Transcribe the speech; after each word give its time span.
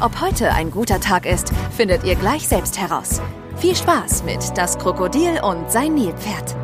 Ob 0.00 0.20
heute 0.20 0.52
ein 0.52 0.70
guter 0.70 1.00
Tag 1.00 1.26
ist, 1.26 1.52
findet 1.76 2.04
ihr 2.04 2.14
gleich 2.16 2.46
selbst 2.46 2.78
heraus. 2.78 3.20
Viel 3.56 3.74
Spaß 3.74 4.24
mit 4.24 4.40
Das 4.56 4.78
Krokodil 4.78 5.40
und 5.42 5.70
sein 5.70 5.94
Nilpferd. 5.94 6.56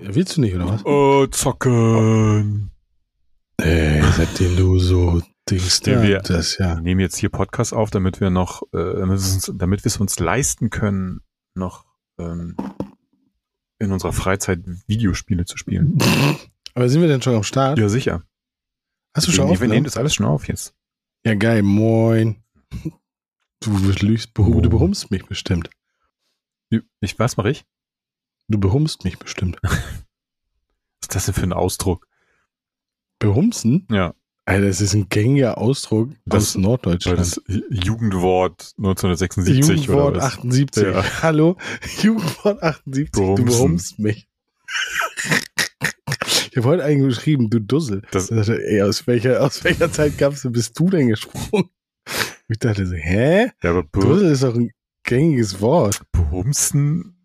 Willst 0.00 0.36
du 0.36 0.40
nicht, 0.40 0.54
oder 0.54 0.66
was? 0.68 0.84
Oh, 0.84 1.26
zocken. 1.26 2.70
Ey, 3.58 4.02
seitdem 4.16 4.56
du 4.56 4.78
so 4.78 5.20
Dings 5.48 5.80
Ja, 5.86 5.94
da, 5.96 6.02
wir- 6.02 6.18
das 6.20 6.58
ja. 6.58 6.76
Wir 6.76 6.82
nehmen 6.82 7.00
jetzt 7.00 7.16
hier 7.16 7.28
Podcast 7.28 7.72
auf, 7.74 7.90
damit 7.90 8.20
wir 8.20 8.30
noch, 8.30 8.62
äh, 8.72 8.78
damit 9.54 9.84
wir 9.84 9.86
es 9.86 9.96
uns- 9.98 10.18
leisten 10.18 10.70
können, 10.70 11.20
noch 11.54 11.84
ähm, 12.18 12.56
in 13.78 13.92
unserer 13.92 14.12
Freizeit 14.12 14.60
Videospiele 14.86 15.44
zu 15.44 15.56
spielen. 15.56 15.98
Aber 16.74 16.88
sind 16.88 17.00
wir 17.00 17.08
denn 17.08 17.22
schon 17.22 17.34
am 17.34 17.42
Start? 17.42 17.78
Ja, 17.78 17.88
sicher. 17.88 18.22
Hast 19.14 19.26
du 19.26 19.32
schon 19.32 19.44
wir 19.44 19.50
nehmen 19.52 19.62
aufgenommen? 19.62 19.84
das 19.84 19.96
alles 19.96 20.14
schon 20.14 20.26
auf 20.26 20.46
jetzt. 20.48 20.74
Ja, 21.24 21.34
geil, 21.34 21.62
moin. 21.62 22.42
Du, 23.62 23.76
lügst, 23.78 24.30
du 24.34 24.60
behumst 24.68 25.10
mich 25.10 25.24
bestimmt. 25.26 25.68
Ich, 27.00 27.18
was 27.18 27.36
mache 27.36 27.50
ich? 27.50 27.64
Du 28.48 28.58
behumst 28.58 29.04
mich 29.04 29.18
bestimmt. 29.18 29.58
Was 29.62 29.72
ist 31.02 31.14
das 31.16 31.24
denn 31.26 31.34
für 31.34 31.42
ein 31.42 31.52
Ausdruck? 31.52 32.06
Behumsen? 33.18 33.86
Ja, 33.90 34.14
Alter, 34.44 34.66
das 34.66 34.80
ist 34.80 34.94
ein 34.94 35.08
gängiger 35.08 35.58
Ausdruck 35.58 36.10
Das- 36.24 36.50
aus 36.50 36.54
Norddeutschland. 36.56 37.18
das 37.18 37.40
Jugendwort 37.70 38.72
1976 38.78 39.86
Jugendwort 39.86 40.16
oder 40.16 40.20
was? 40.22 40.34
78. 40.38 40.82
Ja. 40.84 41.22
Hallo? 41.22 41.56
Jugendwort 42.02 42.62
78. 42.62 43.10
Du 43.12 43.20
Behumsen. 43.34 43.44
behumst 43.44 43.98
mich. 43.98 44.28
Ich 46.50 46.56
habe 46.56 46.66
heute 46.68 46.84
eigentlich 46.84 47.16
geschrieben, 47.16 47.48
du 47.50 47.60
Dussel. 47.60 48.02
Das- 48.10 48.30
Ich 48.30 48.36
dachte, 48.36 48.62
ey, 48.64 48.82
aus 48.82 49.06
welcher, 49.06 49.42
aus 49.42 49.62
welcher 49.64 49.90
Zeit 49.92 50.18
gab's, 50.18 50.46
bist 50.50 50.78
du 50.78 50.90
denn 50.90 51.08
gesprungen? 51.08 51.70
Ich 52.48 52.58
dachte 52.58 52.86
so, 52.86 52.94
hä? 52.94 53.50
Ja, 53.62 53.70
aber 53.70 53.84
Be 53.84 54.00
Dussel 54.00 54.32
ist 54.32 54.42
doch 54.42 54.54
ein 54.54 54.70
gängiges 55.04 55.60
Wort. 55.60 56.00
Behumsen, 56.12 57.16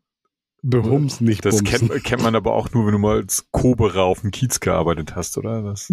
Behumsen, 0.62 1.26
nicht 1.28 1.44
das 1.46 1.58
bumsen. 1.58 1.90
kennt, 1.90 2.04
kennt 2.04 2.22
man 2.24 2.36
aber 2.36 2.54
auch 2.54 2.72
nur, 2.72 2.86
wenn 2.86 2.94
du 2.94 3.00
mal 3.00 3.18
als 3.18 3.46
Koberer 3.52 4.04
auf 4.04 4.22
dem 4.22 4.32
Kiez 4.32 4.60
gearbeitet 4.60 5.16
hast, 5.16 5.38
oder 5.38 5.64
was? 5.64 5.88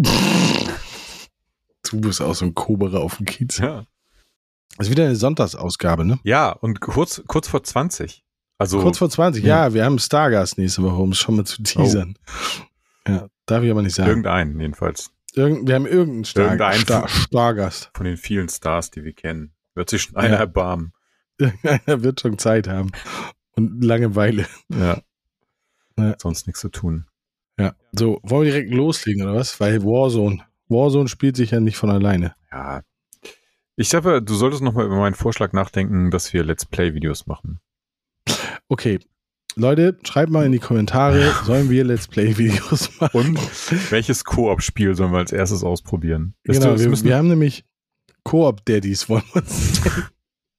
Du 1.89 1.99
bist 2.01 2.21
auch 2.21 2.33
so 2.33 2.45
ein 2.45 2.53
Koberer 2.55 3.01
auf 3.01 3.17
dem 3.17 3.25
Kiez. 3.25 3.57
Ja. 3.57 3.85
Das 4.77 4.87
ist 4.87 4.91
wieder 4.91 5.05
eine 5.05 5.15
Sonntagsausgabe, 5.15 6.05
ne? 6.05 6.19
Ja, 6.23 6.51
und 6.51 6.79
kurz, 6.79 7.21
kurz 7.27 7.47
vor 7.47 7.63
20. 7.63 8.23
Also, 8.57 8.79
Kurz 8.79 8.97
vor 8.97 9.09
20. 9.09 9.43
Ja, 9.43 9.73
wir 9.73 9.83
haben 9.85 9.99
Stargast 9.99 10.57
nächste 10.57 10.81
Woche, 10.83 10.95
um 11.01 11.11
es 11.11 11.17
schon 11.19 11.35
mal 11.35 11.45
zu 11.45 11.61
teasern. 11.63 12.15
Ja, 13.07 13.27
darf 13.45 13.63
ich 13.63 13.71
aber 13.71 13.81
nicht 13.81 13.95
sagen. 13.95 14.09
irgendeinen 14.09 14.59
jedenfalls. 14.59 15.11
Irgend, 15.35 15.67
wir 15.67 15.75
haben 15.75 15.85
irgendeinen 15.87 16.25
Star 16.25 16.43
Irgendein- 16.45 16.79
Star 16.79 17.07
Stargast. 17.09 17.91
Von 17.95 18.05
den 18.05 18.17
vielen 18.17 18.49
Stars, 18.49 18.91
die 18.91 19.03
wir 19.03 19.13
kennen. 19.13 19.53
Wird 19.75 19.89
sich 19.89 20.03
schon 20.03 20.15
einer 20.15 20.35
Ja. 20.35 20.39
erbarmen. 20.41 20.93
Irgendeiner 21.39 22.03
wird 22.03 22.21
schon 22.21 22.37
Zeit 22.37 22.67
haben. 22.67 22.91
Und 23.55 23.83
Langeweile. 23.83 24.45
Ja. 24.69 25.01
Ja. 25.97 26.15
Sonst 26.19 26.47
nichts 26.47 26.61
zu 26.61 26.69
tun. 26.69 27.07
Ja. 27.59 27.75
So, 27.91 28.19
wollen 28.23 28.45
wir 28.45 28.51
direkt 28.51 28.73
loslegen, 28.73 29.23
oder 29.23 29.35
was? 29.35 29.59
Weil 29.59 29.83
Warzone. 29.83 30.43
Warzone 30.69 31.07
spielt 31.07 31.35
sich 31.35 31.51
ja 31.51 31.59
nicht 31.59 31.77
von 31.77 31.89
alleine. 31.91 32.35
Ja. 32.51 32.81
Ich 33.75 33.89
sage, 33.89 34.21
du 34.21 34.33
solltest 34.35 34.61
nochmal 34.61 34.85
über 34.85 34.97
meinen 34.97 35.15
Vorschlag 35.15 35.51
nachdenken, 35.53 36.11
dass 36.11 36.31
wir 36.33 36.43
Let's 36.43 36.65
Play-Videos 36.65 37.25
machen. 37.25 37.59
Okay. 38.67 38.99
Leute, 39.55 39.97
schreibt 40.03 40.31
mal 40.31 40.45
in 40.45 40.51
die 40.51 40.59
Kommentare, 40.59 41.31
sollen 41.45 41.69
wir 41.69 41.83
Let's 41.83 42.07
Play-Videos 42.07 42.89
machen? 42.99 43.11
Und 43.37 43.39
welches 43.91 44.23
Koop-Spiel 44.23 44.95
sollen 44.95 45.11
wir 45.11 45.19
als 45.19 45.31
erstes 45.31 45.63
ausprobieren? 45.63 46.33
Genau, 46.43 46.73
es 46.73 46.81
wir, 46.81 46.89
müssen- 46.89 47.05
wir 47.07 47.17
haben 47.17 47.27
nämlich 47.27 47.63
Koop-Daddies, 48.23 49.09
wollen 49.09 49.23
wir 49.33 49.41
uns. 49.43 49.81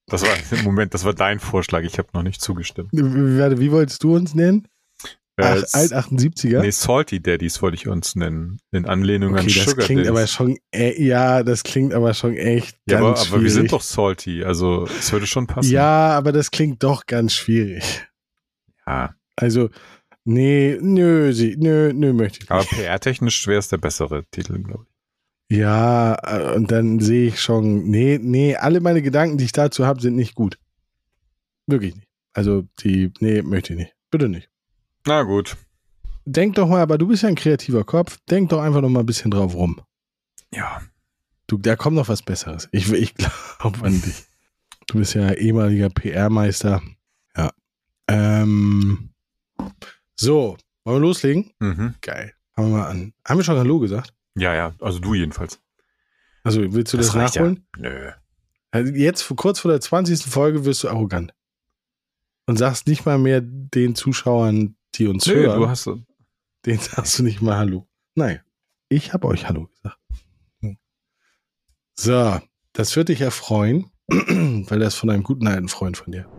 das 0.07 0.21
war, 0.23 0.63
Moment, 0.63 0.93
das 0.93 1.03
war 1.03 1.13
dein 1.13 1.39
Vorschlag. 1.39 1.83
Ich 1.83 1.97
habe 1.97 2.07
noch 2.13 2.23
nicht 2.23 2.41
zugestimmt. 2.41 2.89
Warte, 2.93 3.59
wie 3.59 3.71
wolltest 3.71 4.03
du 4.03 4.15
uns 4.15 4.33
nennen? 4.33 4.67
Ach, 5.37 5.57
Äh, 5.57 5.63
alt 5.73 5.91
78er? 5.91 6.61
Nee, 6.61 6.71
Salty 6.71 7.21
Daddies 7.21 7.61
wollte 7.61 7.75
ich 7.75 7.89
uns 7.89 8.15
nennen. 8.15 8.59
In 8.71 8.85
Anlehnung 8.85 9.35
an 9.35 9.43
okay, 9.43 9.53
das 9.55 9.65
Sugar 9.65 9.85
klingt 9.85 9.99
Daddies. 10.05 10.09
aber 10.17 10.27
schon, 10.27 10.57
äh, 10.73 11.03
ja, 11.03 11.43
das 11.43 11.63
klingt 11.63 11.93
aber 11.93 12.13
schon 12.13 12.35
echt 12.37 12.77
ja, 12.89 12.99
aber, 12.99 13.15
ganz 13.15 13.27
aber 13.29 13.41
wir 13.43 13.49
sind 13.49 13.63
schwierig. 13.63 13.71
doch 13.71 13.81
salty, 13.81 14.45
also 14.45 14.87
es 14.97 15.11
würde 15.11 15.27
schon 15.27 15.45
passen. 15.47 15.69
Ja, 15.69 16.11
aber 16.11 16.31
das 16.31 16.51
klingt 16.51 16.81
doch 16.83 17.05
ganz 17.05 17.33
schwierig. 17.33 18.07
Ja. 18.87 19.15
Also, 19.35 19.69
nee, 20.23 20.77
nö, 20.81 21.33
sie, 21.33 21.55
nö, 21.57 21.91
nö, 21.93 22.13
möchte 22.13 22.39
ich 22.43 22.51
Aber 22.51 22.61
nicht. 22.61 22.71
PR-technisch 22.71 23.47
wäre 23.47 23.59
es 23.59 23.67
der 23.67 23.77
bessere 23.77 24.23
Titel, 24.31 24.61
glaube 24.61 24.85
ich. 25.49 25.57
Ja, 25.57 26.15
äh, 26.23 26.55
und 26.55 26.71
dann 26.71 26.99
sehe 26.99 27.27
ich 27.27 27.39
schon, 27.41 27.83
nee, 27.89 28.19
nee, 28.21 28.55
alle 28.55 28.79
meine 28.79 29.01
Gedanken, 29.01 29.37
die 29.37 29.45
ich 29.45 29.51
dazu 29.51 29.85
habe, 29.85 30.01
sind 30.01 30.15
nicht 30.15 30.35
gut. 30.35 30.57
Wirklich 31.67 31.95
nicht. 31.95 32.07
Also, 32.33 32.63
die, 32.81 33.11
nee, 33.19 33.41
möchte 33.41 33.73
ich 33.73 33.79
nicht. 33.79 33.95
Bitte 34.11 34.29
nicht. 34.29 34.49
Na 35.05 35.23
gut. 35.23 35.55
Denk 36.25 36.55
doch 36.55 36.67
mal, 36.67 36.81
aber 36.81 36.97
du 36.97 37.07
bist 37.07 37.21
ja 37.23 37.29
ein 37.29 37.35
kreativer 37.35 37.83
Kopf, 37.83 38.17
denk 38.29 38.49
doch 38.49 38.59
einfach 38.61 38.81
noch 38.81 38.89
mal 38.89 39.01
ein 39.01 39.05
bisschen 39.05 39.29
drauf 39.31 39.53
rum. 39.53 39.79
Ja. 40.51 40.81
Du, 41.47 41.57
da 41.59 41.75
kommt 41.75 41.95
noch 41.95 42.09
was 42.09 42.23
Besseres. 42.23 42.67
Ich, 42.71 42.91
ich 42.91 43.13
glaube 43.59 43.83
an 43.83 44.01
dich. 44.01 44.23
Du 44.87 44.97
bist 44.97 45.13
ja 45.13 45.31
ehemaliger 45.31 45.89
PR-Meister. 45.89 46.81
Ähm, 48.07 49.09
so, 50.15 50.57
wollen 50.83 50.97
wir 50.97 51.07
loslegen? 51.07 51.51
Mhm. 51.59 51.95
Geil. 52.01 52.33
Fangen 52.53 52.71
wir 52.71 52.77
mal 52.77 52.87
an. 52.87 53.13
Haben 53.27 53.39
wir 53.39 53.43
schon 53.43 53.57
Hallo 53.57 53.79
gesagt? 53.79 54.13
Ja, 54.35 54.53
ja, 54.53 54.73
also 54.79 54.99
du 54.99 55.13
jedenfalls. 55.13 55.59
Also, 56.43 56.61
willst 56.73 56.93
du 56.93 56.97
das, 56.97 57.15
reicht 57.15 57.35
nachholen? 57.35 57.67
Ja. 57.77 57.89
Nö. 57.89 58.11
Also 58.71 58.93
jetzt, 58.93 59.27
kurz 59.37 59.59
vor 59.59 59.71
der 59.71 59.79
20. 59.79 60.23
Folge, 60.23 60.65
wirst 60.65 60.83
du 60.83 60.89
arrogant. 60.89 61.33
Und 62.45 62.57
sagst 62.57 62.87
nicht 62.87 63.05
mal 63.05 63.17
mehr 63.17 63.41
den 63.41 63.95
Zuschauern, 63.95 64.75
die 64.95 65.07
uns 65.07 65.25
Nö, 65.25 65.35
hören, 65.35 65.59
du 65.61 65.69
hast 65.69 65.89
denen 66.65 66.79
sagst 66.79 67.17
du 67.17 67.23
nicht 67.23 67.41
mal 67.41 67.57
Hallo. 67.57 67.87
Nein, 68.15 68.41
ich 68.89 69.13
habe 69.13 69.27
euch 69.27 69.47
Hallo 69.47 69.67
gesagt. 69.67 69.97
Hm. 70.59 70.77
So, 71.95 72.39
das 72.73 72.95
wird 72.95 73.09
dich 73.09 73.21
erfreuen, 73.21 73.91
weil 74.07 74.79
das 74.79 74.95
von 74.95 75.09
einem 75.09 75.23
guten 75.23 75.47
alten 75.47 75.69
Freund 75.69 75.97
von 75.97 76.11
dir. 76.11 76.29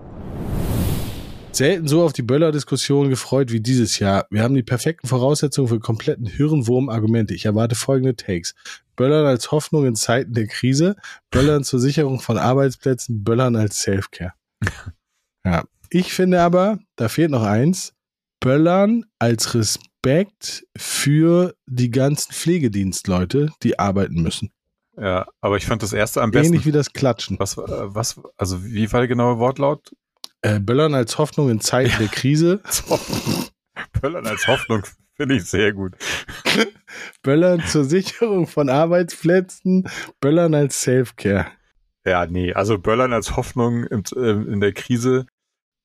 Selten 1.57 1.89
so 1.89 2.03
auf 2.03 2.13
die 2.13 2.23
Böller-Diskussion 2.23 3.09
gefreut 3.09 3.51
wie 3.51 3.61
dieses 3.61 3.99
Jahr. 3.99 4.27
Wir 4.31 4.43
haben 4.43 4.55
die 4.55 4.63
perfekten 4.63 5.09
Voraussetzungen 5.09 5.69
für 5.69 5.81
kompletten 5.81 6.27
Hirnwurm-Argumente. 6.27 7.33
Ich 7.33 7.47
erwarte 7.47 7.75
folgende 7.75 8.15
Takes. 8.15 8.55
Böllern 8.95 9.25
als 9.25 9.53
Hoffnung 9.53 9.87
in 9.87 9.95
Zeiten 9.95 10.35
der 10.35 10.49
Krise, 10.49 10.97
Böllern 11.31 11.65
zur 11.65 11.81
Sicherung 11.81 12.21
von 12.21 12.37
Arbeitsplätzen, 12.37 13.25
Böllern 13.25 13.57
als 13.57 13.81
Selfcare. 13.81 14.33
Ja. 15.45 15.63
Ich 15.91 16.13
finde 16.13 16.43
aber, 16.43 16.81
da 16.97 17.09
fehlt 17.09 17.31
noch 17.31 17.45
eins, 17.45 17.93
Böllern 18.41 19.05
als 19.21 19.55
Respekt 19.55 20.67
für 20.77 21.55
die 21.67 21.93
ganzen 21.93 22.33
Pflegedienstleute, 22.33 23.53
die 23.63 23.79
arbeiten 23.79 24.23
müssen. 24.23 24.51
ja, 25.01 25.25
aber 25.41 25.57
ich 25.57 25.65
fand 25.65 25.85
das 25.85 25.93
erste 25.93 26.21
am 26.21 26.33
besten. 26.33 26.55
Ähnlich 26.55 26.67
wie 26.67 26.73
das 26.73 26.93
Klatschen. 26.93 27.39
Was, 27.39 27.57
äh, 27.57 27.63
was, 27.67 28.21
also 28.37 28.65
wie 28.65 28.93
war 28.93 28.99
der 28.99 29.07
genaue 29.07 29.39
Wortlaut? 29.39 29.93
Äh, 30.43 30.61
Böllern 30.61 30.95
als 30.95 31.19
Hoffnung 31.19 31.51
in 31.51 31.61
Zeiten 31.61 31.95
der 31.99 32.09
Krise, 32.09 32.61
Böllern 34.01 34.27
als 34.27 34.47
Hoffnung 34.47 34.83
finde 35.15 35.37
ich 35.37 35.45
sehr 35.45 35.73
gut. 35.73 35.95
Böllern 37.23 37.63
zur 37.67 37.85
Sicherung 37.85 38.47
von 38.47 38.69
Arbeitsplätzen, 38.69 39.89
Böllern 40.21 40.55
als 40.55 40.83
Selfcare. 40.83 41.47
Ja, 42.05 42.27
nee, 42.27 42.53
also 42.53 42.79
Böllern 42.79 43.13
als 43.13 43.37
Hoffnung 43.37 43.85
im, 43.85 44.03
ähm, 44.17 44.49
in 44.53 44.61
der 44.61 44.73
Krise 44.73 45.27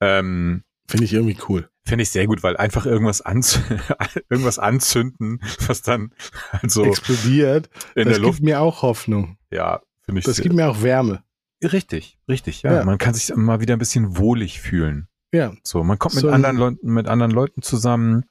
ähm, 0.02 0.64
Finde 0.88 1.06
ich 1.06 1.14
irgendwie 1.14 1.38
cool. 1.48 1.70
finde 1.88 2.04
ich 2.04 2.10
sehr 2.10 2.28
gut, 2.28 2.44
weil 2.44 2.58
einfach 2.58 2.86
irgendwas, 2.86 3.22
anz 3.22 3.60
irgendwas 4.30 4.60
anzünden, 4.60 5.42
was 5.66 5.82
dann 5.82 6.14
also 6.52 6.84
Explodiert. 6.84 7.70
in 7.96 8.06
das 8.06 8.16
der 8.16 8.22
Luft, 8.24 8.38
gibt 8.40 8.46
mir 8.46 8.60
auch 8.60 8.82
Hoffnung. 8.82 9.38
ja, 9.52 9.82
finde 10.04 10.20
ich 10.20 10.26
Das 10.26 10.36
sehr, 10.36 10.44
gibt 10.44 10.56
mir 10.56 10.68
auch 10.70 10.82
Wärme. 10.84 11.24
Richtig, 11.64 12.18
richtig, 12.28 12.62
ja. 12.64 12.76
Ja. 12.76 12.86
Man 12.86 12.98
kann 12.98 13.14
sich 13.14 13.36
mal 13.36 13.62
wieder 13.62 13.76
ein 13.76 13.80
bisschen 13.80 14.18
wohlig 14.18 14.62
fühlen. 14.62 15.08
Ja. 15.34 15.54
So, 15.64 15.84
man 15.84 15.98
kommt 16.00 16.16
mit 16.16 16.24
So 16.24 16.30
anderen 16.30 16.58
Leuten, 16.58 16.94
mit 16.94 17.08
anderen 17.08 17.32
Leuten 17.32 17.62
zusammen. 17.62 18.26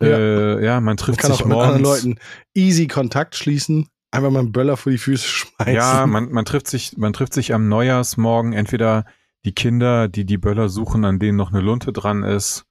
Ja, 0.00 0.06
äh, 0.08 0.64
ja 0.64 0.74
man 0.76 0.84
Man 0.84 0.96
trifft 0.96 1.18
kann 1.20 1.32
sich 1.32 1.40
auch 1.42 1.46
mit 1.46 1.54
morgens. 1.54 1.74
anderen 1.74 1.94
Leuten 1.96 2.20
easy 2.54 2.86
Kontakt 2.86 3.34
schließen, 3.34 3.88
einfach 4.10 4.30
mal 4.30 4.40
einen 4.40 4.52
Böller 4.52 4.76
vor 4.76 4.92
die 4.92 4.98
Füße 4.98 5.26
schmeißen. 5.28 5.74
Ja, 5.74 6.06
man, 6.06 6.30
man 6.30 6.44
trifft 6.44 6.68
sich, 6.68 6.96
man 6.96 7.12
trifft 7.12 7.34
sich 7.34 7.52
am 7.52 7.68
Neujahrsmorgen 7.68 8.52
entweder 8.52 9.04
die 9.44 9.52
Kinder, 9.52 10.08
die 10.08 10.24
die 10.24 10.38
Böller 10.38 10.68
suchen, 10.68 11.04
an 11.04 11.18
denen 11.18 11.36
noch 11.36 11.50
eine 11.52 11.60
Lunte 11.60 11.92
dran 11.92 12.22
ist. 12.22 12.64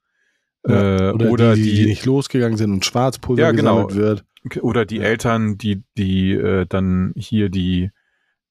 Ja, 0.68 1.09
äh, 1.09 1.12
oder, 1.13 1.30
oder 1.30 1.56
die, 1.56 1.63
die, 1.63 1.75
die 1.75 1.86
nicht 1.86 2.06
losgegangen 2.06 2.57
sind 2.57 2.71
und 2.71 2.86
Schwarzpulver 2.86 3.42
Ja, 3.42 3.51
genau. 3.51 3.94
wird. 3.94 4.25
oder 4.62 4.86
die. 4.86 5.00
Eltern, 5.00 5.57
die, 5.57 5.83
die 5.98 6.31
äh, 6.33 6.65
dann 6.68 7.13
hier 7.15 7.50
die 7.50 7.92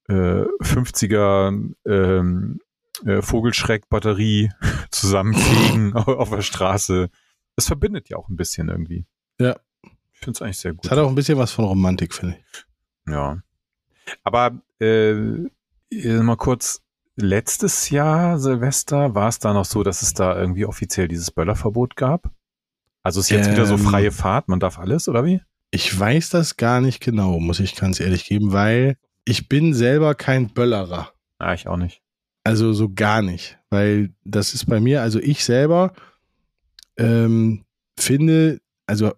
äh, 0.08 0.44
50er 0.62 1.72
ähm, 1.86 2.60
äh, 3.04 3.22
Vogelschreck-Batterie 3.22 4.50
zusammenfegen 4.90 5.92
auf, 5.94 6.30
der 6.30 6.42
Straße. 6.42 7.10
Das 7.56 7.66
verbindet 7.66 8.08
ja 8.08 8.16
auch 8.16 8.28
ein 8.28 8.36
bisschen 8.36 8.68
irgendwie. 8.68 9.06
Ja. 9.40 9.56
Ich 10.12 10.20
finde 10.20 10.36
es 10.38 10.42
eigentlich 10.42 10.58
sehr 10.58 10.72
gut. 10.72 10.84
Es 10.84 10.90
hat 10.90 10.98
auch 10.98 11.08
ein 11.08 11.14
bisschen 11.14 11.38
was 11.38 11.52
von 11.52 11.66
Romantik, 11.66 12.14
finde 12.14 12.36
ich. 12.38 12.64
Ja. 13.12 13.42
Aber 14.22 14.60
äh, 14.80 15.14
mal 15.92 16.36
kurz, 16.36 16.82
letztes 17.16 17.90
Jahr 17.90 18.38
Silvester 18.38 19.14
war 19.14 19.28
es 19.28 19.38
da 19.38 19.52
noch 19.52 19.64
so, 19.64 19.82
dass 19.82 20.02
es 20.02 20.14
da 20.14 20.38
irgendwie 20.38 20.66
offiziell 20.66 21.08
dieses 21.08 21.30
Böllerverbot 21.30 21.96
gab? 21.96 22.30
Also 23.02 23.20
ist 23.20 23.30
jetzt 23.30 23.50
wieder 23.50 23.66
so 23.66 23.74
Ähm. 23.74 23.80
freie 23.80 24.10
Fahrt, 24.10 24.48
man 24.48 24.60
darf 24.60 24.78
alles, 24.78 25.08
oder 25.08 25.24
wie? 25.24 25.40
Ich 25.70 25.98
weiß 25.98 26.30
das 26.30 26.56
gar 26.56 26.80
nicht 26.80 27.00
genau, 27.00 27.38
muss 27.40 27.60
ich 27.60 27.76
ganz 27.76 28.00
ehrlich 28.00 28.24
geben, 28.24 28.52
weil 28.52 28.96
ich 29.26 29.48
bin 29.48 29.74
selber 29.74 30.14
kein 30.14 30.48
Böllerer. 30.48 31.12
Ah, 31.38 31.52
ich 31.52 31.66
auch 31.68 31.76
nicht. 31.76 32.00
Also 32.44 32.72
so 32.72 32.88
gar 32.88 33.22
nicht, 33.22 33.58
weil 33.70 34.14
das 34.24 34.54
ist 34.54 34.66
bei 34.66 34.80
mir, 34.80 35.02
also 35.02 35.18
ich 35.18 35.44
selber 35.44 35.92
ähm, 36.96 37.64
finde, 37.98 38.60
also, 38.86 39.12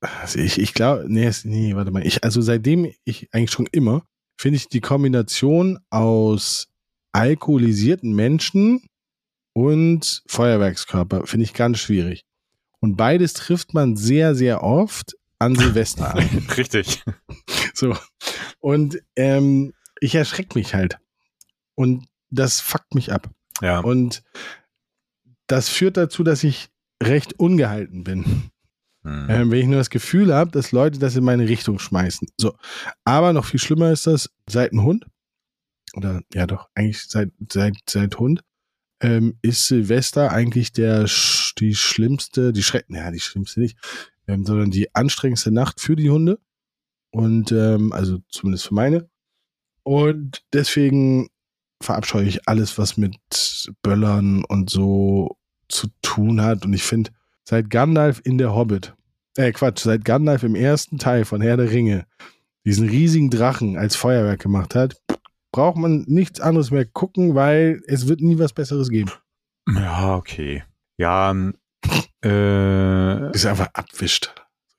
also 0.00 0.38
ich, 0.38 0.60
ich 0.60 0.74
glaube, 0.74 1.06
nee, 1.08 1.30
nee, 1.44 1.74
warte 1.74 1.90
mal, 1.90 2.06
ich, 2.06 2.22
also 2.22 2.42
seitdem 2.42 2.92
ich 3.04 3.28
eigentlich 3.32 3.50
schon 3.50 3.66
immer, 3.72 4.04
finde 4.38 4.56
ich 4.56 4.68
die 4.68 4.82
Kombination 4.82 5.78
aus 5.88 6.68
alkoholisierten 7.12 8.12
Menschen 8.12 8.86
und 9.54 10.22
Feuerwerkskörper, 10.26 11.26
finde 11.26 11.44
ich 11.44 11.54
ganz 11.54 11.78
schwierig. 11.78 12.26
Und 12.80 12.96
beides 12.96 13.32
trifft 13.32 13.72
man 13.72 13.96
sehr, 13.96 14.34
sehr 14.34 14.62
oft 14.62 15.16
an 15.38 15.54
Silvester 15.54 16.14
an. 16.14 16.28
Richtig. 16.56 17.02
So. 17.74 17.96
Und 18.60 18.98
ähm, 19.16 19.72
ich 20.00 20.14
erschrecke 20.14 20.58
mich 20.58 20.74
halt. 20.74 20.98
Und 21.74 22.06
das 22.30 22.60
fuckt 22.60 22.94
mich 22.94 23.12
ab. 23.12 23.30
Ja. 23.60 23.80
Und 23.80 24.22
das 25.46 25.68
führt 25.68 25.96
dazu, 25.96 26.24
dass 26.24 26.44
ich 26.44 26.68
recht 27.02 27.38
ungehalten 27.38 28.04
bin. 28.04 28.50
Hm. 29.02 29.26
Ähm, 29.28 29.50
wenn 29.50 29.60
ich 29.60 29.66
nur 29.66 29.76
das 29.76 29.90
Gefühl 29.90 30.34
habe, 30.34 30.50
dass 30.50 30.72
Leute 30.72 30.98
das 30.98 31.16
in 31.16 31.24
meine 31.24 31.48
Richtung 31.48 31.78
schmeißen. 31.78 32.28
So. 32.38 32.56
Aber 33.04 33.32
noch 33.32 33.44
viel 33.44 33.60
schlimmer 33.60 33.92
ist 33.92 34.06
das 34.06 34.30
seit 34.48 34.72
ein 34.72 34.82
Hund. 34.82 35.06
Oder 35.94 36.22
ja 36.32 36.46
doch, 36.46 36.68
eigentlich 36.74 37.02
seit, 37.04 37.30
seit, 37.52 37.74
seit 37.88 38.18
Hund. 38.18 38.42
Ähm, 39.00 39.38
ist 39.42 39.66
Silvester 39.66 40.30
eigentlich 40.30 40.72
der 40.72 41.06
die 41.58 41.74
schlimmste, 41.74 42.52
die 42.52 42.62
Schreck, 42.62 42.86
ja, 42.88 43.10
die 43.10 43.20
schlimmste 43.20 43.60
nicht, 43.60 43.76
ähm, 44.26 44.46
sondern 44.46 44.70
die 44.70 44.94
anstrengendste 44.94 45.50
Nacht 45.50 45.80
für 45.80 45.96
die 45.96 46.10
Hunde. 46.10 46.38
Und 47.14 47.52
ähm, 47.52 47.92
also 47.92 48.18
zumindest 48.28 48.66
für 48.66 48.74
meine. 48.74 49.08
Und 49.84 50.42
deswegen 50.52 51.28
verabscheue 51.80 52.24
ich 52.24 52.48
alles, 52.48 52.76
was 52.76 52.96
mit 52.96 53.16
Böllern 53.82 54.44
und 54.44 54.68
so 54.68 55.36
zu 55.68 55.88
tun 56.02 56.42
hat. 56.42 56.64
Und 56.64 56.72
ich 56.72 56.82
finde, 56.82 57.10
seit 57.44 57.70
Gandalf 57.70 58.20
in 58.24 58.38
der 58.38 58.54
Hobbit, 58.54 58.94
äh 59.36 59.52
Quatsch, 59.52 59.80
seit 59.80 60.04
Gandalf 60.04 60.42
im 60.42 60.56
ersten 60.56 60.98
Teil 60.98 61.24
von 61.24 61.40
Herr 61.40 61.56
der 61.56 61.70
Ringe 61.70 62.06
diesen 62.66 62.88
riesigen 62.88 63.30
Drachen 63.30 63.76
als 63.76 63.94
Feuerwerk 63.94 64.40
gemacht 64.40 64.74
hat, 64.74 64.96
braucht 65.52 65.76
man 65.76 66.04
nichts 66.08 66.40
anderes 66.40 66.70
mehr 66.70 66.84
gucken, 66.84 67.34
weil 67.34 67.80
es 67.86 68.08
wird 68.08 68.20
nie 68.20 68.38
was 68.38 68.54
Besseres 68.54 68.88
geben. 68.88 69.12
Ja, 69.68 70.16
okay. 70.16 70.64
Ja, 70.96 71.30
ähm, 71.30 71.54
äh, 72.24 73.30
Ist 73.32 73.46
einfach 73.46 73.68
abwischt. 73.74 74.34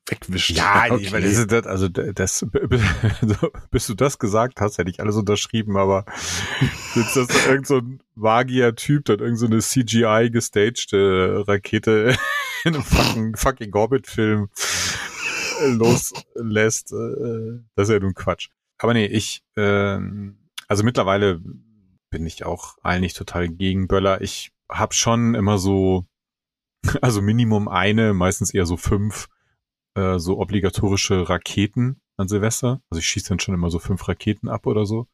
Wegwischt. 0.08 0.52
ja, 0.52 0.86
okay. 0.90 1.12
weil 1.12 1.22
das 1.24 1.48
das, 1.48 1.66
also 1.66 1.88
das, 1.90 2.40
so, 3.22 3.52
bis 3.72 3.88
du 3.88 3.94
das 3.96 4.20
gesagt 4.20 4.62
hast, 4.62 4.78
hätte 4.78 4.90
ich 4.90 5.00
alles 5.00 5.16
unterschrieben, 5.16 5.78
aber 5.78 6.06
jetzt 6.96 7.18
ist 7.18 7.30
das 7.30 7.48
irgend 7.48 7.68
so 7.68 7.78
ein 7.78 8.02
vagier 8.16 8.76
Typ, 8.76 9.06
der 9.06 9.20
irgend 9.20 9.40
so 9.40 9.48
eine 9.48 9.60
CGI 9.60 10.30
gestagte 10.32 11.44
Rakete 11.48 12.16
in 12.64 12.76
einem 12.76 12.84
fucking, 12.84 13.36
fucking 13.36 13.74
Hobbit-Film 13.74 14.50
loslässt. 15.68 16.92
äh, 16.92 17.60
Das 17.76 17.88
ist 17.90 17.94
ja 17.94 18.00
nun 18.00 18.14
Quatsch. 18.14 18.50
Aber 18.78 18.94
nee, 18.94 19.06
ich, 19.06 19.44
ähm, 19.56 20.38
also 20.68 20.84
mittlerweile 20.84 21.42
bin 22.10 22.26
ich 22.26 22.46
auch 22.46 22.78
eigentlich 22.84 23.14
total 23.14 23.50
gegen 23.50 23.88
Böller. 23.88 24.22
Ich 24.22 24.52
habe 24.70 24.94
schon 24.94 25.36
immer 25.36 25.58
so, 25.58 26.06
also 27.02 27.22
Minimum 27.22 27.68
eine, 27.68 28.14
meistens 28.14 28.54
eher 28.54 28.66
so 28.66 28.78
fünf, 28.78 29.28
äh, 29.96 30.20
so 30.20 30.40
obligatorische 30.40 31.28
Raketen 31.30 32.02
an 32.18 32.28
Silvester. 32.28 32.82
Also 32.90 33.00
ich 33.00 33.08
schieße 33.08 33.30
dann 33.30 33.40
schon 33.40 33.56
immer 33.56 33.70
so 33.70 33.80
fünf 33.80 34.08
Raketen 34.08 34.50
ab 34.50 34.68
oder 34.68 34.86
so. 34.86 35.08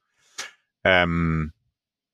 Ähm, 0.83 1.53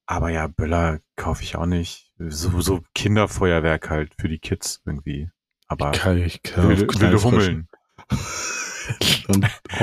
aber 0.06 0.30
ja, 0.30 0.48
Böller 0.48 1.00
kaufe 1.16 1.44
ich 1.44 1.56
auch 1.56 1.66
nicht. 1.66 2.14
So, 2.18 2.62
so 2.62 2.81
Kinderfeuerwerk 2.96 3.90
halt 3.90 4.14
für 4.19 4.30
die 4.30 4.40
Kids 4.40 4.81
irgendwie. 4.86 5.30
Aber 5.68 5.92
Kann 5.92 6.18
ich 6.18 6.42
kann 6.44 6.69
wilde, 6.69 6.88
wilde. 7.00 7.24
Hummeln. 7.24 7.68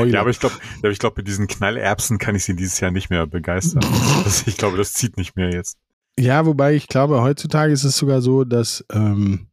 Ja, 0.07 0.23
aber 0.23 0.31
ich 0.31 0.41
glaube, 0.41 0.55
ja, 0.83 0.89
ich 0.89 0.99
glaube, 0.99 1.17
mit 1.19 1.29
diesen 1.29 1.47
Knallerbsen 1.47 2.17
kann 2.17 2.35
ich 2.35 2.45
sie 2.45 2.57
dieses 2.57 2.81
Jahr 2.81 2.91
nicht 2.91 3.11
mehr 3.11 3.27
begeistern. 3.27 3.85
Ich 4.47 4.57
glaube, 4.57 4.79
das 4.79 4.95
zieht 4.95 5.19
nicht 5.19 5.37
mehr 5.37 5.51
jetzt. 5.51 5.77
Ja, 6.19 6.47
wobei 6.47 6.75
ich 6.75 6.89
glaube, 6.89 7.21
heutzutage 7.21 7.71
ist 7.71 7.85
es 7.85 7.99
sogar 7.99 8.23
so, 8.23 8.45
dass 8.45 8.83
ähm, 8.91 9.49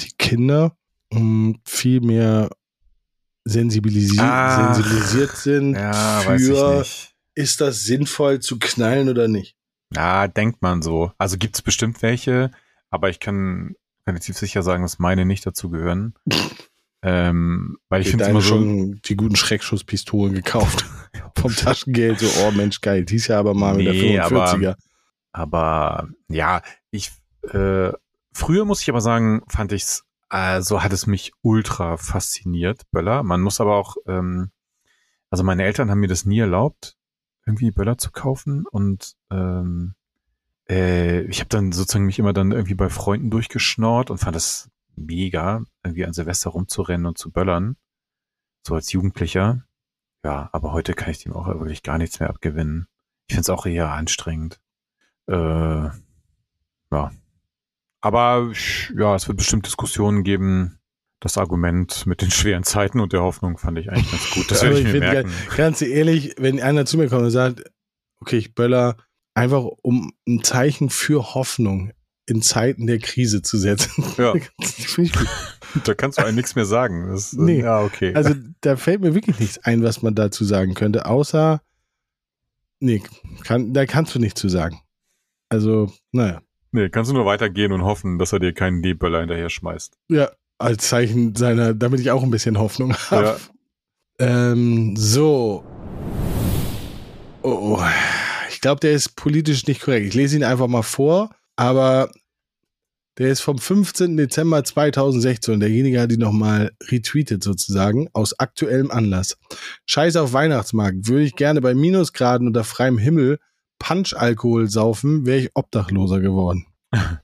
die 0.00 0.12
Kinder 0.16 0.76
viel 1.64 2.00
mehr 2.00 2.50
sensibilisiert, 3.44 4.20
Ach, 4.22 4.74
sensibilisiert 4.74 5.36
sind 5.36 5.74
Ja, 5.74 6.20
ich 6.34 6.42
für, 6.44 6.84
ist 7.34 7.60
das 7.60 7.82
sinnvoll 7.84 8.40
zu 8.40 8.58
knallen 8.58 9.08
oder 9.08 9.26
nicht? 9.28 9.56
Ja, 9.94 10.28
denkt 10.28 10.60
man 10.60 10.82
so. 10.82 11.12
Also 11.16 11.38
gibt's 11.38 11.62
bestimmt 11.62 12.02
welche, 12.02 12.50
aber 12.90 13.08
ich 13.08 13.20
kann 13.20 13.74
relativ 14.06 14.36
sicher 14.36 14.62
sagen, 14.62 14.82
dass 14.82 14.98
meine 14.98 15.24
nicht 15.24 15.46
dazu 15.46 15.70
gehören. 15.70 16.14
ähm, 17.02 17.78
weil 17.88 18.02
ich 18.02 18.08
Ich 18.08 18.10
finde 18.10 18.24
es 18.24 18.28
habe 18.28 18.38
immer 18.38 18.42
so, 18.42 18.48
schon 18.48 19.00
die 19.06 19.16
guten 19.16 19.36
Schreckschusspistolen 19.36 20.34
gekauft. 20.34 20.84
Vom 21.38 21.54
Taschengeld, 21.54 22.18
so, 22.20 22.26
oh 22.42 22.50
Mensch, 22.50 22.80
geil. 22.82 23.04
Dies 23.06 23.28
Jahr 23.28 23.38
aber 23.40 23.54
mal 23.54 23.76
mit 23.76 23.86
Nee, 23.86 24.12
der 24.12 24.26
aber- 24.26 24.52
45er. 24.52 24.76
aber 25.32 26.08
ja, 26.28 26.60
ich 26.90 27.12
äh, 27.50 27.92
früher 28.32 28.64
muss 28.66 28.82
ich 28.82 28.90
aber 28.90 29.00
sagen, 29.00 29.42
fand 29.48 29.72
ich's, 29.72 30.04
also 30.28 30.82
hat 30.82 30.92
es 30.92 31.06
mich 31.06 31.32
ultra 31.42 31.96
fasziniert, 31.96 32.90
Böller. 32.90 33.22
Man 33.22 33.40
muss 33.40 33.60
aber 33.60 33.76
auch, 33.76 33.96
ähm, 34.06 34.50
also 35.30 35.44
meine 35.44 35.64
Eltern 35.64 35.90
haben 35.90 36.00
mir 36.00 36.08
das 36.08 36.24
nie 36.24 36.38
erlaubt, 36.38 36.96
irgendwie 37.46 37.70
Böller 37.70 37.98
zu 37.98 38.10
kaufen 38.10 38.66
und 38.66 39.14
ähm, 39.30 39.94
äh, 40.68 41.22
ich 41.22 41.40
habe 41.40 41.48
dann 41.48 41.72
sozusagen 41.72 42.06
mich 42.06 42.18
immer 42.18 42.32
dann 42.32 42.52
irgendwie 42.52 42.74
bei 42.74 42.90
Freunden 42.90 43.30
durchgeschnort 43.30 44.10
und 44.10 44.18
fand 44.18 44.36
das 44.36 44.70
mega, 44.96 45.62
irgendwie 45.82 46.04
an 46.04 46.12
Silvester 46.12 46.50
rumzurennen 46.50 47.06
und 47.06 47.18
zu 47.18 47.30
böllern, 47.30 47.76
so 48.66 48.74
als 48.74 48.92
Jugendlicher. 48.92 49.64
Ja, 50.24 50.50
aber 50.52 50.72
heute 50.72 50.94
kann 50.94 51.10
ich 51.10 51.22
dem 51.22 51.32
auch 51.32 51.46
wirklich 51.46 51.82
gar 51.82 51.96
nichts 51.98 52.20
mehr 52.20 52.28
abgewinnen. 52.28 52.88
Ich 53.28 53.34
find's 53.34 53.50
auch 53.50 53.66
eher 53.66 53.90
anstrengend. 53.92 54.60
Äh, 55.26 55.34
ja. 55.34 57.12
Aber 58.00 58.52
ja, 58.96 59.14
es 59.14 59.28
wird 59.28 59.38
bestimmt 59.38 59.66
Diskussionen 59.66 60.24
geben. 60.24 60.78
Das 61.20 61.36
Argument 61.36 62.06
mit 62.06 62.22
den 62.22 62.30
schweren 62.30 62.62
Zeiten 62.62 63.00
und 63.00 63.12
der 63.12 63.22
Hoffnung 63.22 63.58
fand 63.58 63.76
ich 63.78 63.90
eigentlich 63.90 64.10
ganz 64.10 64.30
gut. 64.30 64.50
Das 64.50 64.62
werde 64.62 64.78
ich 64.78 64.86
ich 64.86 64.92
mir 64.92 65.00
merken. 65.00 65.32
Ganz 65.56 65.82
ehrlich, 65.82 66.36
wenn 66.38 66.60
einer 66.60 66.86
zu 66.86 66.96
mir 66.96 67.08
kommt 67.08 67.24
und 67.24 67.30
sagt, 67.30 67.64
okay, 68.20 68.36
ich 68.36 68.54
böller, 68.54 68.96
einfach 69.34 69.64
um 69.82 70.12
ein 70.28 70.44
Zeichen 70.44 70.90
für 70.90 71.34
Hoffnung 71.34 71.92
in 72.26 72.42
Zeiten 72.42 72.86
der 72.86 72.98
Krise 72.98 73.42
zu 73.42 73.58
setzen. 73.58 74.04
Ja. 74.16 74.34
Da 75.84 75.94
kannst 75.94 76.18
du 76.18 76.22
eigentlich 76.22 76.36
nichts 76.36 76.54
mehr 76.54 76.64
sagen. 76.64 77.08
Das, 77.10 77.34
äh, 77.34 77.40
Nee. 77.40 77.60
Ja, 77.60 77.82
okay. 77.82 78.14
Also 78.14 78.34
da 78.60 78.76
fällt 78.76 79.00
mir 79.00 79.14
wirklich 79.14 79.38
nichts 79.38 79.58
ein, 79.58 79.82
was 79.82 80.02
man 80.02 80.14
dazu 80.14 80.44
sagen 80.44 80.74
könnte, 80.74 81.06
außer, 81.06 81.60
nee, 82.80 83.02
kann, 83.44 83.74
da 83.74 83.86
kannst 83.86 84.14
du 84.14 84.18
nichts 84.18 84.40
zu 84.40 84.48
sagen. 84.48 84.80
Also, 85.50 85.92
naja. 86.12 86.40
Nee, 86.72 86.88
kannst 86.88 87.10
du 87.10 87.14
nur 87.14 87.26
weitergehen 87.26 87.72
und 87.72 87.84
hoffen, 87.84 88.18
dass 88.18 88.32
er 88.32 88.38
dir 88.38 88.52
keinen 88.52 88.82
D-Böller 88.82 89.20
hinterher 89.20 89.50
schmeißt. 89.50 89.96
Ja, 90.08 90.30
als 90.58 90.88
Zeichen 90.88 91.34
seiner, 91.34 91.74
damit 91.74 92.00
ich 92.00 92.10
auch 92.10 92.22
ein 92.22 92.30
bisschen 92.30 92.58
Hoffnung 92.58 92.94
habe. 93.10 93.38
Ja. 94.20 94.50
Ähm, 94.50 94.94
so. 94.96 95.64
Oh, 97.42 97.76
oh. 97.76 97.82
Ich 98.50 98.60
glaube, 98.60 98.80
der 98.80 98.92
ist 98.92 99.14
politisch 99.14 99.66
nicht 99.66 99.82
korrekt. 99.82 100.06
Ich 100.06 100.14
lese 100.14 100.36
ihn 100.36 100.44
einfach 100.44 100.66
mal 100.66 100.82
vor, 100.82 101.30
aber 101.54 102.10
der 103.18 103.30
ist 103.30 103.40
vom 103.40 103.58
15. 103.58 104.16
Dezember 104.16 104.62
2016. 104.64 105.60
Derjenige 105.60 106.00
hat 106.00 106.12
ihn 106.12 106.20
nochmal 106.20 106.72
retweetet 106.88 107.42
sozusagen, 107.42 108.08
aus 108.12 108.38
aktuellem 108.38 108.90
Anlass. 108.90 109.36
Scheiß 109.86 110.16
auf 110.16 110.32
Weihnachtsmarkt. 110.32 111.08
Würde 111.08 111.24
ich 111.24 111.34
gerne 111.34 111.60
bei 111.60 111.74
Minusgraden 111.74 112.46
unter 112.46 112.64
freiem 112.64 112.98
Himmel 112.98 113.38
Punch-Alkohol 113.78 114.68
saufen, 114.68 115.26
wäre 115.26 115.38
ich 115.38 115.50
Obdachloser 115.54 116.20
geworden. 116.20 116.66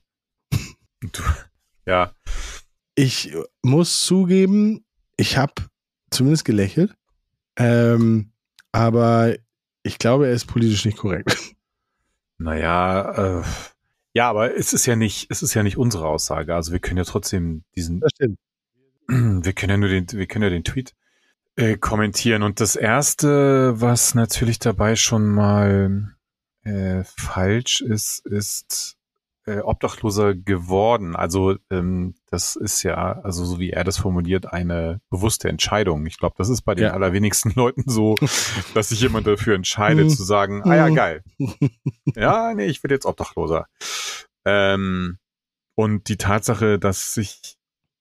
Ja. 1.87 2.13
Ich 2.95 3.35
muss 3.61 4.05
zugeben, 4.05 4.83
ich 5.17 5.37
habe 5.37 5.53
zumindest 6.09 6.45
gelächelt. 6.45 6.95
Ähm, 7.57 8.31
aber 8.71 9.35
ich 9.83 9.99
glaube, 9.99 10.27
er 10.27 10.33
ist 10.33 10.45
politisch 10.45 10.85
nicht 10.85 10.97
korrekt. 10.97 11.37
Naja, 12.37 13.39
äh, 13.39 13.43
ja, 14.13 14.29
aber 14.29 14.57
es 14.57 14.73
ist 14.73 14.85
ja 14.85 14.97
nicht, 14.97 15.27
es 15.29 15.41
ist 15.41 15.53
ja 15.53 15.63
nicht 15.63 15.77
unsere 15.77 16.05
Aussage. 16.05 16.53
Also 16.53 16.73
wir 16.73 16.79
können 16.79 16.97
ja 16.97 17.05
trotzdem 17.05 17.63
diesen, 17.77 18.01
wir 19.07 19.53
können 19.53 19.69
ja 19.69 19.77
nur 19.77 19.87
den, 19.87 20.05
wir 20.11 20.27
können 20.27 20.43
ja 20.43 20.49
den 20.49 20.65
Tweet 20.65 20.93
äh, 21.55 21.77
kommentieren. 21.77 22.43
Und 22.43 22.59
das 22.59 22.75
erste, 22.75 23.79
was 23.79 24.15
natürlich 24.15 24.59
dabei 24.59 24.97
schon 24.97 25.27
mal 25.27 26.14
äh, 26.65 27.03
falsch 27.05 27.79
ist, 27.81 28.25
ist 28.25 28.97
äh, 29.47 29.59
Obdachloser 29.59 30.33
geworden. 30.35 31.15
Also 31.15 31.55
ähm, 31.69 32.15
das 32.31 32.55
ist 32.55 32.81
ja, 32.83 33.21
also 33.21 33.45
so 33.45 33.59
wie 33.59 33.69
er 33.69 33.83
das 33.83 33.97
formuliert, 33.97 34.51
eine 34.51 34.99
bewusste 35.11 35.47
Entscheidung. 35.49 36.05
Ich 36.07 36.17
glaube, 36.17 36.35
das 36.37 36.49
ist 36.49 36.63
bei 36.63 36.73
den 36.75 36.85
Ja. 36.85 36.91
allerwenigsten 36.93 37.51
Leuten 37.55 37.83
so, 37.87 38.15
dass 38.73 38.89
sich 38.89 38.99
jemand 39.01 39.27
dafür 39.27 39.55
entscheidet 39.55 40.09
zu 40.11 40.23
sagen, 40.23 40.63
ah 40.63 40.75
ja, 40.75 40.87
Mhm. 40.89 40.95
geil. 40.95 41.23
ja, 42.15 42.53
nee, 42.55 42.65
ich 42.65 42.83
will 42.83 42.91
jetzt 42.91 43.05
Obdachloser. 43.05 43.67
Ähm, 44.45 45.17
und 45.75 46.09
die 46.09 46.17
Tatsache, 46.17 46.79
dass 46.79 47.13
sich 47.13 47.57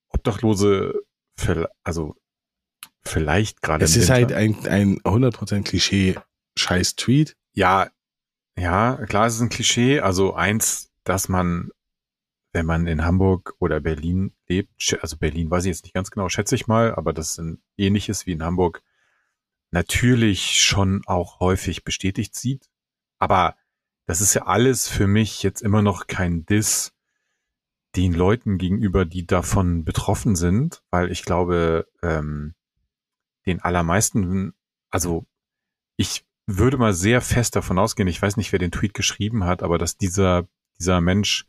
Obdachlose, 0.09 0.95
also 1.83 2.15
vielleicht 3.05 3.61
gerade 3.61 3.85
Es 3.85 3.97
ist 3.97 4.09
halt 4.09 4.31
Winter- 4.31 4.71
ein, 4.71 4.99
ein 5.05 5.31
100% 5.33 5.63
Klischee-Scheiß-Tweet. 5.65 7.37
ja, 7.53 7.89
ja, 8.57 8.97
klar, 9.07 9.27
es 9.27 9.35
ist 9.35 9.41
ein 9.41 9.49
Klischee. 9.49 10.01
Also 10.01 10.35
eins, 10.35 10.93
dass 11.05 11.29
man, 11.29 11.71
wenn 12.53 12.67
man 12.67 12.87
in 12.87 13.05
Hamburg 13.05 13.55
oder 13.59 13.81
Berlin 13.81 14.33
lebt, 14.49 14.99
also 15.01 15.17
Berlin 15.17 15.51
weiß 15.51 15.65
ich 15.65 15.71
jetzt 15.71 15.85
nicht 15.85 15.95
ganz 15.95 16.11
genau, 16.11 16.29
schätze 16.29 16.55
ich 16.55 16.67
mal, 16.67 16.95
aber 16.95 17.13
das 17.13 17.33
ist 17.33 17.39
ein 17.39 17.63
ähnliches 17.77 18.27
wie 18.27 18.33
in 18.33 18.43
Hamburg, 18.43 18.83
natürlich 19.71 20.61
schon 20.61 21.03
auch 21.07 21.41
häufig 21.41 21.85
bestätigt 21.85 22.35
sieht. 22.35 22.71
Aber 23.19 23.57
das 24.07 24.21
ist 24.21 24.35
ja 24.35 24.47
alles 24.47 24.89
für 24.89 25.07
mich 25.07 25.43
jetzt 25.43 25.63
immer 25.63 25.83
noch 25.83 26.07
kein 26.07 26.47
Diss 26.47 26.93
den 27.97 28.13
Leuten 28.13 28.59
gegenüber, 28.59 29.05
die 29.05 29.27
davon 29.27 29.85
betroffen 29.85 30.37
sind, 30.37 30.83
weil 30.91 31.11
ich 31.11 31.25
glaube, 31.25 31.89
ähm, 32.03 32.55
den 33.47 33.61
allermeisten, 33.61 34.53
also 34.91 35.27
ich 35.97 36.25
würde 36.47 36.77
mal 36.77 36.93
sehr 36.93 37.21
fest 37.21 37.57
davon 37.57 37.79
ausgehen, 37.79 38.09
ich 38.09 38.21
weiß 38.21 38.37
nicht, 38.37 38.53
wer 38.53 38.59
den 38.59 38.71
Tweet 38.71 38.95
geschrieben 38.95 39.45
hat, 39.45 39.63
aber 39.63 39.79
dass 39.79 39.97
dieser, 39.97 40.47
dieser 40.79 41.01
Mensch 41.01 41.47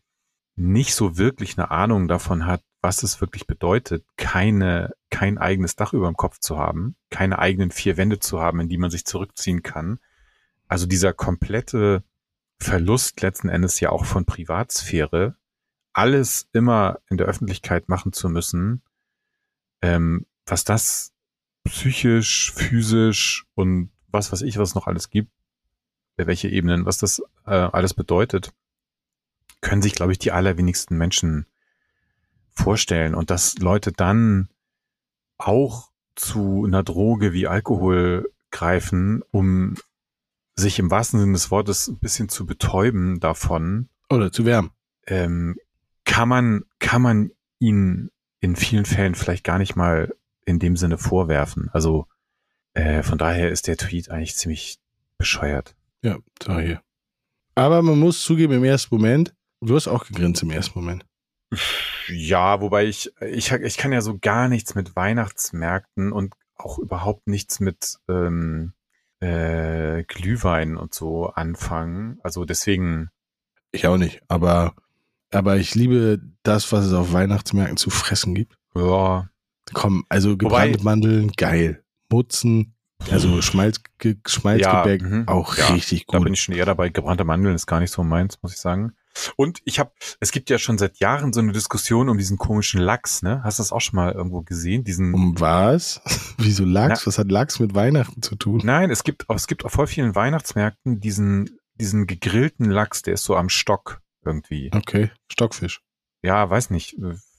nicht 0.55 0.95
so 0.95 1.17
wirklich 1.17 1.57
eine 1.57 1.71
Ahnung 1.71 2.07
davon 2.07 2.45
hat, 2.45 2.63
was 2.81 3.03
es 3.03 3.19
wirklich 3.19 3.47
bedeutet, 3.47 4.05
keine, 4.15 4.93
kein 5.09 5.37
eigenes 5.37 5.75
Dach 5.75 5.93
über 5.93 6.07
dem 6.07 6.15
Kopf 6.15 6.39
zu 6.39 6.57
haben, 6.57 6.95
keine 7.09 7.39
eigenen 7.39 7.71
vier 7.71 7.97
Wände 7.97 8.19
zu 8.19 8.39
haben, 8.39 8.59
in 8.59 8.69
die 8.69 8.77
man 8.77 8.91
sich 8.91 9.05
zurückziehen 9.05 9.63
kann. 9.63 9.99
Also 10.67 10.85
dieser 10.85 11.11
komplette 11.11 12.03
Verlust 12.59 13.21
letzten 13.21 13.49
Endes 13.49 13.79
ja 13.79 13.89
auch 13.89 14.05
von 14.05 14.25
Privatsphäre, 14.25 15.35
alles 15.93 16.47
immer 16.53 16.99
in 17.09 17.17
der 17.17 17.27
Öffentlichkeit 17.27 17.89
machen 17.89 18.13
zu 18.13 18.29
müssen, 18.29 18.81
ähm, 19.81 20.25
was 20.45 20.63
das 20.63 21.11
psychisch, 21.63 22.53
physisch 22.53 23.45
und 23.55 23.91
was 24.15 24.31
weiß 24.31 24.41
ich, 24.41 24.57
was 24.57 24.69
es 24.69 24.75
noch 24.75 24.87
alles 24.87 25.09
gibt, 25.09 25.31
welche 26.17 26.49
Ebenen, 26.49 26.85
was 26.85 26.97
das 26.97 27.21
äh, 27.45 27.51
alles 27.51 27.93
bedeutet, 27.93 28.53
können 29.61 29.81
sich, 29.81 29.93
glaube 29.93 30.11
ich, 30.11 30.19
die 30.19 30.31
allerwenigsten 30.31 30.97
Menschen 30.97 31.45
vorstellen. 32.51 33.15
Und 33.15 33.29
dass 33.29 33.57
Leute 33.57 33.91
dann 33.91 34.49
auch 35.37 35.91
zu 36.15 36.63
einer 36.65 36.83
Droge 36.83 37.33
wie 37.33 37.47
Alkohol 37.47 38.31
greifen, 38.51 39.21
um 39.31 39.75
sich 40.55 40.79
im 40.79 40.89
wahrsten 40.89 41.19
Sinne 41.19 41.33
des 41.33 41.51
Wortes 41.51 41.87
ein 41.89 41.99
bisschen 41.99 42.29
zu 42.29 42.45
betäuben 42.45 43.19
davon, 43.19 43.89
Oder 44.09 44.31
zu 44.31 44.45
wärmen. 44.45 44.71
ähm, 45.07 45.57
kann 46.05 46.29
man, 46.29 46.63
kann 46.79 47.01
man 47.01 47.31
ihnen 47.59 48.11
in 48.39 48.55
vielen 48.55 48.85
Fällen 48.85 49.15
vielleicht 49.15 49.43
gar 49.43 49.57
nicht 49.57 49.75
mal 49.75 50.15
in 50.45 50.59
dem 50.59 50.77
Sinne 50.77 50.97
vorwerfen. 50.97 51.69
Also 51.73 52.07
äh, 52.75 53.03
von 53.03 53.17
daher 53.17 53.49
ist 53.49 53.67
der 53.67 53.77
Tweet 53.77 54.09
eigentlich 54.09 54.35
ziemlich 54.35 54.77
bescheuert. 55.17 55.75
Ja, 56.03 56.17
da 56.39 56.59
hier. 56.59 56.81
Aber 57.55 57.81
man 57.81 57.97
muss 57.97 58.21
zugeben, 58.21 58.53
im 58.53 58.63
ersten 58.63 58.93
Moment, 58.93 59.33
du 59.61 59.75
hast 59.75 59.87
auch 59.87 60.05
gegrinst 60.05 60.43
im 60.43 60.51
ersten 60.51 60.77
Moment. 60.77 61.05
Ja, 62.09 62.59
wobei 62.61 62.85
ich, 62.85 63.11
ich, 63.21 63.51
ich 63.51 63.77
kann 63.77 63.93
ja 63.93 64.01
so 64.01 64.17
gar 64.19 64.49
nichts 64.49 64.75
mit 64.75 64.95
Weihnachtsmärkten 64.95 66.11
und 66.11 66.33
auch 66.57 66.77
überhaupt 66.77 67.27
nichts 67.27 67.61
mit 67.61 67.97
ähm, 68.09 68.73
äh, 69.21 70.03
Glühwein 70.03 70.75
und 70.75 70.93
so 70.93 71.27
anfangen. 71.27 72.19
Also 72.23 72.43
deswegen, 72.43 73.09
Ich 73.71 73.87
auch 73.87 73.97
nicht, 73.97 74.21
aber, 74.27 74.75
aber 75.31 75.57
ich 75.57 75.75
liebe 75.75 76.19
das, 76.43 76.71
was 76.73 76.85
es 76.85 76.93
auf 76.93 77.13
Weihnachtsmärkten 77.13 77.77
zu 77.77 77.89
fressen 77.89 78.35
gibt. 78.35 78.57
ja, 78.75 79.29
Komm, 79.73 80.05
also 80.09 80.37
gebrannte 80.37 80.83
Mandeln, 80.83 81.31
geil. 81.31 81.84
Mutzen, 82.09 82.75
also 83.11 83.41
Schmalz, 83.41 83.81
Ge- 83.99 84.17
Schmalzgebäck, 84.25 85.01
Ja, 85.01 85.07
mhm. 85.07 85.27
auch 85.27 85.57
Ja, 85.57 85.67
richtig 85.67 86.05
Da 86.07 86.17
gut. 86.17 86.25
bin 86.25 86.33
ich 86.33 86.41
schon 86.41 86.55
eher 86.55 86.65
dabei. 86.65 86.89
Gebrannte 86.89 87.23
Mandeln 87.23 87.55
ist 87.55 87.67
gar 87.67 87.79
nicht 87.79 87.91
so 87.91 88.03
meins, 88.03 88.41
muss 88.41 88.53
ich 88.53 88.59
sagen. 88.59 88.93
Und 89.37 89.61
ich 89.63 89.79
habe, 89.79 89.91
es 90.19 90.31
gibt 90.33 90.49
ja 90.49 90.57
schon 90.57 90.77
seit 90.77 90.97
Jahren 90.99 91.31
so 91.31 91.39
eine 91.39 91.53
Diskussion 91.53 92.09
um 92.09 92.17
diesen 92.17 92.37
komischen 92.37 92.81
Lachs, 92.81 93.21
ne? 93.21 93.41
Hast 93.43 93.59
du 93.59 93.63
das 93.63 93.71
auch 93.71 93.79
schon 93.79 93.95
mal 93.95 94.11
irgendwo 94.11 94.41
gesehen? 94.41 94.83
Diesen, 94.83 95.13
Um 95.13 95.39
was? 95.39 96.01
Wieso 96.37 96.65
Lachs? 96.65 97.01
Na- 97.01 97.07
was 97.07 97.17
hat 97.17 97.31
Lachs 97.31 97.59
mit 97.59 97.73
Weihnachten 97.75 98.21
zu 98.21 98.35
tun? 98.35 98.61
nein, 98.63 98.91
es 98.91 99.03
gibt, 99.05 99.25
es 99.29 99.47
gibt 99.47 99.63
auf 99.63 99.71
voll 99.71 99.87
vielen 99.87 100.15
Weihnachtsmärkten 100.15 100.99
diesen, 100.99 101.57
diesen 101.75 102.07
gegrillten 102.07 102.69
Lachs, 102.69 103.03
der 103.03 103.13
ist 103.13 103.23
so 103.23 103.35
am 103.37 103.47
Stock 103.49 104.01
irgendwie. 104.25 104.69
Okay, 104.73 105.11
Stockfisch. 105.31 105.81
Ja, 106.23 106.49
weiß 106.49 106.69
nicht. 106.71 106.97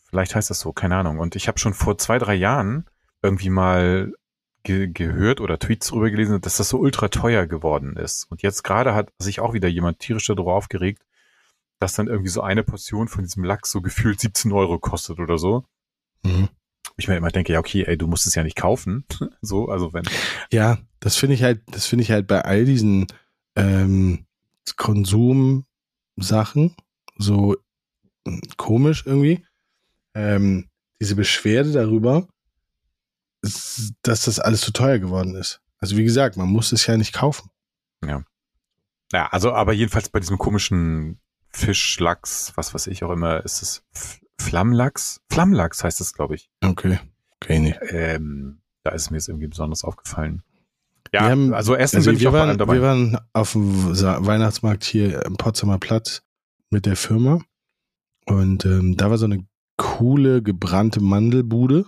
Vielleicht 0.09 0.35
heißt 0.35 0.49
das 0.49 0.61
so, 0.61 0.73
keine 0.73 0.97
Ahnung. 0.97 1.19
Und 1.19 1.35
ich 1.37 1.47
habe 1.49 1.59
schon 1.59 1.75
vor 1.75 1.99
zwei, 1.99 2.19
drei 2.19 2.35
Jahren 2.35 2.87
irgendwie 3.23 3.51
mal 3.51 4.13
ge 4.67 4.89
gehört 4.89 5.41
oder 5.41 5.59
Tweets 5.59 5.89
drüber 5.89 6.11
gelesen, 6.11 6.41
dass 6.41 6.57
das 6.57 6.69
so 6.69 6.79
ultra 6.79 7.09
teuer 7.09 7.47
geworden 7.47 7.97
ist. 7.97 8.25
Und 8.31 8.43
jetzt 8.43 8.65
gerade 8.65 8.95
hat 8.95 9.13
sich 9.19 9.41
auch 9.41 9.55
wieder 9.55 9.69
jemand 9.69 10.01
tierisch 10.01 10.27
darüber 10.27 10.55
aufgeregt, 10.55 11.03
dass 11.79 11.95
dann 11.95 12.09
irgendwie 12.09 12.31
so 12.31 12.41
eine 12.43 12.65
Portion 12.65 13.09
von 13.09 13.23
diesem 13.23 13.45
Lachs 13.45 13.71
so 13.71 13.81
gefühlt 13.81 14.21
17 14.21 14.53
Euro 14.53 14.79
kostet 14.79 15.21
oder 15.21 15.39
so. 15.39 15.65
Mhm. 16.25 16.49
Ich 16.97 17.09
mir 17.09 17.17
immer 17.17 17.31
denke, 17.31 17.53
ja, 17.53 17.61
okay, 17.61 17.85
ey, 17.85 17.97
du 17.97 18.07
musst 18.07 18.27
es 18.27 18.35
ja 18.35 18.43
nicht 18.43 18.57
kaufen. 18.57 19.05
so, 19.41 19.69
also 19.69 19.93
wenn. 19.93 20.05
Ja, 20.51 20.79
das 20.99 21.17
finde 21.17 21.35
ich 21.35 21.43
halt, 21.43 21.63
das 21.71 21.87
finde 21.87 22.03
ich 22.03 22.11
halt 22.11 22.27
bei 22.27 22.43
all 22.43 22.65
diesen 22.65 23.07
ähm, 23.55 24.27
Konsumsachen 24.77 26.75
so 27.17 27.57
hm, 28.27 28.41
komisch 28.57 29.05
irgendwie. 29.07 29.45
Ähm, 30.15 30.69
diese 31.01 31.15
Beschwerde 31.15 31.73
darüber, 31.73 32.27
dass 34.03 34.23
das 34.23 34.39
alles 34.41 34.61
zu 34.61 34.73
teuer 34.73 34.99
geworden 34.99 35.35
ist. 35.35 35.61
Also 35.79 35.97
wie 35.97 36.05
gesagt, 36.05 36.37
man 36.37 36.49
muss 36.49 36.73
es 36.73 36.87
ja 36.87 36.97
nicht 36.97 37.13
kaufen. 37.13 37.51
Ja, 39.13 39.27
also, 39.29 39.53
aber 39.53 39.73
jedenfalls 39.73 40.09
bei 40.09 40.19
diesem 40.21 40.37
komischen 40.39 41.21
Fischlachs, 41.51 42.53
was 42.57 42.75
weiß 42.75 42.89
ich 42.89 43.05
auch 43.05 43.11
immer, 43.11 43.45
ist 43.45 43.63
es 43.63 43.85
F- 43.95 44.21
Flammlachs? 44.41 45.21
Flammlachs 45.31 45.85
heißt 45.85 46.01
es, 46.01 46.13
glaube 46.13 46.35
ich. 46.35 46.51
Okay. 46.65 46.99
Okay, 47.41 47.59
nee. 47.61 47.75
Ähm, 47.91 48.61
da 48.83 48.91
ist 48.91 49.11
mir 49.11 49.19
jetzt 49.19 49.29
irgendwie 49.29 49.47
besonders 49.47 49.85
aufgefallen. 49.85 50.43
Ja, 51.13 51.23
Wir 51.23 51.31
haben- 51.31 51.55
also 51.55 51.77
Essen 51.77 51.97
Also 51.99 52.11
bin 52.11 52.21
wir 52.21 52.33
waren, 52.33 52.59
dabei. 52.59 52.75
wir 52.75 52.83
waren 52.83 53.19
auf 53.33 53.53
dem 53.53 53.97
Weihnachtsmarkt 53.97 54.83
hier 54.85 55.25
im 55.25 55.37
Potsdamer 55.37 55.79
Platz 55.79 56.23
mit 56.71 56.85
der 56.85 56.97
Firma 56.97 57.41
und 58.27 58.65
ähm, 58.65 58.97
da 58.97 59.09
war 59.09 59.19
so 59.19 59.27
eine 59.27 59.47
coole 59.77 60.43
gebrannte 60.43 61.01
Mandelbude, 61.01 61.87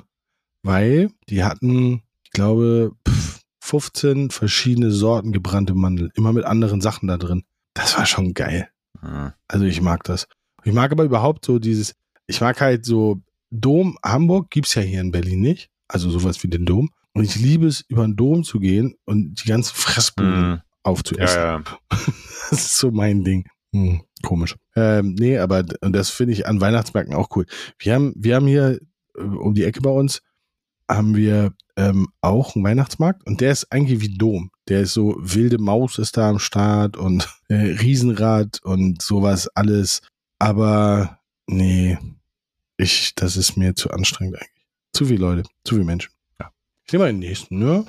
weil 0.63 1.11
die 1.29 1.45
hatten, 1.45 2.03
ich 2.25 2.31
glaube, 2.33 2.93
pff, 3.07 3.41
15 3.61 4.31
verschiedene 4.31 4.91
Sorten 4.91 5.33
gebrannte 5.33 5.75
Mandeln, 5.75 6.11
immer 6.15 6.33
mit 6.33 6.45
anderen 6.45 6.81
Sachen 6.81 7.07
da 7.07 7.17
drin. 7.17 7.45
Das 7.75 7.97
war 7.99 8.07
schon 8.07 8.35
geil. 8.35 8.69
Hm. 9.01 9.33
Also 9.47 9.67
ich 9.67 9.81
mag 9.81 10.05
das. 10.05 10.27
Ich 10.65 10.73
mag 10.73 10.91
aber 10.91 11.05
überhaupt 11.05 11.45
so 11.45 11.59
dieses, 11.59 11.95
ich 12.27 12.41
mag 12.41 12.61
halt 12.61 12.85
so 12.85 13.21
Dom, 13.51 13.99
Hamburg 14.05 14.51
gibt's 14.51 14.75
ja 14.75 14.83
hier 14.83 15.01
in 15.01 15.13
Berlin 15.13 15.41
nicht, 15.41 15.71
also 15.87 16.11
sowas 16.11 16.43
wie 16.43 16.49
den 16.49 16.67
Dom. 16.67 16.91
Und 17.15 17.25
ich 17.25 17.37
liebe 17.37 17.67
es, 17.67 17.85
über 17.89 18.07
den 18.07 18.17
Dom 18.17 18.45
zu 18.45 18.59
gehen 18.61 18.95
und 19.05 19.43
die 19.43 19.49
ganzen 19.49 19.75
Fressbuden 19.75 20.53
Hm. 20.53 20.61
aufzuessen. 20.83 21.39
Ja, 21.39 21.59
ja. 21.59 21.65
Das 22.51 22.61
ist 22.65 22.79
so 22.79 22.91
mein 22.91 23.25
Ding. 23.25 23.47
Hm, 23.75 24.03
komisch. 24.23 24.57
Ähm, 24.75 25.15
nee, 25.19 25.37
aber 25.39 25.63
das 25.63 26.09
finde 26.09 26.33
ich 26.33 26.47
an 26.47 26.63
Weihnachtsmärkten 26.63 27.15
auch 27.15 27.29
cool. 27.37 27.45
Wir 27.79 27.95
haben, 27.95 28.15
wir 28.17 28.37
haben 28.37 28.47
hier 28.47 28.81
äh, 29.17 29.21
um 29.21 29.53
die 29.53 29.65
Ecke 29.65 29.83
bei 29.83 29.91
uns 29.91 30.23
haben 30.91 31.15
wir 31.15 31.53
ähm, 31.77 32.09
auch 32.21 32.55
einen 32.55 32.65
Weihnachtsmarkt 32.65 33.27
und 33.27 33.41
der 33.41 33.53
ist 33.53 33.71
eigentlich 33.71 34.01
wie 34.01 34.17
Dom. 34.17 34.51
Der 34.69 34.81
ist 34.81 34.95
so, 34.95 35.17
wilde 35.19 35.59
Maus 35.59 35.99
ist 35.99 36.17
da 36.17 36.31
am 36.31 36.39
Start 36.39 36.97
und 36.97 37.29
äh, 37.49 37.55
Riesenrad 37.55 38.61
und 38.63 39.03
sowas 39.03 39.49
alles. 39.55 40.01
Aber 40.39 41.19
nee, 41.47 41.99
ich, 42.77 43.15
das 43.15 43.37
ist 43.37 43.57
mir 43.57 43.75
zu 43.75 43.91
anstrengend 43.91 44.37
eigentlich. 44.37 44.67
Zu 44.93 45.07
viele 45.07 45.21
Leute, 45.21 45.43
zu 45.65 45.75
viele 45.75 45.85
Menschen. 45.85 46.13
Ja. 46.41 46.51
Ich 46.85 46.93
nehme 46.93 47.05
mal 47.05 47.13
den 47.13 47.21
nächsten, 47.21 47.59
ne? 47.59 47.85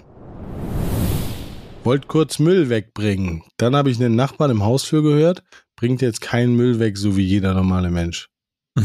Wollt 1.83 2.07
kurz 2.07 2.39
Müll 2.39 2.69
wegbringen. 2.69 3.43
Dann 3.57 3.75
habe 3.75 3.89
ich 3.89 3.99
einen 3.99 4.15
Nachbarn 4.15 4.51
im 4.51 4.63
Haus 4.63 4.83
für 4.83 5.01
gehört, 5.01 5.43
bringt 5.75 6.01
jetzt 6.01 6.21
keinen 6.21 6.55
Müll 6.55 6.79
weg, 6.79 6.97
so 6.97 7.15
wie 7.15 7.23
jeder 7.23 7.53
normale 7.53 7.89
Mensch. 7.89 8.29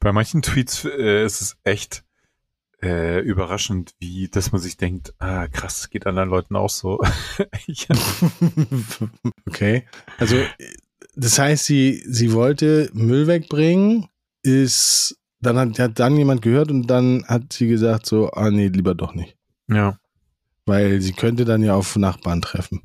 Bei 0.00 0.12
manchen 0.12 0.42
Tweets 0.42 0.84
äh, 0.84 1.24
ist 1.24 1.40
es 1.40 1.56
echt 1.64 2.04
äh, 2.82 3.20
überraschend, 3.20 3.94
wie, 3.98 4.28
dass 4.28 4.52
man 4.52 4.60
sich 4.60 4.76
denkt, 4.76 5.14
ah, 5.18 5.48
krass, 5.48 5.90
geht 5.90 6.06
anderen 6.06 6.28
Leuten 6.28 6.56
auch 6.56 6.70
so. 6.70 7.00
okay. 9.46 9.86
Also, 10.18 10.36
das 11.16 11.38
heißt, 11.38 11.64
sie, 11.64 12.02
sie 12.06 12.32
wollte 12.32 12.90
Müll 12.92 13.26
wegbringen, 13.26 14.08
ist, 14.42 15.18
dann 15.40 15.58
hat, 15.58 15.78
hat 15.78 15.98
dann 15.98 16.16
jemand 16.16 16.42
gehört 16.42 16.70
und 16.70 16.86
dann 16.86 17.24
hat 17.26 17.52
sie 17.52 17.66
gesagt 17.66 18.06
so, 18.06 18.30
ah, 18.30 18.50
nee, 18.50 18.68
lieber 18.68 18.94
doch 18.94 19.14
nicht. 19.14 19.36
Ja. 19.68 19.98
Weil 20.64 21.00
sie 21.00 21.12
könnte 21.12 21.44
dann 21.44 21.62
ja 21.62 21.74
auf 21.74 21.96
Nachbarn 21.96 22.42
treffen. 22.42 22.82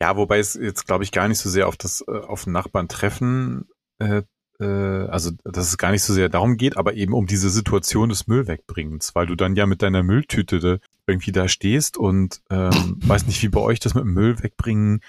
Ja, 0.00 0.16
wobei 0.16 0.38
es 0.38 0.54
jetzt, 0.54 0.86
glaube 0.86 1.04
ich, 1.04 1.12
gar 1.12 1.28
nicht 1.28 1.38
so 1.38 1.48
sehr 1.48 1.68
auf 1.68 1.76
das, 1.76 2.04
äh, 2.06 2.10
auf 2.10 2.46
Nachbarn 2.46 2.88
treffen 2.88 3.68
äh, 3.98 4.22
äh, 4.60 4.64
also 4.64 5.30
dass 5.44 5.68
es 5.68 5.78
gar 5.78 5.90
nicht 5.90 6.02
so 6.02 6.12
sehr 6.12 6.28
darum 6.28 6.56
geht, 6.56 6.76
aber 6.76 6.94
eben 6.94 7.12
um 7.12 7.26
diese 7.26 7.50
Situation 7.50 8.08
des 8.08 8.26
Müllwegbringens, 8.26 9.14
weil 9.14 9.26
du 9.26 9.34
dann 9.34 9.56
ja 9.56 9.66
mit 9.66 9.82
deiner 9.82 10.02
Mülltüte 10.02 10.80
irgendwie 11.06 11.32
da 11.32 11.48
stehst 11.48 11.96
und 11.96 12.42
ähm, 12.50 12.98
weiß 13.04 13.26
nicht, 13.26 13.42
wie 13.42 13.48
bei 13.48 13.60
euch 13.60 13.80
das 13.80 13.94
mit 13.94 14.04
dem 14.04 14.14
Müll 14.14 14.42
wegbringen 14.42 15.00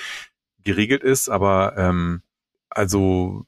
geregelt 0.64 1.04
ist, 1.04 1.30
aber 1.30 1.78
ähm, 1.78 2.22
also 2.70 3.46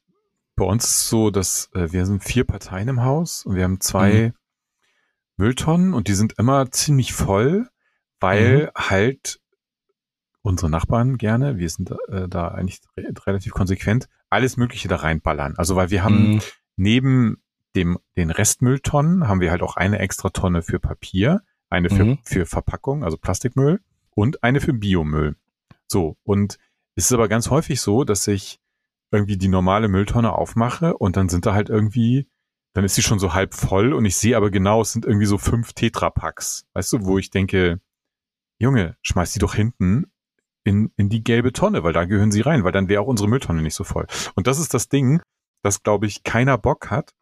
bei 0.56 0.66
uns 0.66 0.86
ist 0.86 0.92
es 0.92 1.10
so, 1.10 1.30
dass 1.30 1.70
äh, 1.74 1.92
wir 1.92 2.06
sind 2.06 2.24
vier 2.24 2.44
Parteien 2.44 2.88
im 2.88 3.04
Haus 3.04 3.46
und 3.46 3.56
wir 3.56 3.64
haben 3.64 3.80
zwei 3.80 4.28
mhm. 4.28 4.34
Mülltonnen 5.38 5.94
und 5.94 6.08
die 6.08 6.16
sind 6.16 6.34
immer 6.38 6.72
ziemlich 6.72 7.14
voll, 7.14 7.70
weil 8.20 8.66
mhm. 8.66 8.70
halt 8.76 9.40
unsere 10.42 10.70
Nachbarn 10.70 11.18
gerne, 11.18 11.58
wir 11.58 11.70
sind 11.70 11.92
äh, 12.08 12.28
da 12.28 12.48
eigentlich 12.50 12.82
re 12.98 13.14
relativ 13.26 13.54
konsequent, 13.54 14.08
alles 14.30 14.58
Mögliche 14.58 14.88
da 14.88 14.98
reinballern. 14.98 15.56
Also 15.58 15.76
weil 15.76 15.90
wir 15.90 16.04
haben 16.04 16.36
mhm. 16.36 16.42
neben 16.76 17.42
dem, 17.76 18.00
den 18.16 18.32
Restmülltonnen 18.32 19.28
haben 19.28 19.42
wir 19.42 19.52
halt 19.52 19.62
auch 19.62 19.76
eine 19.76 20.00
extra 20.00 20.30
Tonne 20.30 20.62
für 20.62 20.80
Papier, 20.80 21.42
eine 21.70 21.90
für, 21.90 22.06
mhm. 22.06 22.20
für 22.24 22.46
Verpackung, 22.46 23.04
also 23.04 23.18
Plastikmüll 23.18 23.82
und 24.16 24.44
eine 24.44 24.62
für 24.62 24.74
Biomüll. 24.74 25.36
So, 25.88 26.18
und 26.24 26.58
es 26.96 27.06
ist 27.06 27.12
aber 27.12 27.28
ganz 27.28 27.50
häufig 27.50 27.80
so, 27.82 28.04
dass 28.04 28.28
ich 28.28 28.60
irgendwie 29.12 29.38
die 29.38 29.48
normale 29.48 29.88
Mülltonne 29.88 30.34
aufmache 30.34 30.98
und 30.98 31.16
dann 31.16 31.30
sind 31.30 31.46
da 31.46 31.54
halt 31.54 31.70
irgendwie, 31.70 32.28
dann 32.74 32.84
ist 32.84 32.96
sie 32.96 33.04
schon 33.04 33.20
so 33.20 33.34
halb 33.34 33.54
voll 33.54 33.94
und 33.94 34.06
ich 34.06 34.18
sehe 34.18 34.36
aber 34.36 34.52
genau, 34.52 34.82
es 34.82 34.92
sind 34.92 35.06
irgendwie 35.06 35.26
so 35.26 35.38
fünf 35.38 35.74
Tetrapacks, 35.74 36.66
weißt 36.74 36.94
du, 36.94 37.06
wo 37.06 37.18
ich 37.18 37.30
denke, 37.30 37.80
Junge, 38.60 38.98
schmeiß 39.02 39.34
die 39.34 39.40
doch 39.40 39.54
hinten 39.54 40.12
in, 40.68 40.92
in 40.98 41.10
die 41.10 41.24
gelbe 41.24 41.54
Tonne, 41.54 41.84
weil 41.84 41.94
da 41.94 42.06
gehören 42.06 42.32
sie 42.32 42.42
rein, 42.42 42.64
weil 42.64 42.74
dann 42.74 42.90
wäre 42.90 43.02
auch 43.02 43.08
unsere 43.08 43.30
Mülltonne 43.30 43.62
nicht 43.62 43.76
so 43.76 43.84
voll. 43.84 44.06
Und 44.36 44.48
das 44.48 44.60
ist 44.60 44.74
das 44.74 44.90
Ding, 44.90 45.22
dass, 45.64 45.82
glaube 45.82 46.06
ich, 46.06 46.24
keiner 46.24 46.58
Bock 46.58 46.92
hat, 46.92 47.14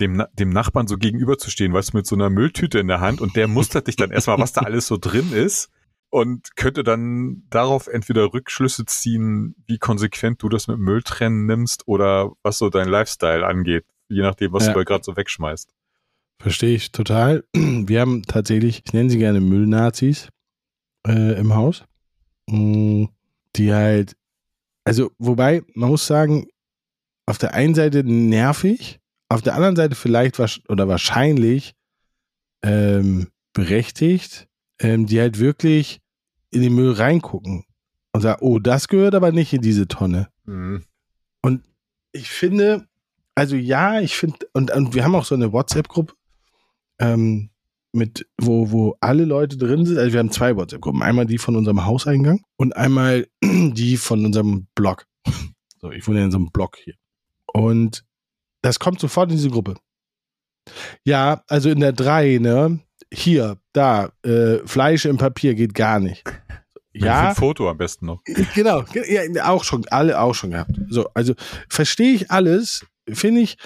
dem, 0.00 0.22
dem 0.32 0.50
Nachbarn 0.50 0.86
so 0.86 0.96
gegenüberzustehen, 0.96 1.72
weißt 1.72 1.92
du, 1.92 1.98
mit 1.98 2.06
so 2.06 2.14
einer 2.14 2.30
Mülltüte 2.30 2.78
in 2.78 2.88
der 2.88 3.00
Hand 3.00 3.20
und 3.20 3.36
der 3.36 3.48
mustert 3.48 3.88
dich 3.88 3.96
dann 3.96 4.10
erstmal, 4.10 4.38
was 4.38 4.52
da 4.52 4.62
alles 4.62 4.86
so 4.86 4.96
drin 4.96 5.32
ist 5.32 5.70
und 6.10 6.56
könnte 6.56 6.84
dann 6.84 7.42
darauf 7.50 7.88
entweder 7.88 8.32
Rückschlüsse 8.32 8.84
ziehen, 8.86 9.56
wie 9.66 9.78
konsequent 9.78 10.42
du 10.42 10.48
das 10.48 10.68
mit 10.68 10.78
Mülltrennen 10.78 11.46
nimmst 11.46 11.86
oder 11.86 12.32
was 12.42 12.58
so 12.58 12.70
dein 12.70 12.88
Lifestyle 12.88 13.46
angeht, 13.46 13.84
je 14.08 14.22
nachdem, 14.22 14.52
was 14.52 14.66
ja. 14.66 14.72
du 14.72 14.78
da 14.78 14.84
gerade 14.84 15.04
so 15.04 15.16
wegschmeißt. 15.16 15.74
Verstehe 16.40 16.74
ich 16.74 16.92
total. 16.92 17.44
Wir 17.52 18.00
haben 18.00 18.22
tatsächlich, 18.22 18.82
ich 18.84 18.92
nenne 18.92 19.10
sie 19.10 19.18
gerne 19.18 19.40
Müllnazis 19.40 20.28
äh, 21.06 21.38
im 21.38 21.54
Haus. 21.54 21.84
Mm, 22.52 23.06
die 23.56 23.72
halt, 23.72 24.14
also 24.84 25.10
wobei, 25.18 25.62
man 25.74 25.88
muss 25.88 26.06
sagen, 26.06 26.46
auf 27.26 27.38
der 27.38 27.54
einen 27.54 27.74
Seite 27.74 28.04
nervig, 28.04 29.00
auf 29.30 29.40
der 29.40 29.54
anderen 29.54 29.76
Seite 29.76 29.94
vielleicht 29.94 30.38
oder 30.68 30.86
wahrscheinlich 30.86 31.74
ähm, 32.62 33.28
berechtigt, 33.54 34.48
ähm, 34.78 35.06
die 35.06 35.18
halt 35.18 35.38
wirklich 35.38 36.00
in 36.50 36.60
den 36.60 36.74
Müll 36.74 36.92
reingucken 36.92 37.64
und 38.12 38.20
sagen, 38.20 38.42
oh, 38.42 38.58
das 38.58 38.88
gehört 38.88 39.14
aber 39.14 39.32
nicht 39.32 39.54
in 39.54 39.62
diese 39.62 39.88
Tonne. 39.88 40.28
Mhm. 40.44 40.84
Und 41.40 41.64
ich 42.12 42.28
finde, 42.28 42.86
also 43.34 43.56
ja, 43.56 44.00
ich 44.00 44.16
finde, 44.16 44.46
und, 44.52 44.70
und 44.72 44.94
wir 44.94 45.04
haben 45.04 45.14
auch 45.14 45.24
so 45.24 45.34
eine 45.34 45.52
WhatsApp-Gruppe, 45.52 46.14
ähm, 46.98 47.48
mit, 47.92 48.26
wo, 48.40 48.70
wo 48.70 48.96
alle 49.00 49.24
Leute 49.24 49.56
drin 49.56 49.84
sind. 49.86 49.98
Also 49.98 50.12
wir 50.12 50.18
haben 50.18 50.30
zwei 50.30 50.56
WhatsApp-Gruppen. 50.56 51.02
Einmal 51.02 51.26
die 51.26 51.38
von 51.38 51.56
unserem 51.56 51.84
Hauseingang 51.84 52.42
und 52.56 52.76
einmal 52.76 53.26
die 53.44 53.96
von 53.96 54.24
unserem 54.24 54.68
Blog. 54.74 55.06
So, 55.84 55.90
ich 55.90 56.06
wohne 56.06 56.22
in 56.22 56.30
so 56.30 56.38
einem 56.38 56.52
Blog 56.52 56.76
hier. 56.76 56.94
Und 57.52 58.04
das 58.62 58.78
kommt 58.78 59.00
sofort 59.00 59.30
in 59.32 59.36
diese 59.36 59.50
Gruppe. 59.50 59.74
Ja, 61.04 61.42
also 61.48 61.70
in 61.70 61.80
der 61.80 61.92
3, 61.92 62.38
ne? 62.38 62.78
Hier, 63.12 63.58
da, 63.72 64.12
äh, 64.24 64.58
Fleisch 64.64 65.06
im 65.06 65.18
Papier 65.18 65.54
geht 65.54 65.74
gar 65.74 65.98
nicht. 66.00 66.22
Ja. 66.94 67.30
Ein 67.30 67.34
Foto 67.34 67.70
am 67.70 67.78
besten 67.78 68.04
noch. 68.04 68.20
Genau, 68.54 68.84
ja, 68.92 69.48
auch 69.48 69.64
schon, 69.64 69.86
alle 69.88 70.20
auch 70.20 70.34
schon 70.34 70.50
gehabt. 70.50 70.78
So, 70.90 71.08
also 71.14 71.32
verstehe 71.70 72.12
ich 72.12 72.30
alles, 72.30 72.84
finde 73.08 73.40
ich, 73.40 73.56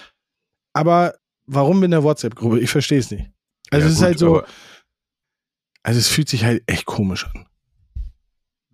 aber 0.72 1.16
warum 1.44 1.82
in 1.82 1.90
der 1.90 2.04
WhatsApp-Gruppe? 2.04 2.60
Ich 2.60 2.70
verstehe 2.70 3.00
es 3.00 3.10
nicht. 3.10 3.28
Also 3.70 3.86
ja, 3.86 3.90
es 3.90 3.96
ist 3.98 4.02
halt 4.02 4.18
so, 4.18 4.42
also 5.82 5.98
es 5.98 6.08
fühlt 6.08 6.28
sich 6.28 6.44
halt 6.44 6.62
echt 6.66 6.86
komisch 6.86 7.26
an. 7.26 7.46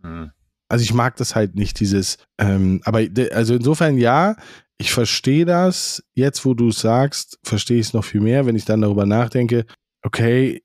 Hm. 0.03 0.31
Also 0.69 0.83
ich 0.83 0.95
mag 0.95 1.17
das 1.17 1.35
halt 1.35 1.55
nicht, 1.55 1.81
dieses, 1.81 2.17
ähm, 2.39 2.81
aber 2.85 3.07
also 3.33 3.55
insofern 3.55 3.99
ja, 3.99 4.37
ich 4.79 4.93
verstehe 4.93 5.45
das, 5.45 6.03
jetzt 6.15 6.45
wo 6.45 6.55
du 6.55 6.69
es 6.69 6.81
sagst, 6.81 7.39
verstehe 7.43 7.79
ich 7.79 7.89
es 7.89 7.93
noch 7.93 8.05
viel 8.05 8.21
mehr, 8.21 8.47
wenn 8.47 8.57
ich 8.57 8.65
dann 8.65 8.81
darüber 8.81 9.07
nachdenke, 9.07 9.67
okay, 10.03 10.63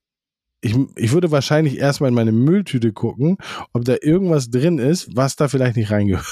ich, 0.62 0.76
ich 0.96 1.12
würde 1.12 1.32
wahrscheinlich 1.32 1.78
erstmal 1.78 2.10
in 2.10 2.16
meine 2.16 2.32
Mülltüte 2.32 2.94
gucken, 2.94 3.38
ob 3.74 3.86
da 3.86 3.96
irgendwas 4.02 4.50
drin 4.50 4.80
ist, 4.80 5.16
was 5.16 5.36
da 5.36 5.48
vielleicht 5.48 5.76
nicht 5.76 5.92
reingehört. 5.92 6.26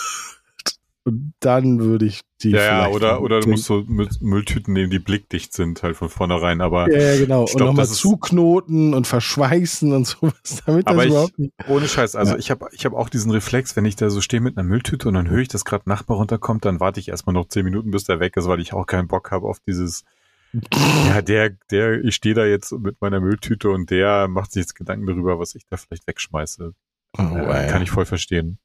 Und 1.08 1.36
dann 1.40 1.80
würde 1.80 2.08
ich 2.08 2.22
die. 2.42 2.50
Ja, 2.50 2.64
ja 2.64 2.88
oder, 2.88 3.22
oder 3.22 3.40
du 3.40 3.50
musst 3.50 3.66
so 3.66 3.84
Mülltüten 3.88 4.74
nehmen, 4.74 4.90
die 4.90 4.98
blickdicht 4.98 5.54
sind, 5.54 5.84
halt 5.84 5.96
von 5.96 6.10
vornherein. 6.10 6.62
Aber 6.62 6.92
ja, 6.92 7.14
ja 7.14 7.20
genau. 7.20 7.42
Und 7.44 7.60
nochmal 7.60 7.86
zuknoten 7.86 8.96
und 8.96 9.06
verschweißen 9.06 9.94
und 9.94 10.08
sowas, 10.08 10.64
damit 10.66 10.88
aber 10.88 10.98
das 10.98 11.06
ich, 11.06 11.12
überhaupt 11.12 11.40
nicht. 11.40 11.54
Ohne 11.68 11.88
Scheiß, 11.88 12.16
also 12.16 12.34
ja. 12.34 12.40
ich 12.40 12.50
habe 12.50 12.70
ich 12.72 12.86
hab 12.88 12.94
auch 12.94 13.10
diesen 13.10 13.30
Reflex, 13.30 13.76
wenn 13.76 13.86
ich 13.86 13.96
da 13.96 14.10
so 14.10 14.20
stehe 14.20 14.42
mit 14.42 14.58
einer 14.58 14.68
Mülltüte 14.68 15.08
und 15.08 15.14
dann 15.14 15.30
höre 15.30 15.42
ich, 15.42 15.48
dass 15.48 15.64
gerade 15.64 15.88
Nachbar 15.88 16.18
runterkommt, 16.18 16.66
dann 16.66 16.80
warte 16.80 17.00
ich 17.00 17.10
erstmal 17.10 17.36
noch 17.36 17.50
zehn 17.50 17.66
Minuten, 17.66 17.92
bis 17.92 18.06
der 18.06 18.20
weg 18.20 18.36
ist, 18.36 18.48
weil 18.48 18.60
ich 18.60 18.74
auch 18.74 18.88
keinen 18.88 19.08
Bock 19.08 19.30
habe 19.30 19.48
auf 19.48 19.60
dieses. 19.60 20.06
ja, 21.08 21.22
der, 21.22 21.52
der, 21.70 22.04
ich 22.04 22.16
stehe 22.16 22.34
da 22.34 22.46
jetzt 22.46 22.72
mit 22.72 23.00
meiner 23.00 23.20
Mülltüte 23.20 23.70
und 23.70 23.92
der 23.92 24.28
macht 24.28 24.54
sich 24.54 24.62
jetzt 24.62 24.74
Gedanken 24.74 25.06
darüber, 25.06 25.38
was 25.38 25.54
ich 25.54 25.68
da 25.70 25.78
vielleicht 25.78 26.08
wegschmeiße. 26.08 26.74
Oh, 27.18 27.22
äh, 27.22 27.68
kann 27.68 27.84
ich 27.84 27.92
voll 27.92 28.06
verstehen. 28.06 28.58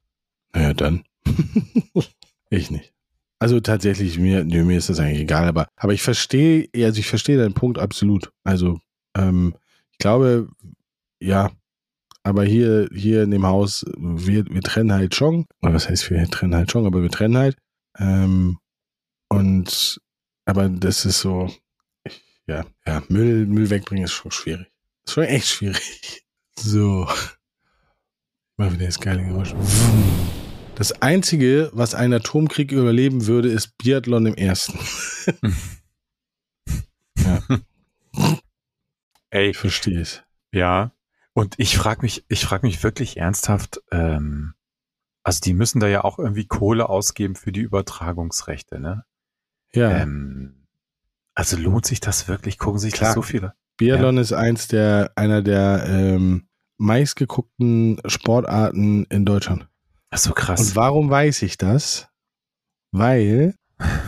Ja, 0.55 0.73
dann. 0.73 1.03
Ich 2.51 2.69
nicht. 2.69 2.93
Also 3.39 3.59
tatsächlich, 3.59 4.19
mir, 4.19 4.43
nee, 4.43 4.61
mir 4.61 4.77
ist 4.77 4.89
das 4.89 4.99
eigentlich 4.99 5.21
egal, 5.21 5.47
aber, 5.47 5.67
aber 5.75 5.93
ich 5.93 6.03
verstehe, 6.03 6.69
also 6.75 6.99
ich 6.99 7.07
verstehe 7.07 7.37
deinen 7.37 7.55
Punkt 7.55 7.79
absolut. 7.79 8.31
Also, 8.43 8.79
ähm, 9.17 9.55
ich 9.91 9.97
glaube, 9.97 10.47
ja, 11.19 11.49
aber 12.21 12.43
hier, 12.43 12.87
hier 12.93 13.23
in 13.23 13.31
dem 13.31 13.47
Haus, 13.47 13.83
wir, 13.97 14.45
wir 14.45 14.61
trennen 14.61 14.91
halt 14.91 15.15
schon. 15.15 15.47
Oder 15.61 15.73
was 15.73 15.89
heißt, 15.89 16.11
wir 16.11 16.23
trennen 16.27 16.53
halt 16.53 16.71
schon, 16.71 16.85
aber 16.85 17.01
wir 17.01 17.09
trennen 17.09 17.37
halt. 17.37 17.57
Ähm, 17.97 18.59
und, 19.29 19.99
aber 20.45 20.69
das 20.69 21.05
ist 21.05 21.21
so, 21.21 21.51
ich, 22.03 22.23
ja, 22.45 22.65
ja, 22.85 23.01
Müll, 23.07 23.47
Müll 23.47 23.69
wegbringen 23.69 24.05
ist 24.05 24.11
schon 24.11 24.31
schwierig. 24.31 24.67
Ist 25.05 25.13
schon 25.13 25.23
echt 25.23 25.47
schwierig. 25.47 26.23
So. 26.59 27.07
Mal 28.57 28.71
wieder 28.73 28.85
das 28.85 28.99
geile 28.99 29.23
Geräusch. 29.23 29.55
Das 30.75 31.01
Einzige, 31.01 31.69
was 31.73 31.93
einen 31.93 32.13
Atomkrieg 32.13 32.71
überleben 32.71 33.27
würde, 33.27 33.49
ist 33.49 33.77
Biathlon 33.77 34.25
im 34.25 34.35
ersten. 34.35 34.79
ja. 37.17 37.39
Ey. 39.29 39.51
Ich 39.51 39.57
verstehe 39.57 40.01
es. 40.01 40.23
Ja. 40.51 40.91
Und 41.33 41.55
ich 41.57 41.77
frage 41.77 42.01
mich, 42.01 42.25
ich 42.27 42.43
frage 42.43 42.65
mich 42.65 42.83
wirklich 42.83 43.17
ernsthaft, 43.17 43.81
ähm, 43.91 44.53
also 45.23 45.39
die 45.39 45.53
müssen 45.53 45.79
da 45.79 45.87
ja 45.87 46.03
auch 46.03 46.17
irgendwie 46.19 46.47
Kohle 46.47 46.89
ausgeben 46.89 47.35
für 47.35 47.51
die 47.51 47.61
Übertragungsrechte, 47.61 48.79
ne? 48.79 49.05
Ja. 49.73 49.91
Ähm, 49.99 50.67
Also 51.35 51.57
lohnt 51.57 51.85
sich 51.85 51.99
das 51.99 52.27
wirklich? 52.27 52.57
Gucken 52.57 52.79
sich 52.79 52.93
Klar. 52.93 53.09
das 53.09 53.15
so 53.15 53.21
viele? 53.21 53.53
Biathlon 53.77 54.17
ist 54.17 54.33
eins 54.33 54.67
der, 54.67 55.11
einer 55.15 55.41
der 55.41 55.85
ähm, 55.87 56.49
meistgeguckten 56.77 58.01
Sportarten 58.05 59.05
in 59.05 59.25
Deutschland. 59.25 59.67
Ach 60.11 60.17
so 60.17 60.29
Und 60.31 60.35
krass. 60.35 60.75
warum 60.75 61.09
weiß 61.09 61.41
ich 61.41 61.57
das? 61.57 62.07
Weil 62.91 63.55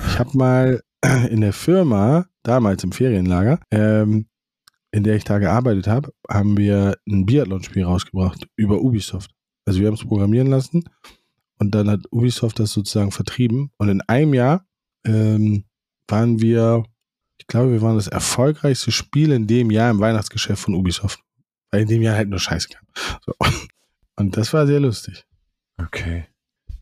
ich 0.08 0.20
habe 0.20 0.38
mal 0.38 0.84
in 1.30 1.42
der 1.42 1.54
Firma, 1.54 2.28
damals 2.44 2.84
im 2.84 2.92
Ferienlager, 2.92 3.60
ähm, 3.72 4.28
in 4.92 5.04
der 5.04 5.16
ich 5.16 5.24
da 5.24 5.40
gearbeitet 5.40 5.88
habe, 5.88 6.14
haben 6.30 6.58
wir 6.58 6.98
ein 7.08 7.26
Biathlon-Spiel 7.26 7.84
rausgebracht 7.84 8.48
über 8.56 8.82
Ubisoft. 8.82 9.32
Also 9.66 9.80
wir 9.80 9.88
haben 9.88 9.96
es 9.96 10.06
programmieren 10.06 10.48
lassen 10.48 10.84
und 11.58 11.74
dann 11.74 11.90
hat 11.90 12.02
Ubisoft 12.12 12.60
das 12.60 12.74
sozusagen 12.74 13.12
vertrieben. 13.12 13.72
Und 13.78 13.90
in 13.90 14.02
einem 14.02 14.34
Jahr 14.34 14.66
ähm, 15.06 15.64
waren 16.08 16.42
wir, 16.42 16.84
ich 17.40 17.48
glaube, 17.48 17.72
wir 17.72 17.82
waren 17.82 17.96
das 17.96 18.08
erfolgreichste 18.08 18.92
Spiel 18.92 19.32
in 19.32 19.48
dem 19.48 19.72
Jahr 19.72 19.90
im 19.90 20.00
Weihnachtsgeschäft 20.00 20.62
von 20.62 20.76
Ubisoft. 20.76 21.22
Weil 21.72 21.84
in 21.84 21.88
dem 21.88 22.02
Jahr 22.02 22.16
halt 22.18 22.30
nur 22.30 22.40
Scheiße 22.40 22.68
kam. 22.68 22.86
So. 23.26 23.34
Und 24.18 24.38
das 24.38 24.54
war 24.54 24.68
sehr 24.68 24.80
lustig. 24.82 25.26
Okay. 25.78 26.26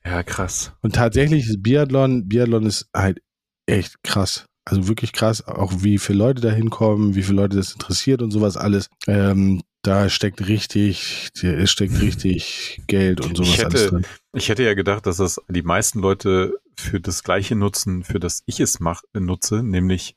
Ja, 0.06 0.24
krass. 0.24 0.74
Und 0.82 0.96
tatsächlich 0.96 1.48
ist 1.48 1.62
Biathlon, 1.62 2.28
Biathlon 2.28 2.66
ist 2.66 2.90
halt 2.96 3.22
echt 3.68 4.04
krass. 4.04 4.46
Also 4.66 4.88
wirklich 4.88 5.12
krass, 5.14 5.46
auch 5.48 5.72
wie 5.84 5.98
viele 5.98 6.20
Leute 6.20 6.42
da 6.42 6.52
hinkommen, 6.52 7.16
wie 7.16 7.24
viele 7.24 7.42
Leute 7.42 7.58
das 7.58 7.74
interessiert 7.74 8.22
und 8.22 8.32
sowas 8.32 8.58
alles. 8.58 8.90
Ähm, 9.08 9.62
da 9.84 10.10
steckt 10.10 10.48
richtig, 10.48 11.32
es 11.42 11.72
steckt 11.72 12.00
richtig 12.02 12.82
Geld 12.88 13.22
und 13.22 13.36
sowas 13.38 13.50
Ich 13.50 13.58
hätte- 13.58 13.68
alles 13.68 13.88
drin. 13.90 14.06
Ich 14.34 14.50
hätte 14.50 14.64
ja 14.64 14.76
gedacht, 14.76 15.06
dass 15.08 15.18
das 15.18 15.42
die 15.50 15.64
meisten 15.64 16.00
Leute 16.00 16.54
für 16.76 17.00
das 17.00 17.24
gleiche 17.24 17.56
nutzen, 17.56 18.04
für 18.04 18.20
das 18.20 18.44
ich 18.46 18.60
es 18.60 18.80
mach, 18.80 19.02
nutze, 19.14 19.64
nämlich 19.64 20.16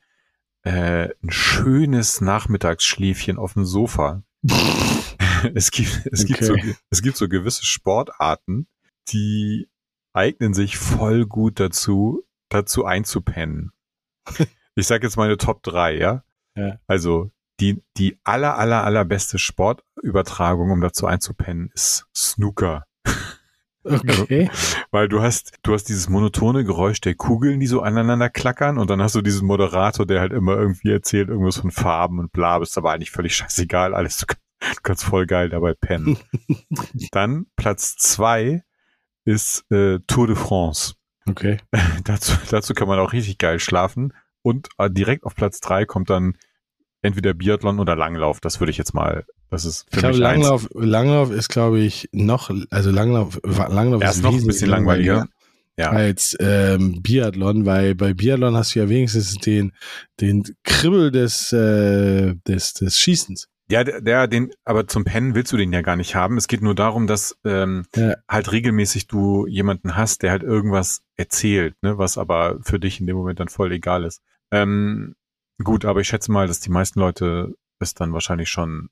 äh, 0.63 1.09
ein 1.23 1.31
schönes 1.31 2.21
Nachmittagsschläfchen 2.21 3.37
auf 3.37 3.53
dem 3.53 3.65
Sofa. 3.65 4.23
es 5.55 5.71
gibt, 5.71 6.07
es, 6.11 6.25
gibt 6.25 6.43
so, 6.43 6.53
Okay. 6.53 6.75
es 6.89 7.01
gibt 7.01 7.17
so 7.17 7.27
gewisse 7.27 7.65
Sportarten, 7.65 8.67
die 9.09 9.67
eignen 10.13 10.53
sich 10.53 10.77
voll 10.77 11.25
gut 11.25 11.59
dazu, 11.59 12.23
dazu 12.49 12.85
einzupennen. 12.85 13.71
Ich 14.77 14.87
sage 14.87 15.07
jetzt 15.07 15.15
meine 15.15 15.37
Top 15.37 15.63
3, 15.63 15.95
ja? 15.97 16.23
Ja. 16.57 16.79
Also 16.85 17.31
die, 17.61 17.81
die 17.95 18.19
aller, 18.25 18.57
aller, 18.57 18.83
allerbeste 18.83 19.39
Sportübertragung, 19.39 20.69
um 20.69 20.81
dazu 20.81 21.07
einzupennen, 21.07 21.69
ist 21.73 22.05
Snooker. 22.13 22.85
Okay. 23.85 24.49
Weil 24.91 25.07
du 25.07 25.21
hast, 25.21 25.53
du 25.63 25.73
hast 25.73 25.85
dieses 25.85 26.09
monotone 26.09 26.65
Geräusch 26.65 26.99
der 26.99 27.15
Kugeln, 27.15 27.59
die 27.61 27.67
so 27.67 27.81
aneinander 27.83 28.29
klackern 28.29 28.77
und 28.77 28.89
dann 28.89 29.01
hast 29.01 29.15
du 29.15 29.21
diesen 29.21 29.47
Moderator, 29.47 30.05
der 30.05 30.19
halt 30.19 30.33
immer 30.33 30.57
irgendwie 30.57 30.91
erzählt 30.91 31.29
irgendwas 31.29 31.57
von 31.57 31.71
Farben 31.71 32.19
und 32.19 32.33
bla, 32.33 32.57
ist 32.61 32.77
aber 32.77 32.91
eigentlich 32.91 33.11
völlig 33.11 33.35
scheißegal, 33.35 33.93
alles, 33.93 34.17
du, 34.17 34.25
kann- 34.25 34.37
du 34.75 34.81
kannst 34.83 35.03
voll 35.03 35.25
geil 35.25 35.49
dabei 35.49 35.73
pennen. 35.73 36.17
dann 37.11 37.45
Platz 37.55 37.95
zwei 37.95 38.63
ist 39.25 39.69
äh, 39.71 39.99
Tour 40.07 40.27
de 40.27 40.35
France. 40.35 40.93
Okay. 41.27 41.57
dazu, 42.03 42.33
dazu 42.49 42.73
kann 42.73 42.87
man 42.87 42.99
auch 42.99 43.13
richtig 43.13 43.37
geil 43.37 43.59
schlafen 43.59 44.13
und 44.41 44.69
äh, 44.77 44.89
direkt 44.89 45.23
auf 45.23 45.35
Platz 45.35 45.59
drei 45.59 45.85
kommt 45.85 46.09
dann 46.09 46.37
entweder 47.01 47.33
Biathlon 47.33 47.79
oder 47.79 47.95
Langlauf, 47.95 48.39
das 48.39 48.59
würde 48.59 48.71
ich 48.71 48.77
jetzt 48.77 48.93
mal, 48.93 49.25
das 49.49 49.65
ist 49.65 49.85
für 49.89 49.97
Ich 49.97 49.99
glaube, 49.99 50.17
mich 50.17 50.25
eins. 50.25 50.43
Langlauf, 50.43 50.67
Langlauf 50.73 51.31
ist, 51.31 51.49
glaube 51.49 51.79
ich, 51.79 52.09
noch, 52.11 52.51
also 52.69 52.91
Langlauf, 52.91 53.39
Langlauf 53.43 54.01
Er 54.01 54.09
ist 54.09 54.23
noch 54.23 54.33
ein 54.33 54.45
bisschen 54.45 54.69
langweiliger. 54.69 55.27
Ja. 55.77 55.89
als 55.89 56.37
ähm, 56.39 57.01
Biathlon, 57.01 57.65
weil 57.65 57.95
bei 57.95 58.13
Biathlon 58.13 58.55
hast 58.55 58.73
du 58.73 58.79
ja 58.79 58.87
wenigstens 58.87 59.35
den, 59.35 59.73
den 60.21 60.43
Kribbel 60.63 61.11
des, 61.11 61.51
äh, 61.51 62.33
des, 62.47 62.75
des 62.75 62.97
Schießens. 62.97 63.49
Ja, 63.69 63.83
der, 63.83 64.01
der, 64.01 64.27
den, 64.27 64.51
aber 64.63 64.87
zum 64.87 65.05
Pennen 65.05 65.33
willst 65.33 65.51
du 65.51 65.57
den 65.57 65.73
ja 65.73 65.81
gar 65.81 65.95
nicht 65.95 66.13
haben. 66.15 66.37
Es 66.37 66.47
geht 66.47 66.61
nur 66.61 66.75
darum, 66.75 67.07
dass 67.07 67.37
ähm, 67.45 67.85
Ja. 67.95 68.13
halt 68.29 68.51
regelmäßig 68.51 69.07
du 69.07 69.47
jemanden 69.47 69.95
hast, 69.95 70.21
der 70.21 70.31
halt 70.31 70.43
irgendwas 70.43 71.01
erzählt, 71.15 71.75
ne, 71.81 71.97
was 71.97 72.17
aber 72.17 72.59
für 72.61 72.79
dich 72.79 72.99
in 72.99 73.07
dem 73.07 73.17
Moment 73.17 73.39
dann 73.39 73.47
voll 73.49 73.71
egal 73.71 74.03
ist. 74.03 74.21
Ähm, 74.51 75.15
gut, 75.63 75.83
aber 75.85 76.01
ich 76.01 76.07
schätze 76.07 76.31
mal, 76.31 76.47
dass 76.47 76.59
die 76.59 76.69
meisten 76.69 76.99
Leute 76.99 77.55
es 77.79 77.95
dann 77.95 78.13
wahrscheinlich 78.13 78.49
schon 78.49 78.89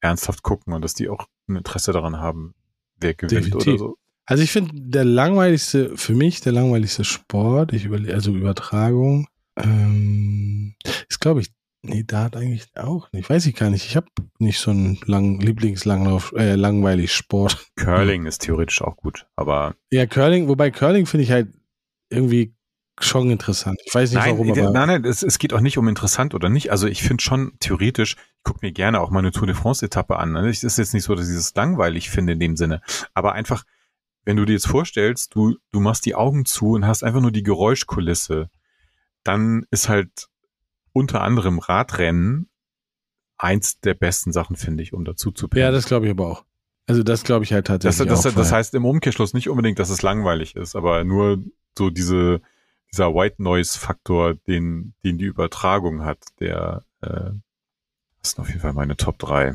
ernsthaft 0.00 0.42
gucken 0.42 0.72
und 0.72 0.82
dass 0.82 0.94
die 0.94 1.10
auch 1.10 1.26
ein 1.48 1.56
Interesse 1.56 1.92
daran 1.92 2.18
haben, 2.18 2.54
wer 2.98 3.12
gewinnt 3.14 3.32
Definitiv. 3.46 3.68
oder 3.68 3.78
so. 3.78 3.96
Also 4.24 4.42
ich 4.42 4.52
finde, 4.52 4.70
der 4.74 5.04
langweiligste, 5.04 5.96
für 5.96 6.14
mich 6.14 6.40
der 6.40 6.52
langweiligste 6.52 7.04
Sport, 7.04 7.72
ich 7.72 7.84
überle 7.84 8.14
also 8.14 8.32
Übertragung, 8.32 9.26
ähm, 9.56 10.74
ist 11.08 11.20
glaube 11.20 11.40
ich, 11.40 11.50
nee, 11.82 12.04
Dart 12.04 12.36
eigentlich 12.36 12.68
auch 12.76 13.10
nicht, 13.12 13.28
weiß 13.28 13.46
ich 13.46 13.54
gar 13.54 13.70
nicht. 13.70 13.86
Ich 13.86 13.96
habe 13.96 14.06
nicht 14.38 14.58
so 14.58 14.70
einen 14.70 14.98
lang, 15.06 15.40
Lieblingslanglauf, 15.40 16.32
äh, 16.36 16.54
langweilig 16.54 17.12
Sport. 17.14 17.70
Curling 17.76 18.26
ist 18.26 18.42
theoretisch 18.42 18.82
auch 18.82 18.96
gut, 18.96 19.26
aber 19.36 19.74
Ja, 19.90 20.06
Curling, 20.06 20.48
wobei 20.48 20.70
Curling 20.70 21.06
finde 21.06 21.24
ich 21.24 21.30
halt 21.30 21.48
irgendwie 22.10 22.54
schon 23.02 23.30
interessant. 23.30 23.80
Ich 23.84 23.94
weiß 23.94 24.10
nicht 24.10 24.20
nein, 24.20 24.32
warum, 24.32 24.48
äh, 24.48 24.60
aber 24.60 24.70
nein, 24.70 24.88
nein, 24.88 25.04
es, 25.04 25.22
es 25.22 25.38
geht 25.38 25.52
auch 25.52 25.60
nicht 25.60 25.78
um 25.78 25.88
interessant 25.88 26.34
oder 26.34 26.48
nicht. 26.48 26.70
Also 26.70 26.86
ich 26.86 27.02
finde 27.02 27.22
schon 27.22 27.52
theoretisch, 27.60 28.16
ich 28.16 28.42
gucke 28.44 28.60
mir 28.62 28.72
gerne 28.72 29.00
auch 29.00 29.10
mal 29.10 29.20
eine 29.20 29.32
Tour 29.32 29.46
de 29.46 29.56
France 29.56 29.84
Etappe 29.84 30.18
an. 30.18 30.32
ne? 30.32 30.48
Es 30.48 30.64
ist 30.64 30.78
jetzt 30.78 30.94
nicht 30.94 31.04
so, 31.04 31.14
dass 31.14 31.28
ich 31.28 31.36
es 31.36 31.54
langweilig 31.54 32.10
finde 32.10 32.34
in 32.34 32.40
dem 32.40 32.56
Sinne, 32.56 32.82
aber 33.14 33.32
einfach, 33.32 33.64
wenn 34.24 34.36
du 34.36 34.44
dir 34.44 34.52
jetzt 34.52 34.66
vorstellst, 34.66 35.34
du 35.34 35.56
du 35.72 35.80
machst 35.80 36.04
die 36.04 36.14
Augen 36.14 36.44
zu 36.44 36.72
und 36.72 36.86
hast 36.86 37.02
einfach 37.02 37.22
nur 37.22 37.32
die 37.32 37.42
Geräuschkulisse, 37.42 38.50
dann 39.24 39.64
ist 39.70 39.88
halt 39.88 40.29
unter 40.92 41.22
anderem 41.22 41.58
Radrennen 41.58 42.48
eins 43.38 43.80
der 43.80 43.94
besten 43.94 44.32
Sachen, 44.32 44.56
finde 44.56 44.82
ich, 44.82 44.92
um 44.92 45.04
dazu 45.04 45.30
zu 45.30 45.48
ja, 45.54 45.70
das 45.70 45.86
glaube 45.86 46.06
ich 46.06 46.10
aber 46.10 46.26
auch. 46.28 46.44
Also 46.86 47.02
das 47.02 47.22
glaube 47.22 47.44
ich 47.44 47.52
halt 47.52 47.68
das, 47.68 47.80
tatsächlich 47.82 48.08
das, 48.08 48.26
auch. 48.26 48.34
das 48.34 48.50
weil- 48.50 48.58
heißt 48.58 48.74
im 48.74 48.84
Umkehrschluss 48.84 49.32
nicht 49.32 49.48
unbedingt, 49.48 49.78
dass 49.78 49.90
es 49.90 50.02
langweilig 50.02 50.56
ist, 50.56 50.74
aber 50.76 51.04
nur 51.04 51.42
so 51.78 51.88
diese, 51.90 52.40
dieser 52.92 53.14
White 53.14 53.42
Noise 53.42 53.78
Faktor, 53.78 54.34
den, 54.34 54.94
den 55.04 55.16
die 55.16 55.24
Übertragung 55.26 56.04
hat, 56.04 56.18
der, 56.40 56.84
äh, 57.00 57.30
das 58.20 58.32
sind 58.32 58.40
auf 58.40 58.48
jeden 58.48 58.60
Fall 58.60 58.72
meine 58.72 58.96
Top 58.96 59.18
3. 59.18 59.54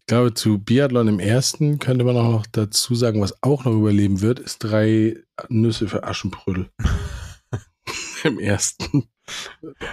Ich 0.00 0.06
glaube, 0.06 0.34
zu 0.34 0.58
Biathlon 0.58 1.08
im 1.08 1.18
ersten 1.18 1.80
könnte 1.80 2.04
man 2.04 2.16
auch 2.16 2.30
noch 2.30 2.46
dazu 2.46 2.94
sagen, 2.94 3.20
was 3.20 3.42
auch 3.42 3.64
noch 3.64 3.72
überleben 3.72 4.20
wird, 4.20 4.38
ist 4.38 4.58
drei 4.58 5.16
Nüsse 5.48 5.88
für 5.88 6.04
Aschenbrödel. 6.04 6.68
Im 8.26 8.38
ersten. 8.38 9.08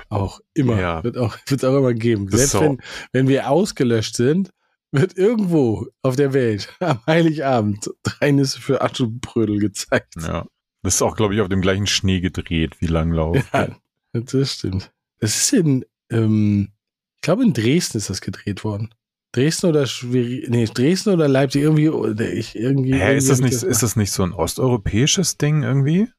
Auch 0.10 0.39
immer. 0.54 0.80
Ja. 0.80 1.04
Wird 1.04 1.17
auch, 1.17 1.36
auch 1.36 1.78
immer 1.78 1.93
geben. 1.93 2.30
Das 2.30 2.52
Selbst 2.52 2.62
wenn, 2.62 2.82
wenn 3.12 3.28
wir 3.28 3.50
ausgelöscht 3.50 4.15
sind, 4.15 4.52
wird 4.91 5.17
irgendwo 5.17 5.88
auf 6.04 6.15
der 6.15 6.34
Welt 6.34 6.74
am 6.80 7.06
Heiligabend 7.06 7.89
drei 8.04 8.32
Nüsse 8.32 8.62
für 8.62 8.82
Aschenbrödel 8.82 9.60
gezeigt. 9.60 10.15
Ja. 10.22 10.46
Das 10.84 10.96
ist 10.96 11.02
auch, 11.02 11.15
glaube 11.15 11.34
ich, 11.34 11.41
auf 11.41 11.50
dem 11.50 11.62
gleichen 11.62 11.88
Schnee 11.88 12.19
gedreht 12.19 12.80
wie 12.80 12.88
Langlauf. 12.88 13.38
Ja, 13.54 13.69
das 14.13 14.54
stimmt. 14.54 14.91
Das 15.19 15.36
ist 15.36 15.54
in, 15.54 15.86
ähm, 16.12 16.69
ich 17.15 17.22
glaube, 17.22 17.43
in 17.43 17.54
Dresden 17.54 17.98
ist 17.98 18.10
das 18.10 18.22
gedreht 18.22 18.63
worden. 18.63 18.93
Dresden 19.32 19.67
oder 19.67 19.88
Schwerin, 19.88 20.52
nee, 20.52 20.65
Dresden 20.65 21.13
oder 21.13 21.28
Leipzig, 21.28 21.63
irgendwie, 21.63 21.89
oder 21.89 22.32
ich, 22.32 22.56
irgendwie. 22.56 22.93
Hä, 22.93 23.17
ist 23.17 23.30
das 23.30 23.39
irgendwie 23.39 23.56
nicht, 23.56 23.63
ich 23.63 23.69
ist 23.69 23.82
das 23.82 23.96
nicht 23.96 24.12
so 24.12 24.24
ein 24.24 24.34
osteuropäisches 24.34 25.38
Ding 25.38 25.63
irgendwie? 25.63 26.10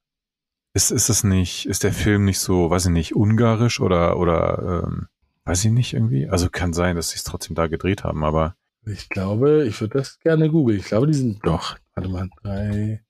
Ist, 0.75 0.91
ist 0.91 1.09
das 1.09 1.23
nicht, 1.25 1.67
ist 1.67 1.85
der 1.85 1.93
Film 1.93 2.25
nicht 2.25 2.41
so, 2.41 2.69
weiß 2.69 2.87
ich 2.87 2.91
nicht, 2.93 3.15
ungarisch 3.15 3.81
oder, 3.81 4.17
oder, 4.19 4.83
ähm, 4.87 5.07
weiß 5.45 5.65
ich 5.65 5.71
nicht 5.71 5.95
irgendwie? 5.95 6.29
Also 6.29 6.49
kann 6.51 6.73
sein, 6.73 6.97
dass 6.97 7.11
sie 7.11 7.17
es 7.17 7.25
trotzdem 7.25 7.55
da 7.55 7.69
gedreht 7.69 8.03
haben, 8.05 8.25
aber 8.25 8.57
Ich 8.85 9.09
glaube, 9.09 9.65
ich 9.67 9.81
würde 9.81 9.99
das 9.99 10.19
gerne 10.19 10.51
googeln. 10.51 10.79
Ich 10.81 10.87
glaube, 10.87 11.07
die 11.07 11.15
sind 11.15 11.39
doch, 11.47 11.79
warte 11.95 12.11
mal, 12.11 12.29
drei. 12.43 13.03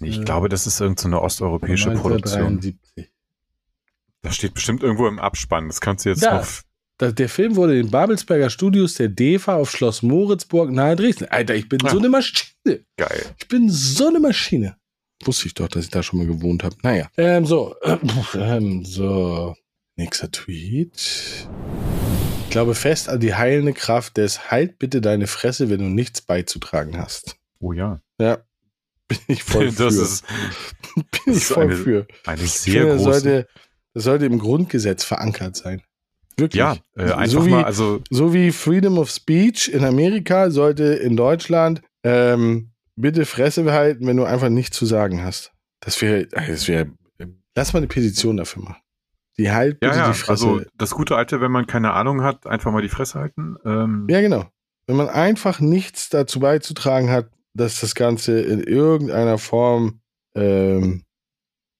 ich 0.00 0.18
Äh, 0.18 0.24
glaube, 0.24 0.48
das 0.48 0.66
ist 0.66 0.80
irgendeine 0.80 1.02
so 1.02 1.08
eine 1.18 1.20
osteuropäische 1.24 1.90
Produktion. 1.92 2.42
1973. 2.58 3.10
Das 4.22 4.34
steht 4.34 4.54
bestimmt 4.54 4.82
irgendwo 4.82 5.06
im 5.06 5.20
Abspann. 5.20 5.68
Das 5.68 5.80
kannst 5.80 6.04
du 6.04 6.08
jetzt 6.10 6.24
Da. 6.24 6.40
auf. 6.40 6.64
Da, 6.98 7.12
der 7.12 7.28
Film 7.28 7.54
wurde 7.56 7.78
in 7.78 7.90
Babelsberger 7.90 8.50
Studios 8.50 8.94
der 8.94 9.08
DEFA 9.08 9.54
auf 9.56 9.70
Schloss 9.70 10.02
Moritzburg 10.02 10.70
nahe 10.72 10.96
Dresden. 10.96 11.26
Alter, 11.26 11.54
ich 11.54 11.68
bin 11.68 11.78
Ja. 11.84 11.90
so 11.90 11.98
eine 11.98 12.08
Maschine. 12.08 12.84
Geil. 12.96 13.24
Ich 13.38 13.46
bin 13.48 13.68
so 13.70 14.08
eine 14.08 14.18
Maschine. 14.18 14.76
Wusste 15.24 15.46
ich 15.46 15.54
doch, 15.54 15.68
dass 15.68 15.84
ich 15.84 15.90
da 15.90 16.02
schon 16.02 16.18
mal 16.18 16.26
gewohnt 16.26 16.62
habe. 16.62 16.76
Naja. 16.82 17.08
Ähm, 17.16 17.46
so. 17.46 17.74
Ähm, 18.34 18.84
so. 18.84 19.54
Nächster 19.96 20.30
Tweet. 20.30 21.48
Ich 22.44 22.50
glaube 22.50 22.74
fest 22.74 23.08
an 23.08 23.20
die 23.20 23.34
heilende 23.34 23.72
Kraft 23.72 24.16
des 24.18 24.50
Halt 24.50 24.78
bitte 24.78 25.00
deine 25.00 25.26
Fresse, 25.26 25.68
wenn 25.70 25.78
du 25.80 25.86
nichts 25.86 26.20
beizutragen 26.22 26.96
hast. 26.98 27.36
Oh 27.60 27.72
ja. 27.72 28.00
Ja. 28.20 28.38
Bin 29.08 29.18
ich 29.28 29.42
voll 29.42 29.70
für. 29.72 29.84
das 29.84 29.94
ist 29.96 30.24
bin 31.24 31.34
ich 31.34 31.44
voll 31.44 31.64
eine- 31.64 31.76
für. 31.76 32.06
eine 32.24 32.46
sehr 32.46 32.72
finde, 32.82 32.86
das 32.94 33.02
große. 33.04 33.20
sollte, 33.20 33.48
das 33.94 34.04
sollte 34.04 34.26
im 34.26 34.38
Grundgesetz 34.38 35.04
verankert 35.04 35.56
sein. 35.56 35.82
Wirklich. 36.38 36.58
ja, 36.58 36.76
äh, 36.96 37.04
einfach 37.12 37.26
so 37.40 37.46
wie, 37.46 37.50
mal, 37.50 37.64
also 37.64 38.02
so 38.10 38.34
wie 38.34 38.52
Freedom 38.52 38.98
of 38.98 39.10
Speech 39.10 39.68
in 39.68 39.84
Amerika 39.84 40.50
sollte 40.50 40.84
in 40.84 41.16
Deutschland 41.16 41.80
ähm, 42.04 42.72
bitte 42.96 43.26
Fresse 43.26 43.62
behalten, 43.62 44.06
wenn 44.06 44.16
du 44.16 44.24
einfach 44.24 44.48
nichts 44.48 44.76
zu 44.76 44.86
sagen 44.86 45.22
hast. 45.22 45.52
Das 45.80 46.00
wäre, 46.02 46.26
das 46.26 46.66
wäre, 46.68 46.90
lass 47.54 47.72
mal 47.72 47.78
eine 47.78 47.86
Petition 47.86 48.36
dafür 48.36 48.62
machen. 48.62 48.80
Die 49.38 49.50
halt 49.50 49.78
Ja, 49.82 49.88
bitte 49.88 50.00
ja, 50.00 50.08
die 50.08 50.14
Fresse. 50.14 50.30
also 50.30 50.62
das 50.76 50.90
gute 50.92 51.16
Alte, 51.16 51.40
wenn 51.40 51.52
man 51.52 51.66
keine 51.66 51.92
Ahnung 51.92 52.22
hat, 52.22 52.46
einfach 52.46 52.72
mal 52.72 52.82
die 52.82 52.88
Fresse 52.88 53.18
halten. 53.18 53.56
Ähm, 53.64 54.06
ja, 54.08 54.20
genau. 54.20 54.46
Wenn 54.86 54.96
man 54.96 55.08
einfach 55.08 55.60
nichts 55.60 56.08
dazu 56.08 56.40
beizutragen 56.40 57.10
hat, 57.10 57.30
dass 57.52 57.80
das 57.80 57.94
Ganze 57.94 58.40
in 58.40 58.60
irgendeiner 58.60 59.38
Form, 59.38 60.00
ähm, 60.34 61.04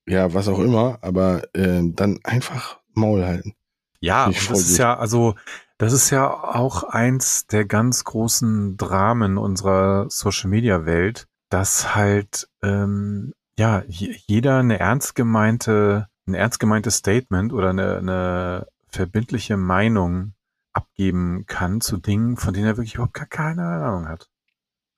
ja, 0.08 0.34
was 0.34 0.48
auch 0.48 0.58
immer, 0.58 0.98
aber 1.02 1.42
ähm, 1.54 1.94
dann 1.94 2.18
einfach 2.24 2.80
Maul 2.94 3.24
halten. 3.24 3.54
Ja, 4.00 4.26
das 4.26 4.50
ist 4.50 4.78
ja, 4.78 4.96
also, 4.96 5.34
das 5.78 5.92
ist 5.92 6.10
ja 6.10 6.30
auch 6.30 6.84
eins 6.84 7.46
der 7.46 7.64
ganz 7.64 8.04
großen 8.04 8.76
Dramen 8.76 9.38
unserer 9.38 10.08
Social 10.10 10.48
Media 10.50 10.86
Welt, 10.86 11.26
dass 11.50 11.94
halt, 11.94 12.48
ähm, 12.62 13.32
ja, 13.58 13.82
je- 13.86 14.16
jeder 14.26 14.58
eine 14.58 14.78
ernst 14.80 15.14
gemeinte, 15.14 16.08
ein 16.26 16.34
ernst 16.34 16.60
gemeintes 16.60 16.96
Statement 16.96 17.52
oder 17.52 17.70
eine, 17.70 17.98
eine 17.98 18.66
verbindliche 18.88 19.56
Meinung 19.56 20.32
abgeben 20.72 21.44
kann 21.46 21.80
zu 21.80 21.96
Dingen, 21.98 22.36
von 22.36 22.52
denen 22.54 22.66
er 22.66 22.76
wirklich 22.76 22.94
überhaupt 22.94 23.14
gar 23.14 23.26
keine 23.26 23.64
Ahnung 23.66 24.08
hat. 24.08 24.28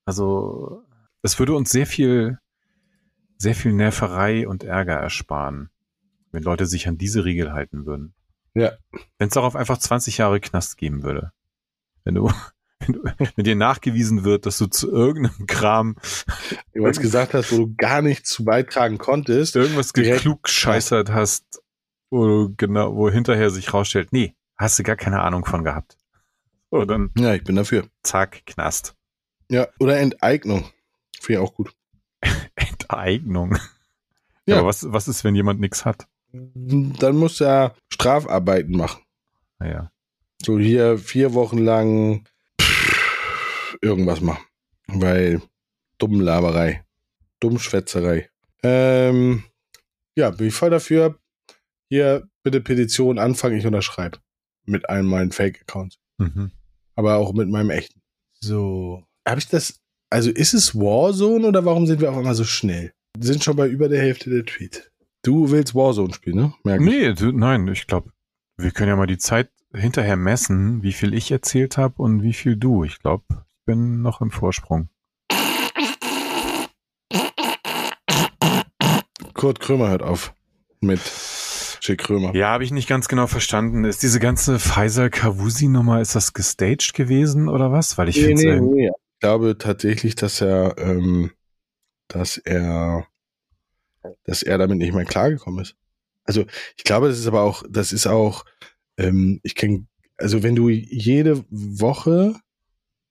Also, 0.05 0.85
es 1.23 1.38
würde 1.38 1.55
uns 1.55 1.71
sehr 1.71 1.87
viel, 1.87 2.38
sehr 3.37 3.55
viel 3.55 3.73
Nerverei 3.73 4.49
und 4.49 4.64
Ärger 4.64 4.95
ersparen, 4.95 5.71
wenn 6.33 6.43
Leute 6.43 6.67
sich 6.67 6.88
an 6.88 6.99
diese 6.99 7.25
Regel 7.25 7.53
halten 7.53 7.87
würden. 7.87 8.14
Ja. 8.59 8.73
Wenn 9.18 9.29
es 9.29 9.35
darauf 9.35 9.55
einfach 9.57 9.79
20 9.79 10.18
Jahre 10.18 10.40
Knast 10.40 10.77
geben 10.77 11.03
würde. 11.03 11.33
Wenn 12.05 12.14
du, 12.16 12.31
wenn, 12.81 12.92
du, 12.94 13.03
wenn 13.37 13.44
dir 13.44 13.57
nachgewiesen 13.57 14.25
wird, 14.25 14.47
dass 14.47 14.59
du 14.59 14.66
zu 14.66 14.90
irgendeinem 14.90 15.47
Kram 15.47 15.97
Du 16.75 16.83
was 16.83 17.01
gesagt 17.01 17.35
hast, 17.35 17.53
wo 17.53 17.59
du 17.59 17.75
gar 17.77 18.03
nichts 18.03 18.31
zu 18.31 18.44
beitragen 18.44 18.99
konntest. 18.99 19.57
irgendwas 19.57 19.92
geklugscheißert 19.92 21.11
hast, 21.11 21.62
wo 22.11 22.27
du 22.27 22.55
genau, 22.57 22.94
wo 22.97 23.11
hinterher 23.11 23.51
sich 23.51 23.73
rausstellt, 23.73 24.12
nee, 24.12 24.35
hast 24.57 24.79
du 24.79 24.83
gar 24.83 24.97
keine 24.97 25.21
Ahnung 25.23 25.44
von 25.44 25.64
gehabt. 25.64 25.97
So, 26.71 26.85
dann 26.85 27.11
Ja, 27.16 27.35
ich 27.35 27.44
bin 27.44 27.57
dafür. 27.57 27.88
zack, 28.03 28.44
Knast. 28.47 28.94
Ja, 29.51 29.68
oder 29.81 29.99
Enteignung. 29.99 30.71
Finde 31.21 31.40
ich 31.40 31.49
auch 31.49 31.55
gut. 31.55 31.73
Enteignung. 32.55 33.59
Ja. 34.47 34.59
Aber 34.59 34.68
was, 34.68 34.90
was 34.92 35.09
ist, 35.09 35.25
wenn 35.25 35.35
jemand 35.35 35.61
nichts 35.61 35.85
hat? 35.85 36.07
Dann 36.33 37.17
muss 37.17 37.41
er 37.41 37.75
Strafarbeiten 37.93 38.77
machen. 38.77 39.03
Naja. 39.59 39.91
So 40.45 40.59
hier 40.59 40.99
vier 40.99 41.35
Wochen 41.35 41.59
lang 41.59 42.25
pff, 42.61 43.77
irgendwas 43.81 44.21
machen. 44.21 44.45
Weil 44.87 45.43
Dummlaberei. 45.99 46.85
Dummschwätzerei. 47.41 48.29
Ähm, 48.62 49.45
ja, 50.17 50.31
bin 50.31 50.49
ich 50.49 50.55
voll 50.55 50.71
dafür. 50.71 51.19
Hier 51.91 52.29
bitte 52.43 52.61
Petition 52.61 53.19
anfangen, 53.19 53.59
ich 53.59 53.67
unterschreibe. 53.67 54.19
Mit 54.64 54.88
einem 54.88 55.09
meinen 55.09 55.33
Fake-Accounts. 55.33 55.99
Mhm. 56.19 56.51
Aber 56.95 57.17
auch 57.17 57.33
mit 57.33 57.49
meinem 57.49 57.71
echten. 57.71 58.01
So. 58.41 59.05
Habe 59.27 59.41
ich 59.41 59.49
das. 59.49 59.81
Also 60.11 60.31
ist 60.31 60.55
es 60.55 60.75
Warzone 60.75 61.47
oder 61.47 61.64
warum 61.64 61.87
sind 61.87 62.01
wir 62.01 62.11
auf 62.11 62.17
einmal 62.17 62.35
so 62.35 62.45
schnell? 62.45 62.93
Wir 63.17 63.27
sind 63.27 63.45
schon 63.45 63.57
bei 63.57 63.69
über 63.69 63.88
der 63.88 64.01
Hälfte 64.01 64.31
der 64.31 64.45
Tweets. 64.45 64.91
Du 65.29 65.51
willst 65.51 65.75
Warzone 65.75 66.14
spielen, 66.14 66.37
ne? 66.37 66.55
Merk 66.64 66.81
ich. 66.81 66.87
Nee, 66.87 67.12
du, 67.12 67.33
nein, 67.33 67.69
ich 67.69 67.87
glaube, 67.87 68.12
wir 68.57 68.71
können 68.71 68.88
ja 68.88 68.97
mal 68.97 69.07
die 69.07 69.19
Zeit 69.19 69.51
hinterher 69.75 70.17
messen, 70.17 70.83
wie 70.83 70.95
viel 70.95 71.12
ich 71.12 71.31
erzählt 71.31 71.77
habe 71.77 72.01
und 72.01 72.23
wie 72.23 72.33
viel 72.33 72.57
du. 72.57 72.83
Ich 72.83 72.99
glaube, 72.99 73.25
ich 73.29 73.64
bin 73.67 74.01
noch 74.01 74.23
im 74.23 74.31
Vorsprung. 74.31 74.88
Kurt 79.35 79.61
Krömer 79.61 79.91
hört 79.91 80.03
auf. 80.03 80.33
Mit 80.81 81.01
Schick 81.01 81.99
Krömer. 81.99 82.35
Ja, 82.35 82.49
habe 82.49 82.64
ich 82.64 82.71
nicht 82.71 82.88
ganz 82.88 83.07
genau 83.07 83.27
verstanden. 83.27 83.85
Ist 83.85 84.03
diese 84.03 84.21
ganze 84.21 84.59
Pfizer-Kavusi-Nummer, 84.59 86.01
ist 86.01 86.14
das 86.14 86.33
gestaged 86.33 86.95
gewesen 86.95 87.51
oder 87.51 87.71
was? 87.71 87.99
Weil 87.99 88.09
ich 88.09 88.17
Nee, 88.17 88.33
nee, 88.33 88.61
nee. 88.61 88.87
Ich 88.87 89.21
glaube 89.21 89.59
tatsächlich, 89.59 90.14
dass 90.14 90.41
er, 90.41 90.79
ähm, 90.79 91.33
dass 92.09 92.38
er, 92.38 93.07
dass 94.25 94.42
er 94.42 94.59
damit 94.59 94.79
nicht 94.79 94.94
mehr 94.94 95.05
klargekommen 95.05 95.62
ist. 95.62 95.77
Also 96.25 96.44
ich 96.77 96.85
glaube, 96.85 97.09
das 97.09 97.18
ist 97.18 97.27
aber 97.27 97.42
auch, 97.42 97.62
das 97.68 97.92
ist 97.92 98.07
auch, 98.07 98.44
ähm, 98.99 99.40
ich 99.42 99.55
kenne, 99.55 99.87
also 100.16 100.42
wenn 100.42 100.55
du 100.55 100.68
jede 100.68 101.44
Woche 101.51 102.35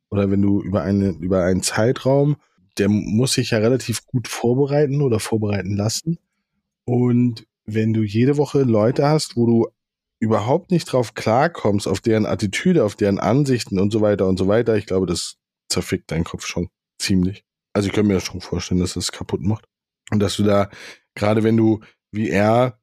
oder 0.10 0.30
wenn 0.30 0.42
du 0.42 0.62
über 0.62 0.84
eine, 0.84 1.10
über 1.10 1.44
einen 1.44 1.64
Zeitraum, 1.64 2.38
der 2.78 2.90
muss 2.90 3.34
sich 3.34 3.52
ja 3.52 3.58
relativ 3.58 4.06
gut 4.06 4.28
vorbereiten 4.28 5.02
oder 5.02 5.20
vorbereiten 5.20 5.76
lassen. 5.76 6.20
Und 6.86 7.46
wenn 7.66 7.94
du 7.94 8.04
jede 8.04 8.38
Woche 8.38 8.64
Leute 8.64 9.08
hast, 9.08 9.36
wo 9.36 9.46
du 9.46 9.68
überhaupt 10.20 10.72
nicht 10.72 10.86
drauf 10.86 11.14
klarkommst, 11.14 11.88
auf 11.88 12.02
deren 12.02 12.26
Attitüde, 12.26 12.84
auf 12.84 12.96
deren 12.96 13.20
Ansichten 13.20 13.80
und 13.80 13.92
so 13.92 14.02
weiter 14.02 14.28
und 14.28 14.38
so 14.38 14.48
weiter, 14.48 14.76
ich 14.76 14.86
glaube, 14.86 15.06
das 15.06 15.38
zerfickt 15.70 16.12
deinen 16.12 16.24
Kopf 16.24 16.46
schon 16.46 16.70
ziemlich. 16.98 17.44
Also 17.74 17.90
ich 17.90 17.94
kann 17.94 18.08
mir 18.08 18.20
schon 18.20 18.42
vorstellen, 18.42 18.80
dass 18.80 18.94
das 18.94 19.12
kaputt 19.12 19.42
macht. 19.42 19.66
Und 20.12 20.20
dass 20.20 20.38
du 20.38 20.44
da, 20.44 20.70
gerade 21.16 21.44
wenn 21.44 21.58
du, 21.58 21.82
wie 22.12 22.30
er, 22.30 22.80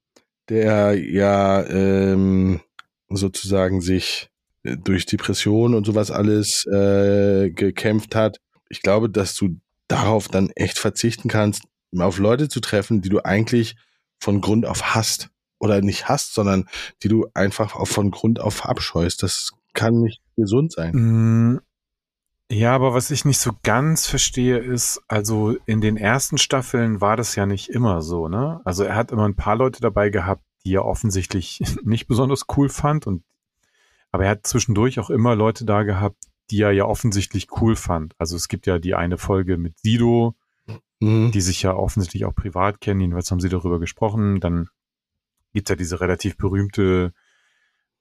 der 0.49 0.99
ja 0.99 1.65
ähm, 1.67 2.61
sozusagen 3.09 3.81
sich 3.81 4.29
äh, 4.63 4.77
durch 4.77 5.07
Depression 5.07 5.75
und 5.75 5.87
sowas 5.87 6.11
alles 6.11 6.67
äh, 6.67 7.51
gekämpft 7.51 8.15
hat, 8.15 8.39
ich 8.69 8.83
glaube, 8.83 9.09
dass 9.09 9.35
du 9.37 9.61
darauf 9.89 10.29
dann 10.29 10.51
echt 10.51 10.79
verzichten 10.79 11.29
kannst, 11.29 11.63
auf 11.97 12.19
Leute 12.19 12.49
zu 12.49 12.61
treffen, 12.61 13.03
die 13.03 13.09
du 13.09 13.21
eigentlich 13.21 13.77
von 14.19 14.41
Grund 14.41 14.67
auf 14.67 14.95
hast. 14.95 15.31
Oder 15.61 15.81
nicht 15.81 16.09
hast, 16.09 16.35
sondern 16.35 16.69
die 17.03 17.09
du 17.09 17.27
einfach 17.33 17.77
auch 17.77 17.87
von 17.87 18.11
Grund 18.11 18.41
auf 18.41 18.55
verabscheust. 18.55 19.23
Das 19.23 19.53
kann 19.73 20.01
nicht 20.01 20.21
gesund 20.37 20.73
sein. 20.73 21.61
Ja, 22.50 22.74
aber 22.74 22.92
was 22.94 23.11
ich 23.11 23.24
nicht 23.24 23.38
so 23.40 23.52
ganz 23.62 24.07
verstehe, 24.07 24.59
ist, 24.59 25.02
also 25.09 25.57
in 25.66 25.80
den 25.80 25.96
ersten 25.96 26.38
Staffeln 26.38 27.00
war 27.00 27.16
das 27.16 27.35
ja 27.37 27.46
nicht 27.46 27.70
immer 27.70 28.02
so, 28.02 28.28
ne? 28.28 28.61
Also 28.64 28.85
er 28.85 28.96
hat 28.96 29.12
immer 29.12 29.24
ein 29.26 29.37
paar 29.37 29.57
Leute 29.57 29.80
dabei 29.80 30.11
gehabt, 30.11 30.42
die 30.64 30.74
er 30.74 30.85
offensichtlich 30.85 31.61
nicht 31.85 32.07
besonders 32.07 32.44
cool 32.57 32.68
fand 32.68 33.07
und 33.07 33.22
aber 34.12 34.24
er 34.24 34.30
hat 34.30 34.46
zwischendurch 34.46 35.00
auch 35.00 35.11
immer 35.11 35.35
Leute 35.35 35.64
da 35.64 35.83
gehabt, 35.83 36.16
die 36.50 36.61
er 36.62 36.70
ja 36.70 36.85
offensichtlich 36.85 37.48
cool 37.61 37.74
fand. 37.74 38.14
Also 38.18 38.37
es 38.37 38.46
gibt 38.48 38.66
ja 38.66 38.78
die 38.78 38.94
eine 38.94 39.18
Folge 39.18 39.57
mit 39.57 39.78
Sido, 39.80 40.35
Mhm. 41.00 41.33
die 41.33 41.40
sich 41.40 41.62
ja 41.62 41.74
offensichtlich 41.74 42.24
auch 42.24 42.35
privat 42.35 42.80
kennen, 42.80 43.00
jedenfalls 43.00 43.30
haben 43.30 43.40
sie 43.40 43.48
darüber 43.48 43.78
gesprochen. 43.80 44.40
Dann 44.40 44.68
gibt's 45.52 45.68
ja 45.68 45.76
diese 45.76 46.00
relativ 46.00 46.37
berühmte 46.37 47.12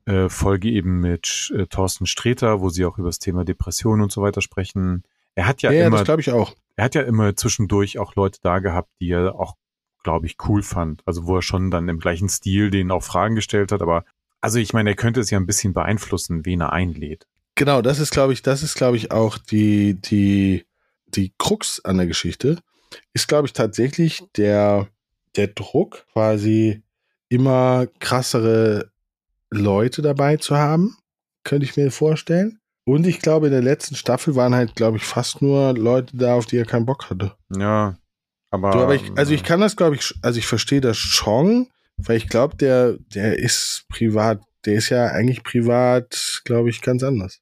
äh, 0.05 0.29
Folge 0.29 0.69
eben 0.69 0.99
mit 0.99 1.53
äh, 1.55 1.65
Thorsten 1.67 2.05
Sträter, 2.05 2.61
wo 2.61 2.69
sie 2.69 2.85
auch 2.85 2.97
über 2.97 3.09
das 3.09 3.19
Thema 3.19 3.43
Depression 3.45 4.01
und 4.01 4.11
so 4.11 4.21
weiter 4.21 4.41
sprechen. 4.41 5.03
Er 5.35 5.47
hat 5.47 5.61
ja, 5.61 5.71
Ja, 5.71 5.87
immer, 5.87 6.03
glaube 6.03 6.21
ich 6.21 6.31
auch. 6.31 6.55
er 6.75 6.85
hat 6.85 6.95
ja 6.95 7.01
immer 7.01 7.35
zwischendurch 7.35 7.97
auch 7.99 8.15
Leute 8.15 8.39
da 8.43 8.59
gehabt, 8.59 8.89
die 8.99 9.11
er 9.11 9.35
auch, 9.39 9.55
glaube 10.03 10.25
ich, 10.25 10.35
cool 10.47 10.61
fand. 10.63 11.01
Also 11.05 11.25
wo 11.25 11.37
er 11.37 11.41
schon 11.41 11.71
dann 11.71 11.87
im 11.89 11.99
gleichen 11.99 12.29
Stil 12.29 12.69
denen 12.69 12.91
auch 12.91 13.03
Fragen 13.03 13.35
gestellt 13.35 13.71
hat. 13.71 13.81
Aber 13.81 14.03
also 14.41 14.59
ich 14.59 14.73
meine, 14.73 14.89
er 14.91 14.95
könnte 14.95 15.21
es 15.21 15.29
ja 15.31 15.39
ein 15.39 15.45
bisschen 15.45 15.73
beeinflussen, 15.73 16.45
wen 16.45 16.61
er 16.61 16.73
einlädt. 16.73 17.25
Genau, 17.55 17.81
das 17.81 17.99
ist, 17.99 18.11
glaube 18.11 18.33
ich, 18.33 18.41
das 18.41 18.63
ist, 18.63 18.75
glaube 18.75 18.97
ich, 18.97 19.11
auch 19.11 19.37
die, 19.37 19.93
die, 19.93 20.65
die 21.07 21.33
Krux 21.37 21.79
an 21.85 21.97
der 21.97 22.07
Geschichte. 22.07 22.59
Ist, 23.13 23.27
glaube 23.27 23.47
ich, 23.47 23.53
tatsächlich 23.53 24.23
der, 24.35 24.87
der 25.35 25.47
Druck, 25.47 26.05
quasi 26.13 26.81
immer 27.29 27.87
krassere 27.99 28.91
Leute 29.53 30.01
dabei 30.01 30.37
zu 30.37 30.57
haben. 30.57 30.97
Könnte 31.43 31.65
ich 31.65 31.75
mir 31.75 31.91
vorstellen. 31.91 32.59
Und 32.85 33.07
ich 33.07 33.19
glaube, 33.19 33.47
in 33.47 33.53
der 33.53 33.61
letzten 33.61 33.95
Staffel 33.95 34.35
waren 34.35 34.55
halt, 34.55 34.75
glaube 34.75 34.97
ich, 34.97 35.03
fast 35.03 35.41
nur 35.41 35.73
Leute 35.73 36.17
da, 36.17 36.35
auf 36.35 36.45
die 36.45 36.57
er 36.57 36.65
keinen 36.65 36.85
Bock 36.85 37.09
hatte. 37.09 37.33
Ja, 37.55 37.97
aber, 38.51 38.71
Du, 38.71 38.79
aber 38.79 38.95
ich, 38.95 39.11
also 39.15 39.33
ich 39.33 39.43
kann 39.43 39.61
das, 39.61 39.75
glaube 39.75 39.95
ich, 39.95 40.13
also 40.21 40.37
ich 40.37 40.45
verstehe 40.45 40.81
das 40.81 40.97
schon, 40.97 41.69
weil 41.97 42.17
ich 42.17 42.27
glaube, 42.27 42.55
der, 42.57 42.97
der 43.13 43.39
ist 43.39 43.85
privat, 43.89 44.41
der 44.65 44.75
ist 44.75 44.89
ja 44.89 45.07
eigentlich 45.07 45.43
privat, 45.43 46.41
glaube 46.45 46.69
ich, 46.69 46.81
ganz 46.81 47.03
anders. 47.03 47.39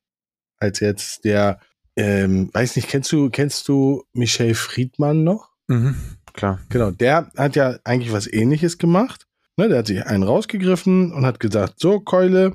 Als 0.59 0.79
jetzt 0.79 1.25
der, 1.25 1.59
ähm, 1.95 2.49
weiß 2.53 2.75
nicht, 2.75 2.87
kennst 2.87 3.11
du, 3.11 3.29
kennst 3.29 3.67
du 3.67 4.03
Michel 4.13 4.53
Friedmann 4.53 5.23
noch? 5.23 5.49
Mhm, 5.67 5.95
klar. 6.33 6.59
Genau, 6.69 6.91
der 6.91 7.31
hat 7.35 7.55
ja 7.55 7.79
eigentlich 7.83 8.13
was 8.13 8.31
ähnliches 8.31 8.77
gemacht. 8.77 9.25
Ne, 9.61 9.69
der 9.69 9.77
hat 9.77 9.87
sich 9.87 10.03
einen 10.07 10.23
rausgegriffen 10.23 11.13
und 11.13 11.23
hat 11.23 11.39
gesagt, 11.39 11.79
so, 11.79 11.99
Keule, 11.99 12.53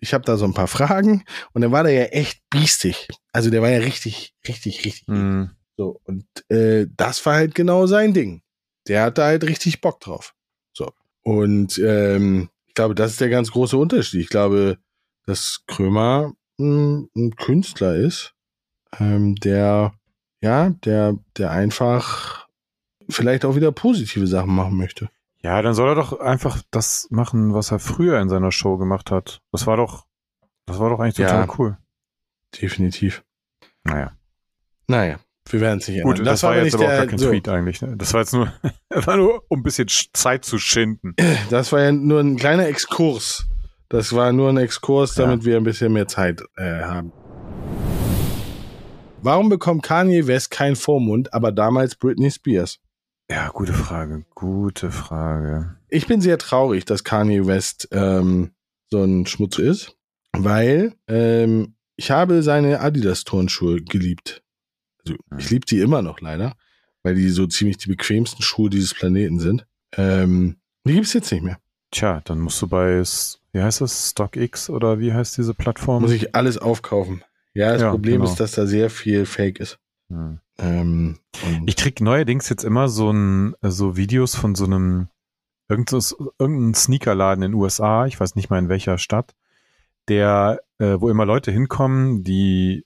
ich 0.00 0.12
habe 0.12 0.24
da 0.24 0.36
so 0.36 0.44
ein 0.44 0.54
paar 0.54 0.66
Fragen. 0.66 1.24
Und 1.52 1.62
dann 1.62 1.70
war 1.70 1.84
der 1.84 1.92
ja 1.92 2.04
echt 2.06 2.42
biestig. 2.50 3.06
Also 3.32 3.48
der 3.48 3.62
war 3.62 3.70
ja 3.70 3.78
richtig, 3.78 4.34
richtig, 4.48 4.84
richtig. 4.84 5.06
Mhm. 5.06 5.50
So, 5.76 6.00
und 6.02 6.26
äh, 6.48 6.88
das 6.96 7.24
war 7.26 7.34
halt 7.34 7.54
genau 7.54 7.86
sein 7.86 8.12
Ding. 8.12 8.42
Der 8.88 9.02
hatte 9.04 9.22
halt 9.22 9.44
richtig 9.44 9.80
Bock 9.80 10.00
drauf. 10.00 10.34
So. 10.72 10.90
Und 11.22 11.78
ähm, 11.78 12.48
ich 12.66 12.74
glaube, 12.74 12.96
das 12.96 13.12
ist 13.12 13.20
der 13.20 13.28
ganz 13.28 13.52
große 13.52 13.76
Unterschied. 13.76 14.20
Ich 14.20 14.28
glaube, 14.28 14.78
dass 15.26 15.62
Krömer 15.68 16.32
mh, 16.58 17.06
ein 17.14 17.36
Künstler 17.36 17.94
ist, 17.94 18.34
ähm, 18.98 19.36
der, 19.36 19.94
ja, 20.40 20.70
der, 20.70 21.16
der 21.36 21.52
einfach 21.52 22.48
vielleicht 23.08 23.44
auch 23.44 23.54
wieder 23.54 23.70
positive 23.70 24.26
Sachen 24.26 24.52
machen 24.52 24.76
möchte. 24.76 25.08
Ja, 25.42 25.60
dann 25.60 25.74
soll 25.74 25.88
er 25.90 25.94
doch 25.96 26.20
einfach 26.20 26.62
das 26.70 27.08
machen, 27.10 27.52
was 27.52 27.72
er 27.72 27.78
früher 27.80 28.20
in 28.20 28.28
seiner 28.28 28.52
Show 28.52 28.76
gemacht 28.78 29.10
hat. 29.10 29.40
Das 29.50 29.66
war 29.66 29.76
doch, 29.76 30.06
das 30.66 30.78
war 30.78 30.88
doch 30.90 31.00
eigentlich 31.00 31.16
total 31.16 31.46
Ja. 31.46 31.54
cool. 31.58 31.78
Definitiv. 32.60 33.24
Naja. 33.84 34.12
Naja, 34.86 35.18
wir 35.48 35.60
werden 35.60 35.78
es 35.80 35.88
nicht 35.88 35.98
ändern. 35.98 36.16
Gut, 36.16 36.26
das, 36.26 36.42
war 36.44 36.54
jetzt 36.56 36.64
nicht 36.64 36.74
aber 36.76 36.84
auch 36.84 36.88
gar 36.96 37.06
kein 37.06 37.18
so, 37.18 37.28
Tweet 37.30 37.48
eigentlich. 37.48 37.82
Ne? 37.82 37.96
Das 37.96 38.12
war 38.12 38.20
jetzt 38.20 38.32
nur, 38.34 38.52
war 38.90 39.16
nur, 39.16 39.42
um 39.48 39.60
ein 39.60 39.62
bisschen 39.64 39.88
Sch- 39.88 40.10
Zeit 40.12 40.44
zu 40.44 40.58
schinden. 40.58 41.14
Das 41.50 41.72
war 41.72 41.80
ja 41.80 41.90
nur 41.92 42.20
ein 42.20 42.36
kleiner 42.36 42.66
Exkurs. 42.66 43.46
Das 43.88 44.14
war 44.14 44.32
nur 44.32 44.48
ein 44.50 44.58
Exkurs, 44.58 45.16
Ja. 45.16 45.24
damit 45.26 45.44
wir 45.44 45.56
ein 45.56 45.64
bisschen 45.64 45.92
mehr 45.92 46.06
Zeit 46.06 46.40
äh, 46.56 46.82
haben. 46.82 47.12
Warum 49.22 49.48
bekommt 49.48 49.82
Kanye 49.82 50.26
West 50.26 50.50
keinen 50.50 50.76
Vormund, 50.76 51.32
aber 51.32 51.52
damals 51.52 51.94
Britney 51.96 52.30
Spears? 52.30 52.78
Ja, 53.32 53.48
gute 53.48 53.72
Frage. 53.72 54.24
Gute 54.34 54.90
Frage. 54.90 55.76
Ich 55.88 56.06
bin 56.06 56.20
sehr 56.20 56.36
traurig, 56.36 56.84
dass 56.84 57.02
Kanye 57.02 57.46
West 57.46 57.88
ähm, 57.90 58.50
so 58.90 59.02
ein 59.02 59.24
Schmutz 59.26 59.58
ist, 59.58 59.96
weil 60.36 60.92
ähm, 61.08 61.74
ich 61.96 62.10
habe 62.10 62.42
seine 62.42 62.80
Adidas-Turnschuhe 62.80 63.80
geliebt. 63.82 64.42
Also 65.02 65.16
ich 65.38 65.48
liebe 65.48 65.64
die 65.64 65.80
immer 65.80 66.02
noch 66.02 66.20
leider, 66.20 66.54
weil 67.02 67.14
die 67.14 67.30
so 67.30 67.46
ziemlich 67.46 67.78
die 67.78 67.88
bequemsten 67.88 68.42
Schuhe 68.42 68.68
dieses 68.68 68.92
Planeten 68.92 69.40
sind. 69.40 69.66
Ähm, 69.96 70.56
die 70.86 70.92
gibt's 70.92 71.14
jetzt 71.14 71.32
nicht 71.32 71.42
mehr. 71.42 71.58
Tja, 71.90 72.20
dann 72.24 72.38
musst 72.38 72.60
du 72.60 72.66
bei, 72.68 73.02
wie 73.52 73.62
heißt 73.62 73.80
das, 73.80 74.10
StockX 74.10 74.68
oder 74.68 75.00
wie 75.00 75.12
heißt 75.14 75.38
diese 75.38 75.54
Plattform? 75.54 76.02
Muss 76.02 76.12
ich 76.12 76.34
alles 76.34 76.58
aufkaufen. 76.58 77.24
Ja, 77.54 77.72
das 77.72 77.80
Ja, 77.80 77.90
Problem 77.90 78.20
genau. 78.20 78.30
ist, 78.30 78.40
dass 78.40 78.52
da 78.52 78.66
sehr 78.66 78.90
viel 78.90 79.24
Fake 79.24 79.58
ist. 79.58 79.78
Hm. 80.12 80.38
Ähm, 80.58 81.18
Ich 81.66 81.76
krieg 81.76 82.00
neuerdings 82.00 82.48
jetzt 82.48 82.64
immer 82.64 82.88
so 82.88 83.10
ein, 83.10 83.54
so 83.62 83.96
Videos 83.96 84.34
von 84.34 84.54
so 84.54 84.64
einem, 84.64 85.08
irgendein 85.68 86.74
Sneakerladen 86.74 87.42
in 87.42 87.52
den 87.52 87.60
USA, 87.60 88.06
ich 88.06 88.20
weiß 88.20 88.34
nicht 88.36 88.50
mal 88.50 88.58
in 88.58 88.68
welcher 88.68 88.98
Stadt, 88.98 89.34
der, 90.08 90.60
äh, 90.78 90.96
wo 91.00 91.08
immer 91.08 91.24
Leute 91.24 91.50
hinkommen, 91.50 92.22
die 92.22 92.84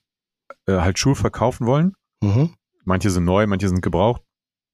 äh, 0.67 0.79
halt 0.79 0.99
Schuhe 0.99 1.15
verkaufen 1.15 1.67
wollen. 1.67 1.95
mhm. 2.23 2.51
Manche 2.85 3.11
sind 3.11 3.25
neu, 3.25 3.49
manche 3.49 3.69
sind 3.69 3.83
gebraucht. 3.83 4.23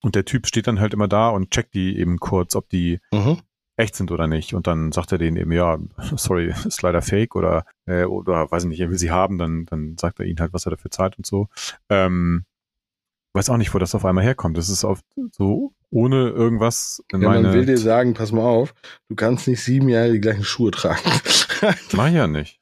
Und 0.02 0.14
der 0.16 0.26
Typ 0.26 0.46
steht 0.46 0.66
dann 0.66 0.80
halt 0.80 0.92
immer 0.92 1.08
da 1.08 1.30
und 1.30 1.50
checkt 1.50 1.72
die 1.72 1.98
eben 1.98 2.18
kurz, 2.18 2.54
ob 2.54 2.68
die 2.68 3.00
Mhm. 3.10 3.38
Echt 3.82 3.94
sind 3.94 4.10
oder 4.10 4.26
nicht. 4.26 4.54
Und 4.54 4.66
dann 4.66 4.92
sagt 4.92 5.12
er 5.12 5.18
denen 5.18 5.36
eben, 5.36 5.52
ja, 5.52 5.78
sorry, 6.16 6.52
ist 6.66 6.82
leider 6.82 7.02
fake 7.02 7.36
oder, 7.36 7.64
äh, 7.86 8.04
oder 8.04 8.50
weiß 8.50 8.64
ich 8.64 8.68
nicht, 8.70 8.80
er 8.80 8.90
will 8.90 8.98
sie 8.98 9.10
haben, 9.10 9.38
dann, 9.38 9.66
dann 9.66 9.96
sagt 9.98 10.18
er 10.20 10.26
ihnen 10.26 10.40
halt, 10.40 10.52
was 10.52 10.66
er 10.66 10.70
dafür 10.70 10.90
zahlt 10.90 11.16
und 11.18 11.26
so. 11.26 11.48
Ähm, 11.88 12.44
weiß 13.34 13.50
auch 13.50 13.56
nicht, 13.56 13.74
wo 13.74 13.78
das 13.78 13.94
auf 13.94 14.04
einmal 14.04 14.24
herkommt. 14.24 14.56
Das 14.56 14.68
ist 14.68 14.84
auf 14.84 15.00
so 15.32 15.72
ohne 15.90 16.28
irgendwas 16.30 17.02
in 17.12 17.20
Ja, 17.22 17.28
meine. 17.28 17.42
man 17.48 17.52
will 17.54 17.66
dir 17.66 17.78
sagen, 17.78 18.14
pass 18.14 18.32
mal 18.32 18.42
auf, 18.44 18.74
du 19.08 19.14
kannst 19.14 19.46
nicht 19.48 19.62
sieben 19.62 19.88
Jahre 19.88 20.12
die 20.12 20.20
gleichen 20.20 20.44
Schuhe 20.44 20.70
tragen. 20.70 21.00
Mach 21.92 22.08
ich 22.08 22.14
ja 22.14 22.26
nicht. 22.26 22.60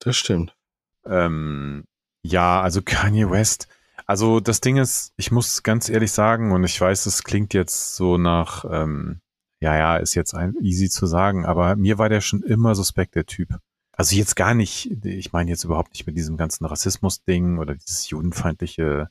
das 0.00 0.16
stimmt. 0.16 0.56
Ähm, 1.04 1.84
ja, 2.22 2.60
also 2.60 2.82
Kanye 2.82 3.30
West. 3.30 3.68
Also 4.06 4.40
das 4.40 4.60
Ding 4.60 4.76
ist, 4.76 5.12
ich 5.16 5.30
muss 5.30 5.62
ganz 5.62 5.88
ehrlich 5.88 6.12
sagen, 6.12 6.52
und 6.52 6.64
ich 6.64 6.80
weiß, 6.80 7.06
es 7.06 7.22
klingt 7.24 7.54
jetzt 7.54 7.96
so 7.96 8.18
nach, 8.18 8.64
ähm, 8.70 9.20
ja, 9.62 9.76
ja, 9.76 9.96
ist 9.96 10.14
jetzt 10.14 10.34
ein, 10.34 10.56
easy 10.60 10.90
zu 10.90 11.06
sagen, 11.06 11.46
aber 11.46 11.76
mir 11.76 11.96
war 11.96 12.08
der 12.08 12.20
schon 12.20 12.42
immer 12.42 12.74
suspekt, 12.74 13.14
der 13.14 13.26
Typ. 13.26 13.48
Also 13.92 14.16
jetzt 14.16 14.34
gar 14.34 14.54
nicht, 14.54 14.90
ich 15.04 15.32
meine 15.32 15.50
jetzt 15.50 15.62
überhaupt 15.62 15.92
nicht 15.92 16.04
mit 16.04 16.16
diesem 16.16 16.36
ganzen 16.36 16.64
Rassismus-Ding 16.64 17.58
oder 17.58 17.76
dieses 17.76 18.10
judenfeindliche 18.10 19.08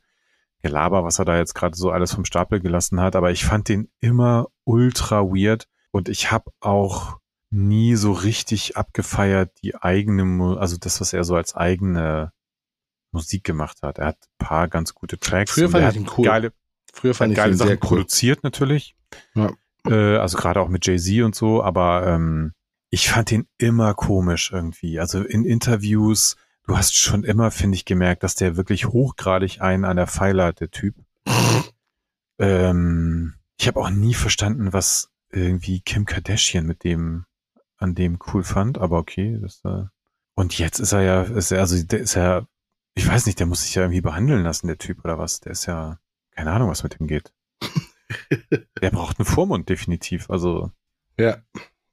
Gelaber, 0.61 1.05
was 1.05 1.19
er 1.19 1.25
da 1.25 1.37
jetzt 1.37 1.55
gerade 1.55 1.77
so 1.77 1.89
alles 1.89 2.13
vom 2.13 2.25
Stapel 2.25 2.59
gelassen 2.59 2.99
hat, 2.99 3.15
aber 3.15 3.31
ich 3.31 3.45
fand 3.45 3.69
den 3.69 3.89
immer 4.01 4.47
ultra 4.65 5.21
weird 5.21 5.69
und 5.91 6.09
ich 6.09 6.31
habe 6.31 6.51
auch 6.59 7.17
nie 7.49 7.95
so 7.95 8.11
richtig 8.11 8.75
abgefeiert 8.75 9.51
die 9.63 9.75
eigene, 9.75 10.57
also 10.59 10.75
das, 10.77 10.99
was 10.99 11.13
er 11.13 11.23
so 11.23 11.35
als 11.35 11.55
eigene 11.55 12.33
Musik 13.13 13.45
gemacht 13.45 13.83
hat. 13.83 13.99
Er 13.99 14.07
hat 14.07 14.17
ein 14.17 14.45
paar 14.45 14.67
ganz 14.67 14.93
gute 14.93 15.17
Tracks. 15.17 15.51
Früher 15.51 15.69
fand 15.69 15.83
er 15.83 15.91
ich 15.91 15.95
ihn 15.95 16.09
cool. 16.17 16.25
Geile, 16.25 16.53
Früher 16.91 17.13
fand 17.13 17.31
ich 17.31 17.37
geile 17.37 17.53
ihn 17.53 17.57
Sachen 17.57 17.67
sehr 17.69 17.77
cool. 17.77 17.87
produziert 17.87 18.43
natürlich. 18.43 18.95
Ja. 19.33 19.51
Äh, 19.87 20.17
also 20.17 20.37
gerade 20.37 20.61
auch 20.61 20.69
mit 20.69 20.85
Jay-Z 20.85 21.23
und 21.23 21.35
so, 21.35 21.63
aber 21.63 22.07
ähm, 22.07 22.53
ich 22.89 23.09
fand 23.09 23.31
ihn 23.31 23.47
immer 23.57 23.93
komisch 23.93 24.51
irgendwie. 24.51 24.99
Also 24.99 25.23
in 25.23 25.45
Interviews, 25.45 26.35
du 26.67 26.77
hast 26.77 26.95
schon 26.95 27.23
immer, 27.23 27.51
finde 27.51 27.75
ich, 27.75 27.85
gemerkt, 27.85 28.23
dass 28.23 28.35
der 28.35 28.57
wirklich 28.57 28.87
hochgradig 28.87 29.61
einen 29.61 29.85
an 29.85 29.97
der 29.97 30.07
Pfeile 30.07 30.43
hat, 30.43 30.59
der 30.59 30.71
Typ. 30.71 30.95
ähm, 32.39 33.35
ich 33.57 33.67
habe 33.67 33.79
auch 33.79 33.89
nie 33.89 34.13
verstanden, 34.13 34.73
was 34.73 35.09
irgendwie 35.29 35.81
Kim 35.81 36.05
Kardashian 36.05 36.65
mit 36.65 36.83
dem 36.83 37.25
an 37.77 37.95
dem 37.95 38.19
cool 38.27 38.43
fand, 38.43 38.77
aber 38.77 38.99
okay, 38.99 39.39
das 39.41 39.61
äh 39.65 39.85
und 40.35 40.57
jetzt 40.57 40.79
ist 40.79 40.91
er 40.91 41.01
ja, 41.01 41.21
ist 41.23 41.51
er, 41.51 41.59
also 41.59 41.81
der 41.83 41.99
ist 41.99 42.15
ja, 42.15 42.45
ich 42.95 43.07
weiß 43.07 43.25
nicht, 43.25 43.39
der 43.39 43.47
muss 43.47 43.63
sich 43.63 43.75
ja 43.75 43.83
irgendwie 43.83 44.01
behandeln 44.01 44.43
lassen, 44.43 44.67
der 44.67 44.77
Typ 44.77 45.03
oder 45.03 45.17
was. 45.17 45.39
Der 45.41 45.51
ist 45.51 45.65
ja, 45.65 45.99
keine 46.31 46.51
Ahnung, 46.51 46.69
was 46.69 46.83
mit 46.83 46.99
ihm 46.99 47.07
geht. 47.07 47.33
der 48.81 48.89
braucht 48.91 49.19
einen 49.19 49.25
Vormund, 49.25 49.69
definitiv. 49.69 50.29
Also, 50.29 50.71
Ja, 51.19 51.37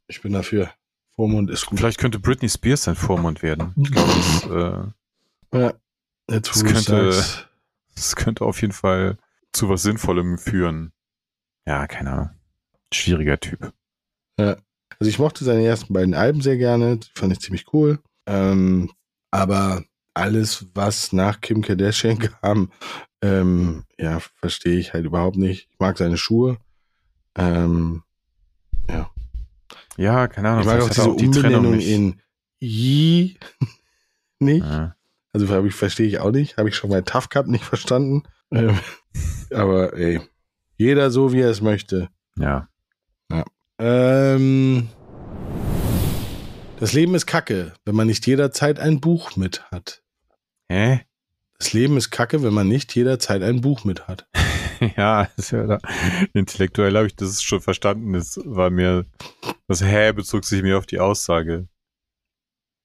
ich 0.08 0.20
bin 0.22 0.32
dafür. 0.32 0.70
Vormund 1.16 1.50
ist 1.50 1.66
gut. 1.66 1.78
vielleicht 1.78 1.98
könnte 1.98 2.18
Britney 2.20 2.48
Spears 2.48 2.84
sein 2.84 2.94
Vormund 2.94 3.42
werden. 3.42 3.74
Ich 3.76 3.90
glaube, 3.90 4.12
das, 4.14 4.44
äh, 4.44 5.58
Ja, 5.58 5.72
jetzt, 6.30 6.48
Das 6.50 6.64
könnte- 6.64 7.24
das 7.94 8.16
könnte 8.16 8.44
auf 8.44 8.60
jeden 8.60 8.72
Fall 8.74 9.18
zu 9.52 9.68
was 9.68 9.82
Sinnvollem 9.82 10.38
führen. 10.38 10.92
Ja, 11.66 11.86
keine 11.86 12.10
Ahnung. 12.12 12.30
Schwieriger 12.92 13.40
Typ. 13.40 13.72
Also 14.36 15.08
ich 15.10 15.18
mochte 15.18 15.44
seine 15.44 15.64
ersten 15.64 15.92
beiden 15.92 16.14
Alben 16.14 16.40
sehr 16.40 16.56
gerne, 16.56 16.98
die 16.98 17.08
fand 17.14 17.32
ich 17.32 17.40
ziemlich 17.40 17.72
cool. 17.72 17.98
Ähm, 18.26 18.90
aber 19.30 19.84
alles, 20.14 20.66
was 20.74 21.12
nach 21.12 21.40
Kim 21.40 21.62
Kardashian 21.62 22.18
kam, 22.42 22.70
ähm, 23.22 23.84
ja, 23.98 24.20
verstehe 24.20 24.78
ich 24.78 24.92
halt 24.92 25.04
überhaupt 25.04 25.36
nicht. 25.36 25.68
Ich 25.72 25.78
mag 25.78 25.98
seine 25.98 26.16
Schuhe. 26.16 26.58
Ähm, 27.36 28.02
Ja, 29.96 30.28
keine 30.28 30.50
Ahnung. 30.50 30.60
ich 30.60 30.66
mag 30.66 30.80
auch 30.82 30.88
diese 30.88 31.16
die 31.16 31.30
Trennung 31.30 31.66
Umbenennung 31.66 31.76
nicht. 31.76 31.88
in 31.88 32.20
Yee 32.60 33.36
nicht. 34.38 34.64
Ja. 34.64 34.94
Also 35.32 35.64
ich, 35.66 35.74
verstehe 35.74 36.06
ich 36.06 36.20
auch 36.20 36.30
nicht. 36.30 36.56
Habe 36.56 36.68
ich 36.68 36.76
schon 36.76 36.90
bei 36.90 37.00
Tough 37.00 37.28
Cup 37.28 37.46
nicht 37.48 37.64
verstanden. 37.64 38.22
Ähm, 38.52 38.78
aber 39.52 39.92
ey, 39.94 40.20
jeder 40.76 41.10
so, 41.10 41.32
wie 41.32 41.40
er 41.40 41.50
es 41.50 41.60
möchte. 41.60 42.08
ja. 42.38 42.68
Ähm, 43.80 44.88
das 46.80 46.92
Leben 46.94 47.14
ist 47.14 47.26
kacke, 47.26 47.74
wenn 47.84 47.94
man 47.94 48.08
nicht 48.08 48.26
jederzeit 48.26 48.80
ein 48.80 49.00
Buch 49.00 49.36
mit 49.36 49.62
hat. 49.70 50.02
Hä? 50.68 51.02
Das 51.58 51.72
Leben 51.72 51.96
ist 51.96 52.10
kacke, 52.10 52.42
wenn 52.42 52.54
man 52.54 52.68
nicht 52.68 52.94
jederzeit 52.94 53.42
ein 53.42 53.60
Buch 53.60 53.84
mit 53.84 54.06
hat. 54.08 54.26
Ja, 54.96 55.28
ist 55.36 55.50
ja 55.50 55.66
da. 55.66 55.80
intellektuell 56.34 56.96
habe 56.96 57.08
ich 57.08 57.16
das 57.16 57.42
schon 57.42 57.60
verstanden. 57.60 58.12
Das 58.12 58.38
war 58.44 58.70
mir, 58.70 59.06
das 59.66 59.82
Hä 59.82 60.12
bezog 60.12 60.44
sich 60.44 60.62
mir 60.62 60.78
auf 60.78 60.86
die 60.86 61.00
Aussage. 61.00 61.66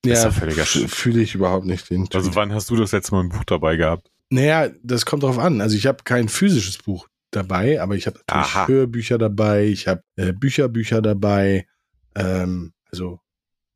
Ja 0.04 0.28
Sch- 0.30 0.88
fühle 0.88 1.22
ich 1.22 1.36
überhaupt 1.36 1.68
nicht 1.68 1.92
den. 1.92 2.08
Also 2.12 2.30
Tweet. 2.30 2.36
wann 2.36 2.52
hast 2.52 2.72
du 2.72 2.76
das 2.78 2.94
letzte 2.94 3.14
Mal 3.14 3.22
ein 3.22 3.30
Buch 3.30 3.44
dabei 3.44 3.76
gehabt? 3.76 4.10
naja, 4.32 4.70
das 4.82 5.06
kommt 5.06 5.22
drauf 5.22 5.38
an. 5.38 5.62
Also 5.62 5.78
ich 5.78 5.86
habe 5.86 6.04
kein 6.04 6.30
physisches 6.30 6.80
Buch 6.80 7.08
dabei, 7.30 7.80
aber 7.80 7.94
ich 7.96 8.08
habe 8.08 8.18
natürlich 8.26 8.56
Aha. 8.56 8.68
Hörbücher 8.68 9.20
dabei, 9.20 9.66
ich 9.66 9.88
habe 9.88 10.02
äh, 10.16 10.34
Bücherbücher 10.34 11.04
dabei, 11.04 11.68
ähm, 12.16 12.74
also 12.92 13.20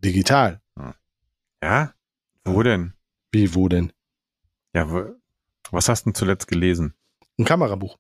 digital. 0.04 0.60
Ja? 1.64 1.94
Wo 2.46 2.64
denn? 2.64 2.94
Wie, 3.32 3.54
wo 3.54 3.70
denn? 3.70 3.94
Ja, 4.78 5.08
was 5.72 5.90
hast 5.90 6.06
du 6.06 6.12
denn 6.12 6.14
zuletzt 6.14 6.48
gelesen? 6.48 6.94
Ein 7.40 7.46
Kamerabuch. 7.46 7.98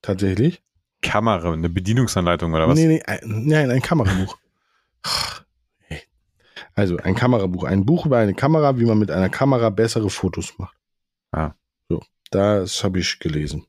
Tatsächlich. 0.00 0.62
Kamera, 1.02 1.52
eine 1.52 1.68
Bedienungsanleitung 1.68 2.54
oder 2.54 2.66
was? 2.66 2.78
Nee, 2.78 2.86
nee, 2.86 3.02
ein, 3.02 3.20
nein, 3.24 3.70
ein 3.70 3.82
Kamerabuch. 3.82 4.38
Also 6.76 6.96
ein 6.96 7.14
Kamerabuch. 7.14 7.62
Ein 7.64 7.84
Buch 7.84 8.06
über 8.06 8.18
eine 8.18 8.34
Kamera, 8.34 8.78
wie 8.78 8.84
man 8.84 8.98
mit 8.98 9.08
einer 9.08 9.28
Kamera 9.28 9.70
bessere 9.70 10.10
Fotos 10.10 10.54
macht. 10.58 10.76
Ah. 11.30 11.52
So, 11.88 12.02
das 12.32 12.82
habe 12.82 12.98
ich 12.98 13.20
gelesen. 13.20 13.66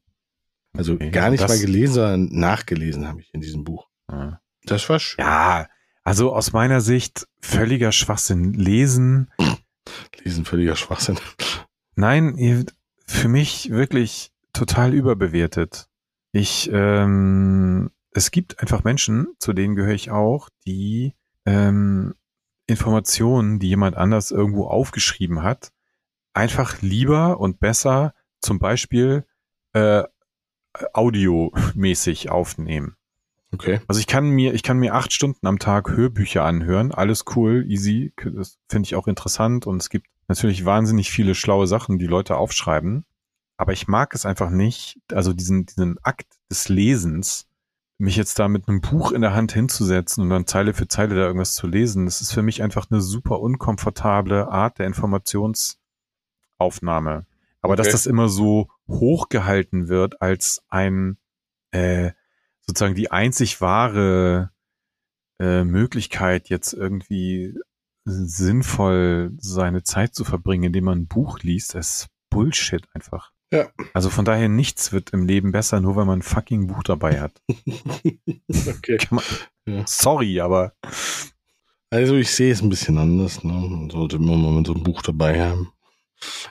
Also 0.76 0.94
Okay, 0.94 1.12
gar 1.12 1.30
nicht 1.30 1.48
mal 1.48 1.60
gelesen, 1.60 1.94
sondern 1.94 2.26
nachgelesen 2.32 3.08
habe 3.08 3.22
ich 3.22 3.32
in 3.32 3.42
diesem 3.42 3.64
Buch. 3.64 3.88
Ah. 4.08 4.40
Das 4.64 4.90
war 4.90 4.98
schön. 5.00 5.24
Ja, 5.24 5.68
also 6.04 6.34
aus 6.34 6.52
meiner 6.52 6.82
Sicht 6.82 7.28
völliger 7.42 7.92
Schwachsinn. 7.92 8.54
Lesen, 8.54 9.32
Lesen 10.24 10.46
völliger 10.46 10.76
Schwachsinn. 10.76 11.20
Nein, 11.96 12.66
für 13.06 13.28
mich 13.28 13.70
wirklich 13.70 14.32
total 14.54 14.94
überbewertet. 14.94 15.88
Ich, 16.32 16.70
ähm, 16.72 17.92
es 18.12 18.32
gibt 18.32 18.60
einfach 18.60 18.84
Menschen, 18.84 19.28
zu 19.40 19.54
denen 19.54 19.76
gehöre 19.76 19.94
ich 19.94 20.12
auch, 20.12 20.50
die 20.66 21.14
ähm, 21.46 22.16
Informationen, 22.68 23.60
die 23.60 23.70
jemand 23.70 23.96
anders 23.96 24.32
irgendwo 24.32 24.68
aufgeschrieben 24.68 25.44
hat, 25.44 25.72
einfach 26.34 26.82
lieber 26.82 27.40
und 27.40 27.60
besser 27.60 28.14
zum 28.42 28.60
Beispiel 28.60 29.26
äh, 29.74 30.04
audiomäßig 30.94 32.30
aufnehmen. 32.30 32.96
Okay. 33.54 33.80
Also 33.88 34.00
ich 34.00 34.08
kann 34.08 34.30
mir, 34.30 34.54
ich 34.54 34.64
kann 34.64 34.78
mir 34.78 34.94
acht 34.94 35.14
Stunden 35.14 35.48
am 35.48 35.60
Tag 35.60 35.90
Hörbücher 35.90 36.44
anhören. 36.44 36.92
Alles 36.92 37.24
cool, 37.36 37.66
easy. 37.68 38.14
Das 38.18 38.58
finde 38.70 38.88
ich 38.88 38.96
auch 38.96 39.08
interessant. 39.08 39.66
Und 39.66 39.82
es 39.82 39.90
gibt 39.90 40.08
natürlich 40.28 40.66
wahnsinnig 40.66 41.12
viele 41.12 41.36
schlaue 41.36 41.68
Sachen, 41.68 42.00
die 42.00 42.08
Leute 42.08 42.38
aufschreiben. 42.38 43.06
Aber 43.58 43.74
ich 43.74 43.88
mag 43.88 44.14
es 44.14 44.26
einfach 44.26 44.50
nicht, 44.50 45.00
also 45.12 45.34
diesen, 45.34 45.66
diesen 45.66 45.98
Akt 46.04 46.28
des 46.50 46.68
Lesens, 46.68 47.48
mich 47.98 48.18
jetzt 48.18 48.38
da 48.40 48.50
mit 48.50 48.68
einem 48.68 48.82
Buch 48.82 49.14
in 49.14 49.22
der 49.22 49.34
Hand 49.34 49.54
hinzusetzen 49.54 50.22
und 50.22 50.30
dann 50.30 50.46
Zeile 50.46 50.74
für 50.74 50.88
Zeile 50.88 51.16
da 51.16 51.22
irgendwas 51.22 51.56
zu 51.56 51.66
lesen. 51.66 52.06
Das 52.06 52.20
ist 52.20 52.34
für 52.34 52.42
mich 52.42 52.62
einfach 52.62 52.88
eine 52.92 53.00
super 53.00 53.40
unkomfortable 53.40 54.50
Art 54.50 54.80
der 54.80 54.88
Informationsaufnahme. 54.88 57.26
Aber 57.62 57.74
Okay. 57.74 57.84
dass 57.84 57.92
das 57.92 58.06
immer 58.06 58.28
so 58.28 58.68
hochgehalten 58.88 59.88
wird 59.88 60.22
als 60.22 60.64
ein, 60.68 61.18
äh, 61.72 62.12
sozusagen 62.62 62.96
die 62.96 63.12
einzig 63.12 63.62
wahre 63.62 64.52
äh, 65.40 65.64
Möglichkeit, 65.64 66.50
jetzt 66.50 66.74
irgendwie 66.74 67.58
sinnvoll 68.06 69.32
seine 69.38 69.84
Zeit 69.84 70.16
zu 70.16 70.24
verbringen, 70.24 70.66
indem 70.66 70.86
man 70.86 71.00
ein 71.00 71.08
Buch 71.08 71.40
liest, 71.40 71.76
ist 71.76 72.08
Bullshit 72.30 72.84
einfach. 72.94 73.32
Ja. 73.52 73.70
Also 73.94 74.10
von 74.10 74.26
daher 74.26 74.50
nichts 74.50 74.92
wird 74.92 75.12
im 75.12 75.26
Leben 75.26 75.52
besser, 75.52 75.80
nur 75.80 75.96
weil 75.96 76.06
man 76.06 76.20
ein 76.20 76.24
fucking 76.24 76.68
Buch 76.68 76.84
dabei 76.84 77.22
hat. 77.22 77.42
okay. 77.50 78.98
Man, 79.10 79.24
Ja. 79.68 79.84
Sorry, 79.88 80.40
aber 80.40 80.74
Also 81.90 82.16
ich 82.16 82.32
sehe 82.32 82.52
es 82.52 82.62
ein 82.62 82.70
bisschen 82.70 82.98
anders. 82.98 83.44
Ne? 83.44 83.54
Man 83.54 83.90
sollte 83.90 84.18
immer 84.18 84.36
mal 84.36 84.66
so 84.66 84.74
ein 84.74 84.84
Buch 84.84 85.02
dabei 85.02 85.42
haben. 85.42 85.72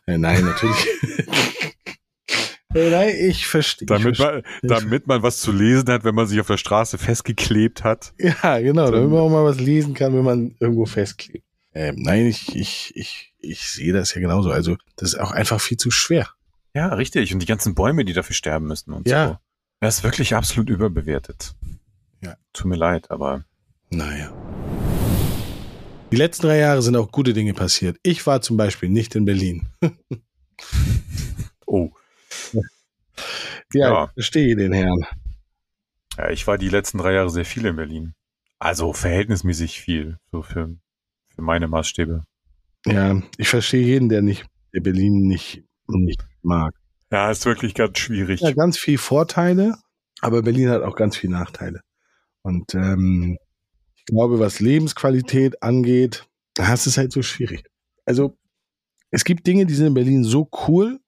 Äh, 0.07 0.19
nein, 0.19 0.45
natürlich. 0.45 0.87
äh, 2.75 2.91
nein, 2.91 3.15
ich 3.19 3.47
verstehe. 3.47 3.87
damit 3.87 4.19
man, 4.19 4.43
damit 4.63 5.07
man 5.07 5.23
was 5.23 5.41
zu 5.41 5.53
lesen 5.53 5.89
hat, 5.89 6.05
wenn 6.05 6.15
man 6.15 6.27
sich 6.27 6.41
auf 6.41 6.47
der 6.47 6.57
Straße 6.57 6.99
festgeklebt 6.99 7.85
hat. 7.85 8.15
Ja, 8.19 8.59
genau, 8.61 8.91
damit 8.91 9.11
man 9.11 9.21
auch 9.21 9.31
mal 9.31 9.45
was 9.45 9.61
lesen 9.61 9.95
kann, 9.95 10.15
wenn 10.15 10.25
man 10.25 10.57
irgendwo 10.61 10.87
festklebt. 10.87 11.44
Ähm, 11.75 11.97
nein, 11.99 12.27
ich, 12.27 12.55
ich, 12.55 12.93
ich, 12.97 13.35
ich 13.41 13.69
sehe 13.69 13.93
das 13.93 14.15
ja 14.15 14.21
genauso. 14.21 14.51
Also, 14.51 14.77
das 14.97 15.15
ist 15.15 15.19
auch 15.21 15.33
einfach 15.33 15.61
viel 15.61 15.77
zu 15.77 15.91
schwer. 15.91 16.29
Ja, 16.73 16.89
richtig. 16.95 17.33
Und 17.33 17.41
die 17.41 17.47
ganzen 17.47 17.75
Bäume, 17.75 18.05
die 18.05 18.13
dafür 18.13 18.35
sterben 18.35 18.67
müssen 18.67 18.93
und 18.93 19.09
Ja. 19.09 19.29
so. 19.29 19.39
Das 19.81 19.99
ist 19.99 20.05
wirklich 20.05 20.35
absolut 20.35 20.71
überbewertet. 20.71 21.55
Ja. 22.23 22.37
Tut 22.53 22.67
mir 22.67 22.77
leid, 22.77 23.11
aber 23.11 23.45
Naja. 23.91 24.33
Die 26.11 26.17
letzten 26.17 26.47
drei 26.47 26.59
Jahre 26.59 26.81
sind 26.81 26.95
auch 26.97 27.11
gute 27.11 27.33
Dinge 27.33 27.55
passiert. 27.55 27.99
Ich 28.03 28.25
war 28.27 28.41
zum 28.41 28.57
Beispiel 28.57 28.89
nicht 28.89 29.15
in 29.17 29.25
Berlin. 29.25 29.67
oh. 31.67 31.91
Ja, 33.73 33.89
Ja. 33.89 34.05
ich 34.07 34.13
verstehe 34.13 34.55
den 34.57 34.73
Herrn. 34.73 35.05
Ja, 36.17 36.31
ich 36.31 36.47
war 36.47 36.57
die 36.59 36.69
letzten 36.69 36.99
drei 36.99 37.13
Jahre 37.15 37.31
sehr 37.31 37.45
viel 37.45 37.67
in 37.67 37.77
Berlin. 37.77 38.15
Also 38.61 38.93
verhältnismäßig 38.93 39.81
viel, 39.81 40.19
so 40.31 40.43
für, 40.43 40.77
für 41.35 41.43
meine 41.43 41.69
Maßstäbe. 41.69 42.25
Ja, 42.87 43.23
ich 43.39 43.49
verstehe 43.49 43.85
jeden, 43.85 44.09
der 44.09 44.23
nicht, 44.23 44.47
der 44.73 44.81
Berlin 44.81 45.27
nicht, 45.27 45.63
nicht 45.89 46.23
mag. 46.43 46.75
Ja, 47.11 47.31
ist 47.31 47.47
wirklich 47.47 47.75
ganz 47.75 47.99
schwierig. 47.99 48.41
Ja, 48.41 48.53
ganz 48.53 48.79
viel 48.79 48.99
Vorteile, 48.99 49.77
aber 50.21 50.43
Berlin 50.43 50.69
hat 50.69 50.83
auch 50.83 50.97
ganz 50.97 51.17
viel 51.17 51.31
Nachteile. 51.31 51.81
Und 52.43 52.75
ähm, 52.75 53.39
ich 53.97 54.05
glaube, 54.05 54.39
was 54.39 54.61
Lebensqualität 54.61 55.63
angeht, 55.63 56.27
da 56.55 56.73
ist 56.75 56.87
es 56.87 56.99
halt 56.99 57.13
so 57.13 57.23
schwierig. 57.23 57.65
Also 58.05 58.37
es 59.11 59.25
gibt 59.25 59.47
Dinge, 59.47 59.65
die 59.65 59.75
sind 59.75 59.87
in 59.89 59.95
Berlin 59.95 60.25
so 60.25 60.49
cool 60.69 60.99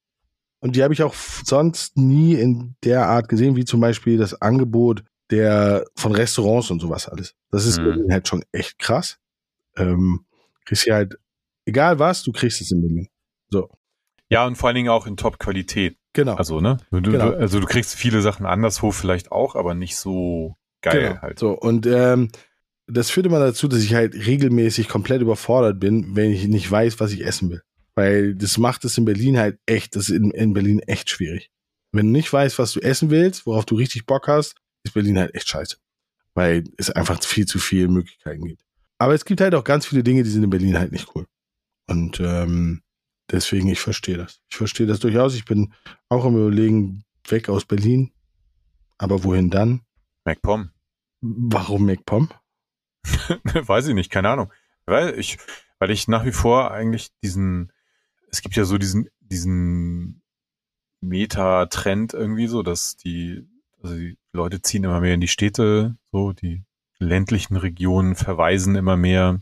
und 0.60 0.76
die 0.76 0.82
habe 0.82 0.94
ich 0.94 1.02
auch 1.02 1.14
sonst 1.14 1.96
nie 1.98 2.34
in 2.34 2.76
der 2.84 3.06
Art 3.06 3.28
gesehen, 3.28 3.56
wie 3.56 3.64
zum 3.64 3.80
Beispiel 3.80 4.16
das 4.16 4.40
Angebot 4.40 5.04
der 5.30 5.84
von 5.96 6.12
Restaurants 6.12 6.70
und 6.70 6.80
sowas 6.80 7.08
alles. 7.08 7.34
Das 7.50 7.66
ist 7.66 7.78
Mhm. 7.78 7.84
Berlin 7.84 8.12
halt 8.12 8.28
schon 8.28 8.44
echt 8.52 8.78
krass. 8.78 9.18
Ähm, 9.76 10.24
kriegst 10.64 10.84
hier 10.84 10.94
halt, 10.94 11.16
egal 11.64 11.98
was, 11.98 12.22
du 12.22 12.32
kriegst 12.32 12.60
es 12.60 12.70
in 12.70 12.80
Berlin. 12.80 13.08
So, 13.50 13.70
Ja, 14.28 14.46
und 14.46 14.56
vor 14.56 14.68
allen 14.68 14.76
Dingen 14.76 14.88
auch 14.88 15.06
in 15.06 15.16
Top-Qualität. 15.16 15.96
genau. 16.12 16.34
Also, 16.34 16.60
ne? 16.60 16.78
Du, 16.90 17.00
du, 17.00 17.12
Genau. 17.12 17.30
Also 17.30 17.60
du 17.60 17.66
kriegst 17.66 17.94
viele 17.94 18.20
Sachen 18.22 18.46
anderswo 18.46 18.90
vielleicht 18.90 19.30
auch, 19.32 19.54
aber 19.54 19.74
nicht 19.74 19.96
so 19.96 20.56
geil 20.82 21.10
Genau. 21.10 21.20
halt. 21.22 21.38
So, 21.38 21.52
und 21.52 21.86
ähm, 21.86 22.30
das 22.88 23.10
führt 23.10 23.26
immer 23.26 23.38
dazu, 23.40 23.68
dass 23.68 23.82
ich 23.82 23.94
halt 23.94 24.14
regelmäßig 24.14 24.88
komplett 24.88 25.20
überfordert 25.20 25.80
bin, 25.80 26.14
wenn 26.16 26.30
ich 26.30 26.46
nicht 26.48 26.70
weiß, 26.70 27.00
was 27.00 27.12
ich 27.12 27.24
essen 27.24 27.50
will. 27.50 27.62
Weil 27.94 28.34
das 28.34 28.58
macht 28.58 28.84
es 28.84 28.98
in 28.98 29.04
Berlin 29.04 29.38
halt 29.38 29.58
echt, 29.66 29.96
das 29.96 30.08
ist 30.08 30.16
in, 30.16 30.30
in 30.30 30.52
Berlin 30.52 30.80
echt 30.80 31.10
schwierig. 31.10 31.50
Wenn 31.92 32.06
du 32.06 32.12
nicht 32.12 32.32
weißt, 32.32 32.58
was 32.58 32.72
du 32.72 32.80
essen 32.80 33.10
willst, 33.10 33.46
worauf 33.46 33.64
du 33.64 33.74
richtig 33.76 34.06
Bock 34.06 34.28
hast, 34.28 34.54
ist 34.84 34.92
Berlin 34.92 35.18
halt 35.18 35.34
echt 35.34 35.48
scheiße. 35.48 35.76
Weil 36.34 36.64
es 36.76 36.90
einfach 36.90 37.22
viel 37.22 37.46
zu 37.46 37.58
viele 37.58 37.88
Möglichkeiten 37.88 38.44
gibt. 38.44 38.62
Aber 38.98 39.14
es 39.14 39.24
gibt 39.24 39.40
halt 39.40 39.54
auch 39.54 39.64
ganz 39.64 39.86
viele 39.86 40.02
Dinge, 40.02 40.22
die 40.22 40.30
sind 40.30 40.42
in 40.42 40.50
Berlin 40.50 40.78
halt 40.78 40.92
nicht 40.92 41.14
cool. 41.14 41.26
Und 41.86 42.20
ähm, 42.20 42.82
deswegen, 43.30 43.68
ich 43.68 43.80
verstehe 43.80 44.16
das. 44.16 44.40
Ich 44.48 44.56
verstehe 44.56 44.86
das 44.86 45.00
durchaus. 45.00 45.34
Ich 45.34 45.44
bin 45.44 45.72
auch 46.08 46.24
im 46.24 46.36
Überlegen, 46.36 47.04
weg 47.28 47.48
aus 47.48 47.64
Berlin. 47.64 48.12
Aber 48.98 49.24
wohin 49.24 49.50
dann? 49.50 49.82
MacPom. 50.24 50.70
Warum 51.20 51.86
MacPom? 51.86 52.30
Weiß 53.44 53.88
ich 53.88 53.94
nicht, 53.94 54.10
keine 54.10 54.30
Ahnung. 54.30 54.52
Weil 54.86 55.18
ich, 55.18 55.38
weil 55.78 55.90
ich 55.90 56.08
nach 56.08 56.24
wie 56.24 56.32
vor 56.32 56.70
eigentlich 56.70 57.10
diesen, 57.22 57.72
es 58.30 58.40
gibt 58.40 58.56
ja 58.56 58.64
so 58.64 58.78
diesen, 58.78 59.08
diesen 59.20 60.22
Meta-Trend 61.00 62.14
irgendwie 62.14 62.46
so, 62.46 62.62
dass 62.62 62.96
die, 62.96 63.46
also 63.82 63.94
die 63.94 64.16
Leute 64.32 64.62
ziehen 64.62 64.84
immer 64.84 65.00
mehr 65.00 65.14
in 65.14 65.20
die 65.20 65.28
Städte, 65.28 65.96
so 66.10 66.32
die 66.32 66.64
ländlichen 66.98 67.56
Regionen 67.56 68.14
verweisen 68.14 68.76
immer 68.76 68.96
mehr. 68.96 69.40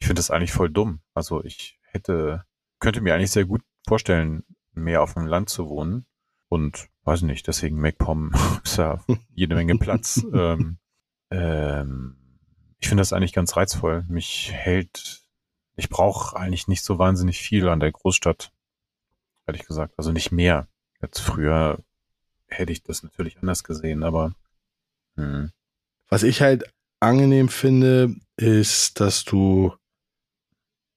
Ich 0.00 0.06
finde 0.06 0.20
das 0.20 0.30
eigentlich 0.30 0.52
voll 0.52 0.70
dumm. 0.70 1.00
Also 1.14 1.44
ich 1.44 1.78
hätte, 1.82 2.44
könnte 2.78 3.00
mir 3.00 3.14
eigentlich 3.14 3.30
sehr 3.30 3.44
gut 3.44 3.62
vorstellen, 3.86 4.44
mehr 4.72 5.02
auf 5.02 5.14
dem 5.14 5.26
Land 5.26 5.48
zu 5.48 5.68
wohnen. 5.68 6.06
Und 6.48 6.88
weiß 7.04 7.22
nicht, 7.22 7.46
deswegen 7.46 7.80
MacPom 7.80 8.32
ist 8.64 8.78
ja 8.78 9.04
jede 9.34 9.54
Menge 9.54 9.76
Platz. 9.76 10.24
ähm, 10.32 10.78
ähm, 11.30 12.16
ich 12.78 12.88
finde 12.88 13.00
das 13.00 13.12
eigentlich 13.12 13.32
ganz 13.32 13.56
reizvoll. 13.56 14.04
Mich 14.08 14.52
hält, 14.52 15.22
ich 15.76 15.88
brauche 15.88 16.36
eigentlich 16.36 16.68
nicht 16.68 16.84
so 16.84 16.98
wahnsinnig 16.98 17.38
viel 17.38 17.68
an 17.68 17.80
der 17.80 17.92
Großstadt, 17.92 18.52
ehrlich 19.46 19.66
gesagt. 19.66 19.94
Also 19.98 20.12
nicht 20.12 20.32
mehr. 20.32 20.68
Jetzt 21.02 21.20
früher 21.20 21.82
hätte 22.46 22.72
ich 22.72 22.82
das 22.82 23.02
natürlich 23.02 23.38
anders 23.38 23.62
gesehen, 23.62 24.02
aber 24.02 24.34
hm. 25.16 25.52
Was 26.08 26.22
ich 26.22 26.40
halt 26.40 26.64
angenehm 27.00 27.48
finde, 27.48 28.14
ist, 28.36 29.00
dass 29.00 29.24
du, 29.24 29.72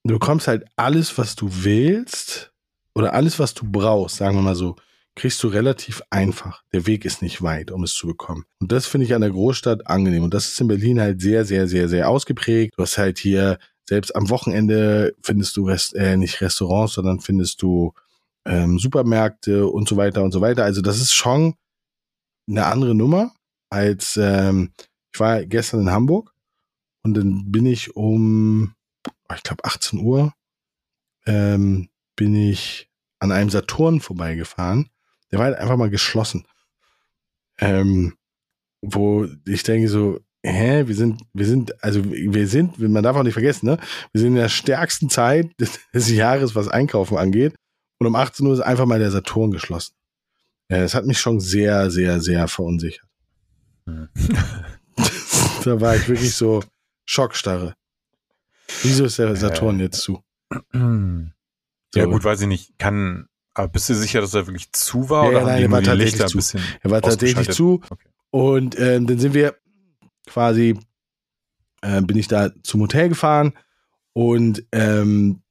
du 0.04 0.14
bekommst 0.14 0.48
halt 0.48 0.66
alles, 0.76 1.18
was 1.18 1.36
du 1.36 1.48
willst 1.50 2.52
oder 2.96 3.14
alles, 3.14 3.40
was 3.40 3.54
du 3.54 3.66
brauchst, 3.70 4.18
sagen 4.18 4.38
wir 4.38 4.42
mal 4.42 4.56
so, 4.56 4.76
kriegst 5.16 5.44
du 5.44 5.48
relativ 5.48 6.02
einfach. 6.10 6.64
Der 6.72 6.88
Weg 6.88 7.06
ist 7.06 7.22
nicht 7.22 7.42
weit, 7.42 7.72
um 7.72 7.84
es 7.84 7.94
zu 7.94 8.08
bekommen. 8.08 8.46
Und 8.60 8.72
das 8.72 8.88
finde 8.88 9.06
ich 9.06 9.14
an 9.14 9.22
der 9.22 9.32
Großstadt 9.32 9.88
angenehm. 9.88 10.24
Und 10.24 10.34
das 10.34 10.48
ist 10.48 10.62
in 10.62 10.68
Berlin 10.68 11.02
halt 11.02 11.22
sehr, 11.22 11.46
sehr, 11.46 11.68
sehr, 11.68 11.90
sehr 11.90 12.10
ausgeprägt. 12.10 12.74
Du 12.78 12.84
hast 12.84 12.98
halt 12.98 13.18
hier, 13.18 13.60
selbst 13.88 14.16
am 14.16 14.30
Wochenende 14.30 15.14
findest 15.22 15.58
du 15.58 15.66
Rest, 15.66 15.96
äh, 15.96 16.16
nicht 16.16 16.40
Restaurants, 16.40 16.94
sondern 16.94 17.20
findest 17.20 17.62
du 17.62 17.94
ähm, 18.46 18.80
Supermärkte 18.80 19.68
und 19.68 19.88
so 19.88 19.98
weiter 19.98 20.24
und 20.24 20.32
so 20.32 20.40
weiter. 20.40 20.64
Also 20.64 20.82
das 20.82 21.02
ist 21.02 21.14
schon 21.14 21.56
eine 22.50 22.66
andere 22.66 22.96
Nummer 22.96 23.34
als 23.70 24.18
ähm, 24.18 24.72
ich 25.14 25.20
war 25.20 25.46
gestern 25.46 25.82
in 25.82 25.92
Hamburg 25.92 26.34
und 27.04 27.16
dann 27.16 27.52
bin 27.52 27.66
ich 27.66 27.96
um, 27.96 28.76
ich 29.36 29.44
glaube 29.44 29.66
18 29.66 30.00
Uhr, 30.00 30.34
ähm, 31.26 31.90
bin 32.16 32.36
ich 32.36 32.90
an 33.20 33.32
einem 33.32 33.50
Saturn 33.50 34.02
vorbeigefahren. 34.02 34.90
Der 35.32 35.40
war 35.40 35.46
halt 35.46 35.58
einfach 35.58 35.78
mal 35.78 35.90
geschlossen. 35.90 36.46
Ähm, 37.60 38.16
wo 38.82 39.28
ich 39.48 39.64
denke 39.64 39.88
so, 39.88 40.20
hä, 40.44 40.88
wir 40.88 40.96
sind, 40.96 41.22
wir 41.34 41.46
sind, 41.46 41.84
also 41.84 42.04
wir 42.04 42.48
sind, 42.48 42.80
man 42.80 43.04
darf 43.04 43.16
auch 43.16 43.24
nicht 43.24 43.34
vergessen, 43.34 43.68
ne? 43.68 43.78
Wir 44.12 44.22
sind 44.22 44.30
in 44.32 44.36
der 44.36 44.50
stärksten 44.50 45.10
Zeit 45.10 45.52
des, 45.60 45.80
des 45.94 46.10
Jahres, 46.10 46.56
was 46.56 46.68
Einkaufen 46.68 47.18
angeht. 47.18 47.56
Und 48.00 48.08
um 48.08 48.16
18 48.16 48.48
Uhr 48.48 48.54
ist 48.54 48.62
einfach 48.62 48.88
mal 48.88 48.98
der 49.00 49.12
Saturn 49.12 49.52
geschlossen. 49.52 49.94
Äh, 50.70 50.82
Es 50.82 50.96
hat 50.96 51.06
mich 51.06 51.20
schon 51.20 51.40
sehr, 51.40 51.92
sehr, 51.92 52.20
sehr 52.20 52.48
verunsichert. 52.48 53.06
Da 55.66 55.80
war 55.82 55.96
ich 55.96 56.08
wirklich 56.08 56.36
so 56.36 56.64
Schockstarre. 57.06 57.76
Wieso 58.84 59.06
ist 59.06 59.20
der 59.20 59.36
Saturn 59.36 59.80
Äh. 59.80 59.84
jetzt 59.84 60.02
zu? 60.02 60.24
Ja 60.74 62.04
So. 62.04 62.10
gut, 62.10 62.24
weiß 62.24 62.42
ich 62.42 62.48
nicht. 62.48 62.80
Kann, 62.80 63.28
aber 63.54 63.68
bist 63.68 63.90
du 63.90 63.96
sicher, 63.96 64.22
dass 64.22 64.34
er 64.34 64.48
wirklich 64.48 64.72
zu 64.72 65.10
war? 65.10 65.24
Ja, 65.26 65.30
oder 65.30 65.40
ja, 65.40 65.46
nein, 65.46 65.64
er 65.64 65.72
war 65.72 65.84
tatsächlich 65.84 66.26
zu. 66.28 66.58
Er 66.82 66.90
war 66.92 67.02
tatsächlich 67.02 67.50
zu 67.52 67.82
Okay. 67.90 68.08
und 68.32 68.80
ähm, 68.80 69.08
dann 69.08 69.20
sind 69.20 69.34
wir 69.34 69.56
quasi, 70.28 70.78
äh, 71.82 72.02
bin 72.02 72.18
ich 72.18 72.28
da 72.28 72.52
zum 72.64 72.82
Hotel 72.82 73.10
gefahren 73.10 73.54
und 74.14 74.64
ähm, 74.72 75.42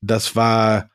das 0.00 0.34
war 0.36 0.90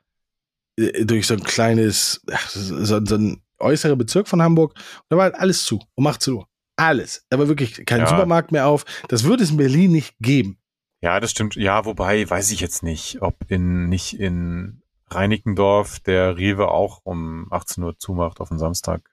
äh, 0.77 1.05
durch 1.05 1.27
so 1.27 1.35
ein 1.35 1.43
kleines, 1.43 2.21
ach, 2.31 2.49
so, 2.49 3.05
so 3.05 3.15
ein 3.15 3.41
äußerer 3.59 3.95
Bezirk 3.95 4.27
von 4.27 4.41
Hamburg 4.41 4.73
und 4.75 5.05
da 5.09 5.17
war 5.17 5.23
halt 5.25 5.35
alles 5.35 5.63
zu, 5.65 5.79
um 5.95 6.07
18 6.07 6.33
Uhr. 6.33 6.47
Alles. 6.77 7.25
Aber 7.29 7.47
wirklich 7.47 7.85
kein 7.85 8.01
Ja. 8.01 8.07
Supermarkt 8.07 8.51
mehr 8.51 8.67
auf. 8.67 8.85
Das 9.07 9.23
würde 9.23 9.43
es 9.43 9.51
in 9.51 9.57
Berlin 9.57 9.91
nicht 9.91 10.15
geben. 10.19 10.57
Ja, 11.01 11.19
das 11.19 11.31
stimmt. 11.31 11.55
Ja, 11.55 11.85
wobei 11.85 12.27
weiß 12.29 12.51
ich 12.51 12.59
jetzt 12.59 12.83
nicht, 12.83 13.21
ob 13.21 13.35
in 13.49 13.87
nicht 13.89 14.19
in 14.19 14.81
Reinickendorf 15.09 15.99
der 15.99 16.37
Rewe 16.37 16.69
auch 16.69 17.01
um 17.03 17.47
18 17.51 17.83
Uhr 17.83 17.97
zumacht 17.97 18.39
auf 18.41 18.49
den 18.49 18.57
Samstag. 18.59 19.09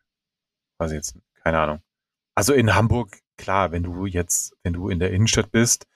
Weiß 0.78 0.90
ich 0.90 0.96
jetzt, 0.96 1.16
keine 1.42 1.60
Ahnung. 1.60 1.82
Also 2.34 2.54
in 2.54 2.74
Hamburg, 2.74 3.18
klar, 3.36 3.72
wenn 3.72 3.82
du 3.82 4.06
jetzt, 4.06 4.56
wenn 4.62 4.72
du 4.72 4.88
in 4.88 4.98
der 4.98 5.12
Innenstadt 5.12 5.50
bist, 5.52 5.86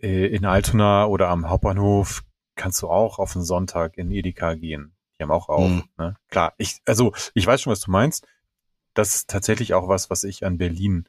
äh, 0.00 0.26
in 0.26 0.46
Altona 0.46 1.04
oder 1.06 1.28
am 1.28 1.50
Hauptbahnhof, 1.50 2.22
kannst 2.56 2.80
du 2.82 2.88
auch 2.88 3.18
auf 3.18 3.34
den 3.34 3.42
Sonntag 3.42 3.98
in 3.98 4.10
Edeka 4.10 4.54
gehen. 4.54 4.96
Die 5.18 5.22
haben 5.22 5.30
auch 5.30 5.48
auf. 5.50 5.68
Mhm. 5.68 5.84
Ne? 5.98 6.16
Klar, 6.30 6.54
ich, 6.56 6.80
also 6.86 7.12
ich 7.34 7.46
weiß 7.46 7.60
schon, 7.60 7.72
was 7.72 7.80
du 7.80 7.90
meinst. 7.90 8.26
Das 8.94 9.14
ist 9.14 9.30
tatsächlich 9.30 9.74
auch 9.74 9.88
was, 9.88 10.10
was 10.10 10.24
ich 10.24 10.44
an 10.44 10.58
Berlin 10.58 11.08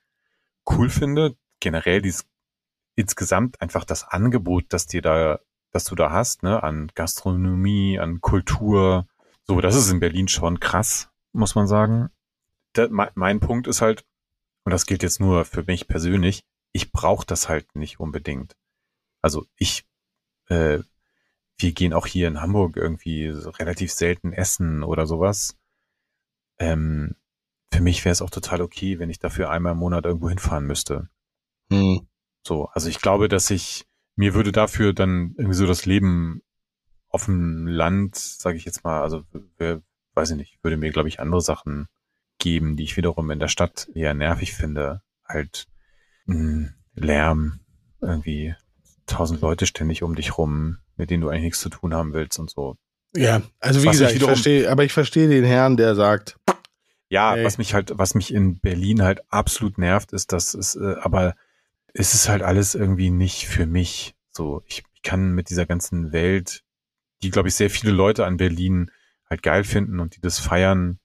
cool 0.70 0.90
finde. 0.90 1.36
Generell 1.60 2.02
dieses 2.02 2.26
insgesamt 2.96 3.62
einfach 3.62 3.86
das 3.86 4.04
Angebot, 4.04 4.66
das 4.70 4.86
dir 4.86 5.02
da, 5.02 5.40
das 5.72 5.86
du 5.86 5.96
da 5.96 6.12
hast, 6.12 6.44
ne, 6.44 6.62
an 6.64 6.92
Gastronomie, 6.94 8.00
an 8.00 8.22
Kultur. 8.22 9.08
So, 9.44 9.62
das 9.62 9.76
ist 9.76 9.92
in 9.92 10.00
Berlin 10.00 10.28
schon 10.28 10.60
krass, 10.60 11.10
muss 11.34 11.56
man 11.56 11.68
sagen. 11.68 12.10
Da, 12.74 12.88
mein, 12.90 13.40
Punkt 13.40 13.68
ist 13.68 13.82
halt, 13.82 14.06
und 14.64 14.72
das 14.72 14.86
gilt 14.86 15.04
jetzt 15.04 15.20
nur 15.20 15.46
für 15.46 15.64
mich 15.64 15.88
persönlich, 15.88 16.44
ich 16.74 16.92
brauche 16.92 17.26
das 17.26 17.50
halt 17.50 17.76
nicht 17.76 18.00
unbedingt. 18.00 18.56
Also 19.22 19.46
ich, 19.56 19.86
äh, 20.48 20.80
wir 21.58 21.72
gehen 21.74 21.94
auch 21.94 22.08
hier 22.08 22.28
in 22.28 22.42
Hamburg 22.42 22.78
irgendwie 22.78 23.28
relativ 23.28 23.92
selten 23.92 24.34
essen 24.34 24.84
oder 24.84 25.06
sowas. 25.06 25.58
Ähm, 26.60 27.16
für 27.72 27.82
mich 27.82 28.04
wäre 28.06 28.12
es 28.14 28.22
auch 28.22 28.30
total 28.30 28.62
okay, 28.62 29.00
wenn 29.00 29.10
ich 29.10 29.20
dafür 29.20 29.50
einmal 29.50 29.74
im 29.74 29.80
Monat 29.80 30.06
irgendwo 30.06 30.30
hinfahren 30.30 30.66
müsste. 30.66 31.10
Hm. 31.72 32.08
So, 32.46 32.66
also 32.74 32.90
ich 32.90 33.00
glaube, 33.02 33.28
dass 33.28 33.50
ich, 33.50 33.86
mir 34.16 34.34
würde 34.34 34.52
dafür 34.52 34.94
dann 34.94 35.34
irgendwie 35.38 35.56
so 35.56 35.66
das 35.68 35.86
Leben 35.86 36.42
auf 37.10 37.26
dem 37.26 37.68
Land, 37.68 38.16
sage 38.16 38.58
ich 38.58 38.66
jetzt 38.66 38.84
mal, 38.84 39.02
also 39.02 39.24
wer, 39.58 39.82
weiß 40.16 40.32
ich 40.32 40.38
nicht, 40.38 40.60
würde 40.64 40.78
mir, 40.78 40.92
glaube 40.92 41.10
ich, 41.10 41.20
andere 41.20 41.42
Sachen 41.42 41.88
geben, 42.40 42.76
die 42.76 42.84
ich 42.84 42.98
wiederum 42.98 43.30
in 43.32 43.40
der 43.40 43.48
Stadt 43.48 43.88
eher 43.94 44.14
nervig 44.14 44.54
finde. 44.54 45.02
Halt 45.26 45.68
mh, 46.26 46.70
Lärm, 46.96 47.60
irgendwie 48.02 48.56
tausend 49.06 49.42
Leute 49.42 49.66
ständig 49.66 50.04
um 50.04 50.16
dich 50.16 50.38
rum, 50.38 50.78
mit 50.96 51.10
denen 51.10 51.22
du 51.22 51.30
eigentlich 51.30 51.44
nichts 51.44 51.62
zu 51.62 51.70
tun 51.70 51.94
haben 51.94 52.14
willst 52.14 52.40
und 52.40 52.50
so. 52.50 52.76
Ja, 53.16 53.42
also 53.60 53.82
wie 53.84 53.88
Was 53.88 53.94
gesagt, 53.94 54.12
ich 54.12 54.16
ich 54.16 54.22
wiederum- 54.22 54.36
verstehe, 54.36 54.70
aber 54.72 54.84
ich 54.84 54.94
verstehe 54.94 55.28
den 55.28 55.44
Herrn, 55.44 55.78
der 55.78 55.96
sagt, 55.96 56.38
Ja, 57.12 57.36
Ey. 57.36 57.44
was 57.44 57.58
mich 57.58 57.74
halt, 57.74 57.92
was 57.96 58.16
mich 58.16 58.34
in 58.34 58.60
Berlin 58.60 59.02
halt 59.02 59.22
absolut 59.30 59.78
nervt, 59.78 60.14
ist, 60.14 60.32
dass 60.32 60.54
es, 60.54 60.78
äh, 60.78 60.96
aber 61.02 61.36
es 61.94 62.14
ist 62.14 62.30
halt 62.30 62.42
alles 62.42 62.74
irgendwie 62.74 63.10
nicht 63.10 63.48
für 63.48 63.66
mich. 63.66 64.16
So, 64.32 64.64
ich, 64.66 64.84
ich 64.94 65.02
kann 65.02 65.34
mit 65.34 65.50
dieser 65.50 65.66
ganzen 65.66 66.14
Welt, 66.14 66.64
die, 67.22 67.30
glaube 67.30 67.50
ich, 67.50 67.56
sehr 67.56 67.70
viele 67.70 67.92
Leute 67.92 68.26
an 68.26 68.38
Berlin 68.38 68.92
halt 69.30 69.44
geil 69.44 69.66
finden 69.66 70.00
und 70.00 70.16
die 70.16 70.22
das 70.22 70.40
feiern, 70.40 71.00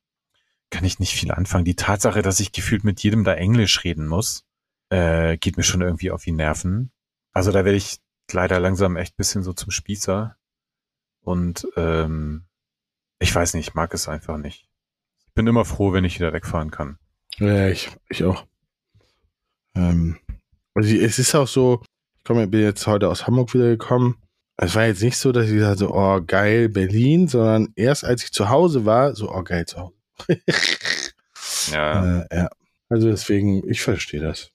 kann 0.70 0.84
ich 0.84 1.00
nicht 1.00 1.12
viel 1.12 1.32
anfangen. 1.32 1.64
Die 1.64 1.74
Tatsache, 1.74 2.22
dass 2.22 2.38
ich 2.38 2.52
gefühlt 2.52 2.84
mit 2.84 3.02
jedem 3.02 3.24
da 3.24 3.34
Englisch 3.34 3.82
reden 3.82 4.06
muss, 4.06 4.46
äh, 4.90 5.36
geht 5.38 5.56
mir 5.56 5.64
schon 5.64 5.82
irgendwie 5.82 6.12
auf 6.12 6.22
die 6.22 6.30
Nerven. 6.30 6.92
Also 7.32 7.50
da 7.50 7.64
werde 7.64 7.78
ich 7.78 7.98
leider 8.30 8.60
langsam 8.60 8.94
echt 8.94 9.16
bisschen 9.16 9.42
so 9.42 9.52
zum 9.52 9.72
Spießer. 9.72 10.36
Und 11.20 11.66
ähm, 11.76 12.46
ich 13.18 13.34
weiß 13.34 13.54
nicht, 13.54 13.70
ich 13.70 13.74
mag 13.74 13.92
es 13.92 14.06
einfach 14.06 14.38
nicht. 14.38 14.65
Ich 15.36 15.38
bin 15.38 15.48
immer 15.48 15.66
froh, 15.66 15.92
wenn 15.92 16.04
ich 16.04 16.18
wieder 16.18 16.32
wegfahren 16.32 16.70
kann. 16.70 16.96
ja, 17.36 17.68
ich, 17.68 17.90
ich 18.08 18.24
auch. 18.24 18.46
Ähm, 19.74 20.16
also 20.72 20.96
es 20.96 21.18
ist 21.18 21.34
auch 21.34 21.46
so, 21.46 21.82
ich 22.16 22.24
komme, 22.24 22.46
bin 22.46 22.62
jetzt 22.62 22.86
heute 22.86 23.10
aus 23.10 23.26
Hamburg 23.26 23.52
wieder 23.52 23.68
gekommen. 23.68 24.16
Es 24.56 24.74
war 24.74 24.86
jetzt 24.86 25.02
nicht 25.02 25.18
so, 25.18 25.32
dass 25.32 25.48
ich 25.48 25.52
gesagt 25.52 25.80
so, 25.80 25.94
oh 25.94 26.22
geil, 26.26 26.70
Berlin, 26.70 27.28
sondern 27.28 27.68
erst 27.76 28.02
als 28.02 28.24
ich 28.24 28.32
zu 28.32 28.48
Hause 28.48 28.86
war, 28.86 29.14
so, 29.14 29.30
oh 29.30 29.42
geil, 29.42 29.66
zu 29.66 29.76
Hause. 29.76 29.94
Ja, 31.70 32.22
Äh, 32.22 32.26
ja. 32.34 32.48
Also 32.88 33.10
deswegen, 33.10 33.68
ich 33.68 33.82
verstehe 33.82 34.20
das. 34.22 34.52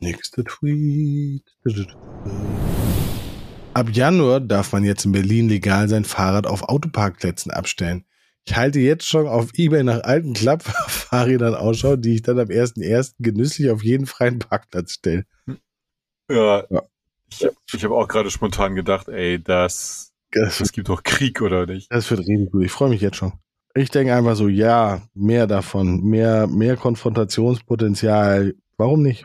Nächster 0.00 0.44
Tweet. 0.44 1.44
Ab 3.74 3.90
Januar 3.90 4.40
darf 4.40 4.72
man 4.72 4.82
jetzt 4.84 5.04
in 5.04 5.12
Berlin 5.12 5.50
legal 5.50 5.90
sein 5.90 6.06
Fahrrad 6.06 6.46
auf 6.46 6.62
Autoparkplätzen 6.62 7.52
abstellen. 7.52 8.06
Ich 8.44 8.56
halte 8.56 8.80
jetzt 8.80 9.06
schon 9.06 9.28
auf 9.28 9.50
Ebay 9.54 9.84
nach 9.84 10.02
alten 10.02 10.32
Klappfahrrädern 10.34 11.54
Ausschau, 11.54 11.96
die 11.96 12.14
ich 12.14 12.22
dann 12.22 12.38
am 12.40 12.48
1.1. 12.48 13.14
genüsslich 13.18 13.70
auf 13.70 13.82
jeden 13.84 14.06
freien 14.06 14.38
Parkplatz 14.40 14.94
stelle. 14.94 15.24
ja. 16.28 16.64
Ja. 16.68 16.82
Ich, 17.30 17.48
ich 17.74 17.84
habe 17.84 17.94
auch 17.94 18.08
gerade 18.08 18.30
spontan 18.30 18.74
gedacht, 18.74 19.08
ey, 19.08 19.42
das, 19.42 20.12
Das, 20.32 20.60
es 20.60 20.72
gibt 20.72 20.88
doch 20.88 21.02
Krieg 21.02 21.40
oder 21.40 21.64
nicht? 21.66 21.90
das 21.90 22.10
wird 22.10 22.20
richtig 22.20 22.50
gut. 22.50 22.64
Ich 22.64 22.72
freue 22.72 22.90
mich 22.90 23.00
jetzt 23.00 23.16
schon. 23.16 23.32
Ich 23.74 23.88
denke 23.90 24.14
einfach 24.14 24.36
so, 24.36 24.48
ja, 24.48 25.00
mehr 25.14 25.46
davon, 25.46 26.02
mehr, 26.02 26.46
mehr 26.46 26.76
Konfrontationspotenzial. 26.76 28.54
Warum 28.76 29.02
nicht? 29.02 29.24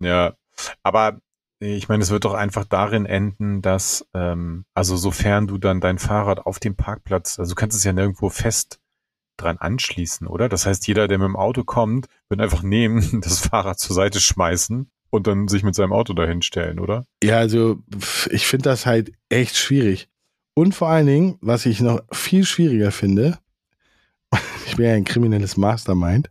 Ja, 0.00 0.34
aber 0.82 1.20
ich 1.64 1.88
meine, 1.88 2.02
es 2.02 2.10
wird 2.10 2.24
doch 2.24 2.34
einfach 2.34 2.64
darin 2.64 3.06
enden, 3.06 3.62
dass, 3.62 4.06
ähm, 4.14 4.64
also 4.74 4.96
sofern 4.96 5.46
du 5.46 5.58
dann 5.58 5.80
dein 5.80 5.98
Fahrrad 5.98 6.46
auf 6.46 6.58
dem 6.58 6.76
Parkplatz, 6.76 7.38
also 7.38 7.50
du 7.50 7.54
kannst 7.54 7.76
es 7.76 7.84
ja 7.84 7.92
nirgendwo 7.92 8.28
fest 8.28 8.78
dran 9.36 9.58
anschließen, 9.58 10.26
oder? 10.26 10.48
Das 10.48 10.66
heißt, 10.66 10.86
jeder, 10.86 11.08
der 11.08 11.18
mit 11.18 11.26
dem 11.26 11.36
Auto 11.36 11.64
kommt, 11.64 12.06
wird 12.28 12.40
einfach 12.40 12.62
nehmen, 12.62 13.20
das 13.22 13.40
Fahrrad 13.40 13.78
zur 13.78 13.94
Seite 13.94 14.20
schmeißen 14.20 14.90
und 15.10 15.26
dann 15.26 15.48
sich 15.48 15.62
mit 15.62 15.74
seinem 15.74 15.92
Auto 15.92 16.12
dahin 16.12 16.42
stellen, 16.42 16.78
oder? 16.78 17.06
Ja, 17.22 17.38
also 17.38 17.78
ich 18.30 18.46
finde 18.46 18.64
das 18.64 18.86
halt 18.86 19.12
echt 19.28 19.56
schwierig. 19.56 20.08
Und 20.54 20.74
vor 20.74 20.88
allen 20.88 21.06
Dingen, 21.06 21.38
was 21.40 21.66
ich 21.66 21.80
noch 21.80 22.02
viel 22.12 22.44
schwieriger 22.44 22.92
finde, 22.92 23.38
ich 24.66 24.76
bin 24.76 24.86
ja 24.86 24.92
ein 24.92 25.04
kriminelles 25.04 25.56
Mastermind, 25.56 26.28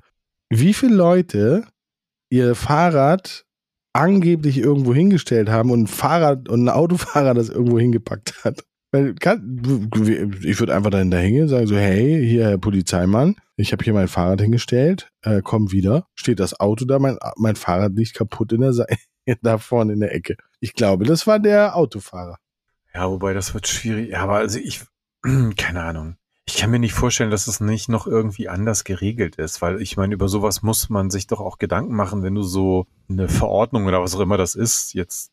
wie 0.49 0.73
viele 0.73 0.95
Leute 0.95 1.65
ihr 2.29 2.55
Fahrrad 2.55 3.45
angeblich 3.93 4.57
irgendwo 4.57 4.93
hingestellt 4.93 5.49
haben 5.49 5.71
und 5.71 5.83
ein 5.83 5.87
Fahrrad 5.87 6.49
und 6.49 6.65
ein 6.65 6.69
Autofahrer 6.69 7.33
das 7.35 7.49
irgendwo 7.49 7.79
hingepackt 7.79 8.43
hat. 8.43 8.63
Ich 8.91 10.59
würde 10.59 10.75
einfach 10.75 10.91
dahin 10.91 11.11
hingehen 11.11 11.43
und 11.43 11.49
sagen 11.49 11.65
so, 11.65 11.75
hey, 11.75 12.23
hier 12.27 12.45
Herr 12.45 12.57
Polizeimann, 12.59 13.35
ich 13.55 13.71
habe 13.71 13.83
hier 13.83 13.93
mein 13.93 14.07
Fahrrad 14.07 14.41
hingestellt, 14.41 15.09
äh, 15.23 15.41
komm 15.43 15.71
wieder, 15.71 16.05
steht 16.13 16.39
das 16.39 16.59
Auto 16.59 16.85
da, 16.85 16.99
mein, 16.99 17.17
mein 17.37 17.55
Fahrrad 17.55 17.93
liegt 17.95 18.13
kaputt 18.13 18.51
in 18.51 18.61
der 18.61 18.73
Seite, 18.73 18.95
da 19.41 19.57
vorne 19.57 19.93
in 19.93 19.99
der 19.99 20.13
Ecke. 20.13 20.35
Ich 20.59 20.73
glaube, 20.73 21.05
das 21.05 21.25
war 21.25 21.39
der 21.39 21.75
Autofahrer. 21.75 22.37
Ja, 22.93 23.09
wobei 23.09 23.33
das 23.33 23.55
wird 23.55 23.67
schwierig. 23.67 24.11
Ja, 24.11 24.23
aber 24.23 24.35
also 24.35 24.59
ich, 24.59 24.81
keine 25.57 25.81
Ahnung. 25.81 26.17
Ich 26.45 26.57
kann 26.57 26.71
mir 26.71 26.79
nicht 26.79 26.93
vorstellen, 26.93 27.31
dass 27.31 27.47
es 27.47 27.59
nicht 27.61 27.87
noch 27.87 28.05
irgendwie 28.05 28.49
anders 28.49 28.83
geregelt 28.83 29.37
ist, 29.37 29.61
weil 29.61 29.81
ich 29.81 29.95
meine, 29.95 30.13
über 30.13 30.27
sowas 30.27 30.61
muss 30.61 30.89
man 30.89 31.09
sich 31.09 31.27
doch 31.27 31.39
auch 31.39 31.57
Gedanken 31.57 31.95
machen, 31.95 32.21
wenn 32.21 32.35
du 32.35 32.43
so 32.43 32.85
eine 33.09 33.29
Verordnung 33.29 33.85
oder 33.85 34.01
was 34.01 34.13
auch 34.15 34.19
immer 34.19 34.37
das 34.37 34.55
ist, 34.55 34.93
jetzt 34.93 35.31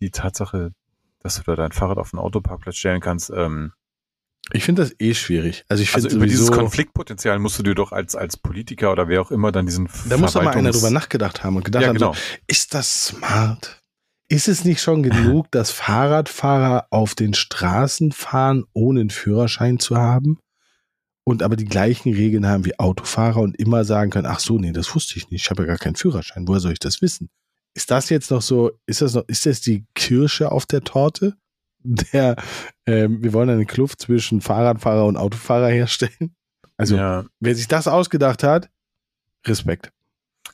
die 0.00 0.10
Tatsache, 0.10 0.72
dass 1.20 1.36
du 1.36 1.42
da 1.42 1.56
dein 1.56 1.72
Fahrrad 1.72 1.98
auf 1.98 2.10
den 2.10 2.20
Autoparkplatz 2.20 2.76
stellen 2.76 3.00
kannst. 3.00 3.30
Ähm, 3.30 3.72
Ich 4.52 4.62
finde 4.64 4.82
das 4.82 4.94
eh 5.00 5.14
schwierig. 5.14 5.64
Also 5.68 5.82
ich 5.82 5.92
also 5.92 6.08
finde 6.08 6.24
über 6.24 6.30
dieses 6.30 6.52
Konfliktpotenzial 6.52 7.40
musst 7.40 7.58
du 7.58 7.64
dir 7.64 7.74
doch 7.74 7.90
als, 7.90 8.14
als 8.14 8.36
Politiker 8.36 8.92
oder 8.92 9.08
wer 9.08 9.22
auch 9.22 9.32
immer 9.32 9.50
dann 9.50 9.66
diesen 9.66 9.88
Da 10.08 10.18
muss 10.18 10.34
doch 10.34 10.42
mal 10.42 10.54
einer 10.54 10.70
drüber 10.70 10.90
nachgedacht 10.90 11.42
haben 11.42 11.56
und 11.56 11.64
gedacht 11.64 11.82
Ja, 11.82 11.88
haben, 11.88 11.96
genau. 11.96 12.12
so, 12.12 12.20
ist 12.46 12.74
das 12.74 13.06
smart? 13.06 13.80
Ist 14.28 14.48
es 14.48 14.64
nicht 14.64 14.80
schon 14.80 15.02
genug, 15.02 15.46
dass 15.50 15.70
Fahrradfahrer 15.72 16.86
auf 16.90 17.14
den 17.14 17.34
Straßen 17.34 18.12
fahren, 18.12 18.64
ohne 18.72 19.00
einen 19.00 19.10
Führerschein 19.10 19.78
zu 19.80 19.96
haben? 19.96 20.38
Und 21.26 21.42
aber 21.42 21.56
die 21.56 21.64
gleichen 21.64 22.12
Regeln 22.12 22.46
haben 22.46 22.66
wie 22.66 22.78
Autofahrer 22.78 23.40
und 23.40 23.58
immer 23.58 23.84
sagen 23.84 24.10
können, 24.10 24.26
ach 24.26 24.40
so, 24.40 24.58
nee, 24.58 24.72
das 24.72 24.94
wusste 24.94 25.18
ich 25.18 25.30
nicht, 25.30 25.44
ich 25.44 25.50
habe 25.50 25.62
ja 25.62 25.68
gar 25.68 25.78
keinen 25.78 25.96
Führerschein, 25.96 26.46
woher 26.46 26.60
soll 26.60 26.72
ich 26.72 26.78
das 26.78 27.00
wissen? 27.00 27.30
Ist 27.74 27.90
das 27.90 28.10
jetzt 28.10 28.30
noch 28.30 28.42
so, 28.42 28.72
ist 28.86 29.00
das 29.00 29.14
noch, 29.14 29.24
ist 29.26 29.46
das 29.46 29.60
die 29.60 29.86
Kirsche 29.94 30.52
auf 30.52 30.66
der 30.66 30.82
Torte? 30.82 31.36
Der, 31.86 32.36
ähm, 32.86 33.22
wir 33.22 33.32
wollen 33.34 33.50
eine 33.50 33.66
Kluft 33.66 34.00
zwischen 34.00 34.40
Fahrradfahrer 34.40 35.04
und 35.04 35.16
Autofahrer 35.16 35.68
herstellen? 35.68 36.34
Also, 36.76 36.96
ja. 36.96 37.26
wer 37.40 37.54
sich 37.54 37.68
das 37.68 37.88
ausgedacht 37.88 38.42
hat, 38.42 38.70
Respekt. 39.46 39.92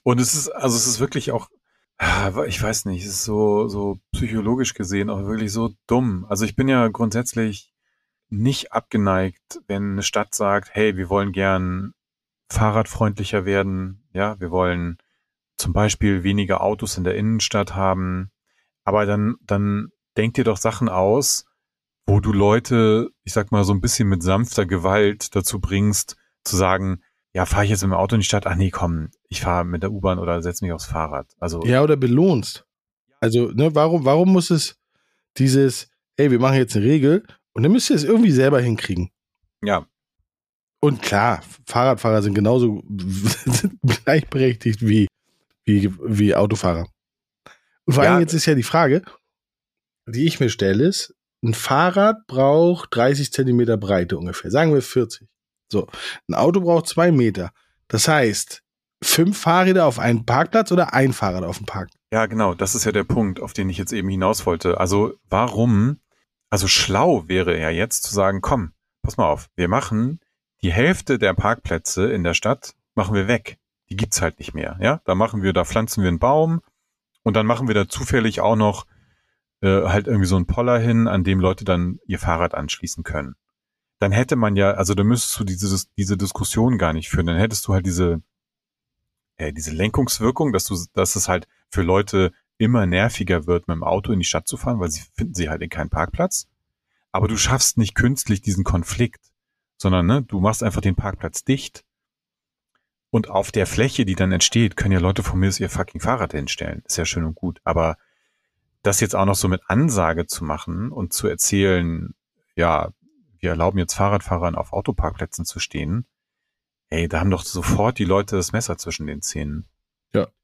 Und 0.03 0.21
es 0.21 0.35
ist, 0.35 0.49
also 0.49 0.77
es 0.77 0.87
ist 0.87 1.01
wirklich 1.01 1.31
auch, 1.31 1.49
ah, 1.99 2.45
ich 2.47 2.61
weiß 2.61 2.87
nicht, 2.87 3.05
es 3.05 3.11
ist 3.11 3.25
so, 3.25 3.68
so 3.68 3.99
psychologisch 4.12 4.75
gesehen 4.75 5.11
auch 5.11 5.25
wirklich 5.27 5.53
so 5.53 5.75
dumm. 5.87 6.27
Also 6.29 6.45
ich 6.45 6.57
bin 6.57 6.68
ja 6.68 6.89
grundsätzlich 6.89 7.73
nicht 8.31 8.72
abgeneigt, 8.72 9.61
wenn 9.66 9.93
eine 9.93 10.03
Stadt 10.03 10.35
sagt, 10.35 10.70
hey, 10.72 10.97
wir 10.97 11.09
wollen 11.09 11.33
gern 11.33 11.93
fahrradfreundlicher 12.51 13.45
werden, 13.45 14.09
ja, 14.12 14.41
wir 14.41 14.51
wollen 14.51 14.99
zum 15.57 15.72
Beispiel 15.72 16.22
weniger 16.22 16.62
Autos 16.62 16.97
in 16.97 17.05
der 17.05 17.16
Innenstadt 17.16 17.74
haben, 17.74 18.31
aber 18.85 19.07
dann, 19.07 19.37
dann 19.43 19.89
denk 20.16 20.35
dir 20.35 20.45
doch 20.45 20.57
Sachen 20.57 20.89
aus, 20.89 21.45
wo 22.07 22.20
du 22.20 22.33
Leute, 22.33 23.11
ich 23.24 23.33
sag 23.33 23.53
mal, 23.53 23.64
so 23.64 23.72
ein 23.72 23.81
bisschen 23.81 24.09
mit 24.09 24.22
sanfter 24.22 24.66
Gewalt 24.66 25.37
dazu 25.37 25.61
bringst, 25.61 26.16
zu 26.45 26.57
sagen, 26.57 27.03
ja, 27.33 27.47
fahre 27.47 27.64
ich 27.64 27.70
jetzt 27.70 27.83
mit 27.83 27.91
dem 27.91 27.95
Auto 27.99 28.16
in 28.16 28.20
die 28.20 28.26
Stadt? 28.26 28.47
Ach 28.47 28.57
nee, 28.57 28.70
komm, 28.70 29.11
ich 29.28 29.43
fahre 29.43 29.64
mit 29.64 29.83
der 29.83 29.93
U-Bahn 29.93 30.18
oder 30.18 30.43
setze 30.43 30.64
mich 30.64 30.72
aufs 30.72 30.87
Fahrrad. 30.87 31.28
Also 31.39 31.62
Ja, 31.64 31.83
oder 31.83 31.97
belohnst. 31.97 32.64
Also, 33.20 33.51
ne, 33.53 33.74
warum, 33.74 34.05
warum 34.05 34.33
muss 34.33 34.51
es 34.51 34.76
dieses, 35.37 35.89
hey, 36.16 36.31
wir 36.31 36.41
machen 36.41 36.57
jetzt 36.57 36.74
eine 36.74 36.87
Regel 36.87 37.24
und 37.61 37.64
dann 37.64 37.72
müsst 37.72 37.90
ihr 37.90 37.96
es 37.96 38.04
irgendwie 38.04 38.30
selber 38.30 38.58
hinkriegen. 38.58 39.11
ja, 39.62 39.86
Und 40.80 41.02
klar, 41.02 41.42
Fahrradfahrer 41.66 42.22
sind 42.22 42.32
genauso 42.32 42.82
sind 42.88 43.78
gleichberechtigt 44.04 44.80
wie, 44.80 45.06
wie, 45.66 45.92
wie 46.02 46.34
Autofahrer. 46.34 46.88
Und 47.84 47.92
vor 47.92 48.02
allem 48.02 48.14
Ja. 48.14 48.20
jetzt 48.20 48.32
ist 48.32 48.46
ja 48.46 48.54
die 48.54 48.62
Frage, 48.62 49.02
die 50.06 50.24
ich 50.24 50.40
mir 50.40 50.48
stelle, 50.48 50.84
ist, 50.84 51.14
ein 51.44 51.52
Fahrrad 51.52 52.26
braucht 52.26 52.94
30 52.96 53.30
Zentimeter 53.30 53.76
Breite 53.76 54.16
ungefähr. 54.16 54.50
Sagen 54.50 54.72
wir 54.72 54.80
40. 54.80 55.28
So. 55.70 55.86
Ein 56.28 56.34
Auto 56.34 56.62
braucht 56.62 56.86
zwei 56.86 57.12
Meter. 57.12 57.50
Das 57.88 58.08
heißt, 58.08 58.62
fünf 59.04 59.38
Fahrräder 59.38 59.84
auf 59.84 59.98
einen 59.98 60.24
Parkplatz 60.24 60.72
oder 60.72 60.94
ein 60.94 61.12
Fahrrad 61.12 61.44
auf 61.44 61.58
dem 61.58 61.66
Parkplatz? 61.66 62.00
Ja, 62.11 62.24
genau, 62.24 62.54
das 62.54 62.74
ist 62.74 62.84
ja 62.86 62.92
der 62.92 63.04
Punkt, 63.04 63.38
auf 63.40 63.52
den 63.52 63.68
ich 63.68 63.76
jetzt 63.76 63.92
eben 63.92 64.08
hinaus 64.08 64.46
wollte. 64.46 64.80
Also 64.80 65.12
warum, 65.28 66.00
also 66.51 66.66
schlau 66.68 67.28
wäre 67.28 67.59
ja 67.59 67.70
jetzt 67.70 68.03
zu 68.03 68.12
sagen, 68.12 68.40
komm, 68.40 68.72
pass 69.03 69.16
mal 69.16 69.28
auf, 69.28 69.48
wir 69.57 69.68
machen 69.68 70.20
die 70.62 70.72
Hälfte 70.72 71.18
der 71.18 71.32
Parkplätze 71.32 72.12
in 72.12 72.24
der 72.24 72.34
Stadt, 72.34 72.74
machen 72.94 73.14
wir 73.14 73.28
weg. 73.28 73.59
Die 73.88 73.96
gibt's 73.96 74.20
halt 74.20 74.38
nicht 74.38 74.55
mehr, 74.55 74.78
ja? 74.80 75.01
Da 75.05 75.14
machen 75.14 75.42
wir, 75.42 75.53
da 75.53 75.64
pflanzen 75.64 76.03
wir 76.03 76.09
einen 76.09 76.18
Baum 76.18 76.61
und 77.22 77.34
dann 77.34 77.46
machen 77.46 77.66
wir 77.66 77.74
da 77.74 77.88
zufällig 77.88 78.40
auch 78.40 78.57
noch 78.57 78.86
äh, 79.62 79.82
halt 79.84 80.07
irgendwie 80.07 80.26
so 80.26 80.36
einen 80.36 80.46
Poller 80.46 80.78
hin, 80.78 81.09
an 81.09 81.24
dem 81.24 81.40
Leute 81.40 81.64
dann 81.64 81.98
ihr 82.07 82.18
Fahrrad 82.18 82.55
anschließen 82.55 83.05
können. 83.05 83.36
Dann 83.98 84.12
hätte 84.12 84.36
man 84.36 84.57
ja, 84.57 84.72
also 84.72 84.94
da 84.94 85.05
müsstest 85.05 85.38
du 85.38 85.44
diese, 85.44 85.86
diese 85.96 86.16
Diskussion 86.16 86.78
gar 86.78 86.92
nicht 86.92 87.11
führen. 87.11 87.26
Dann 87.26 87.38
hättest 87.38 87.66
du 87.66 87.74
halt 87.74 87.84
diese, 87.84 88.22
äh, 89.36 89.53
diese 89.53 89.72
Lenkungswirkung, 89.72 90.53
dass 90.53 90.64
du, 90.64 90.76
dass 90.94 91.16
es 91.16 91.28
halt 91.28 91.48
für 91.68 91.82
Leute 91.82 92.32
immer 92.61 92.86
nerviger 92.86 93.46
wird, 93.46 93.68
mit 93.68 93.76
dem 93.76 93.84
Auto 93.84 94.12
in 94.12 94.18
die 94.18 94.24
Stadt 94.24 94.46
zu 94.46 94.56
fahren, 94.56 94.80
weil 94.80 94.90
sie 94.90 95.02
finden 95.14 95.34
sie 95.34 95.48
halt 95.48 95.62
in 95.62 95.70
keinen 95.70 95.90
Parkplatz. 95.90 96.46
Aber 97.11 97.26
du 97.26 97.36
schaffst 97.36 97.78
nicht 97.78 97.94
künstlich 97.94 98.42
diesen 98.42 98.64
Konflikt, 98.64 99.30
sondern 99.76 100.06
ne, 100.06 100.22
du 100.22 100.40
machst 100.40 100.62
einfach 100.62 100.82
den 100.82 100.94
Parkplatz 100.94 101.42
dicht. 101.42 101.84
Und 103.11 103.28
auf 103.28 103.50
der 103.50 103.66
Fläche, 103.66 104.04
die 104.04 104.14
dann 104.14 104.30
entsteht, 104.30 104.76
können 104.76 104.92
ja 104.92 105.00
Leute 105.00 105.22
von 105.22 105.40
mir 105.40 105.48
aus 105.48 105.58
ihr 105.58 105.70
fucking 105.70 106.00
Fahrrad 106.00 106.32
hinstellen. 106.32 106.82
Ist 106.86 106.98
ja 106.98 107.04
schön 107.04 107.24
und 107.24 107.34
gut. 107.34 107.61
Aber 107.64 107.96
das 108.82 109.00
jetzt 109.00 109.16
auch 109.16 109.24
noch 109.24 109.34
so 109.34 109.48
mit 109.48 109.62
Ansage 109.66 110.26
zu 110.26 110.44
machen 110.44 110.92
und 110.92 111.12
zu 111.12 111.26
erzählen, 111.26 112.14
ja, 112.54 112.90
wir 113.38 113.50
erlauben 113.50 113.78
jetzt 113.78 113.94
Fahrradfahrern 113.94 114.54
auf 114.54 114.72
Autoparkplätzen 114.72 115.44
zu 115.44 115.58
stehen, 115.58 116.04
ey, 116.90 117.08
da 117.08 117.20
haben 117.20 117.30
doch 117.30 117.42
sofort 117.42 117.98
die 117.98 118.04
Leute 118.04 118.36
das 118.36 118.52
Messer 118.52 118.76
zwischen 118.76 119.06
den 119.06 119.22
Zähnen. 119.22 119.66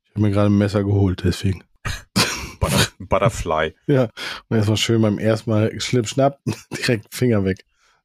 Ich 0.05 0.11
habe 0.13 0.23
mir 0.23 0.31
gerade 0.31 0.49
ein 0.49 0.59
Messer 0.59 0.83
geholt, 0.83 1.23
deswegen. 1.25 1.63
Butter, 3.09 3.27
Butterfly. 3.27 3.75
Ja. 3.87 4.09
Und 4.49 4.57
erstmal 4.57 4.77
schön 4.77 5.03
beim 5.03 5.19
ersten 5.19 5.51
Mal 5.51 5.81
schlipp, 5.81 6.09
schnapp, 6.09 6.41
direkt 6.77 7.15
Finger 7.15 7.45
weg. 7.45 7.65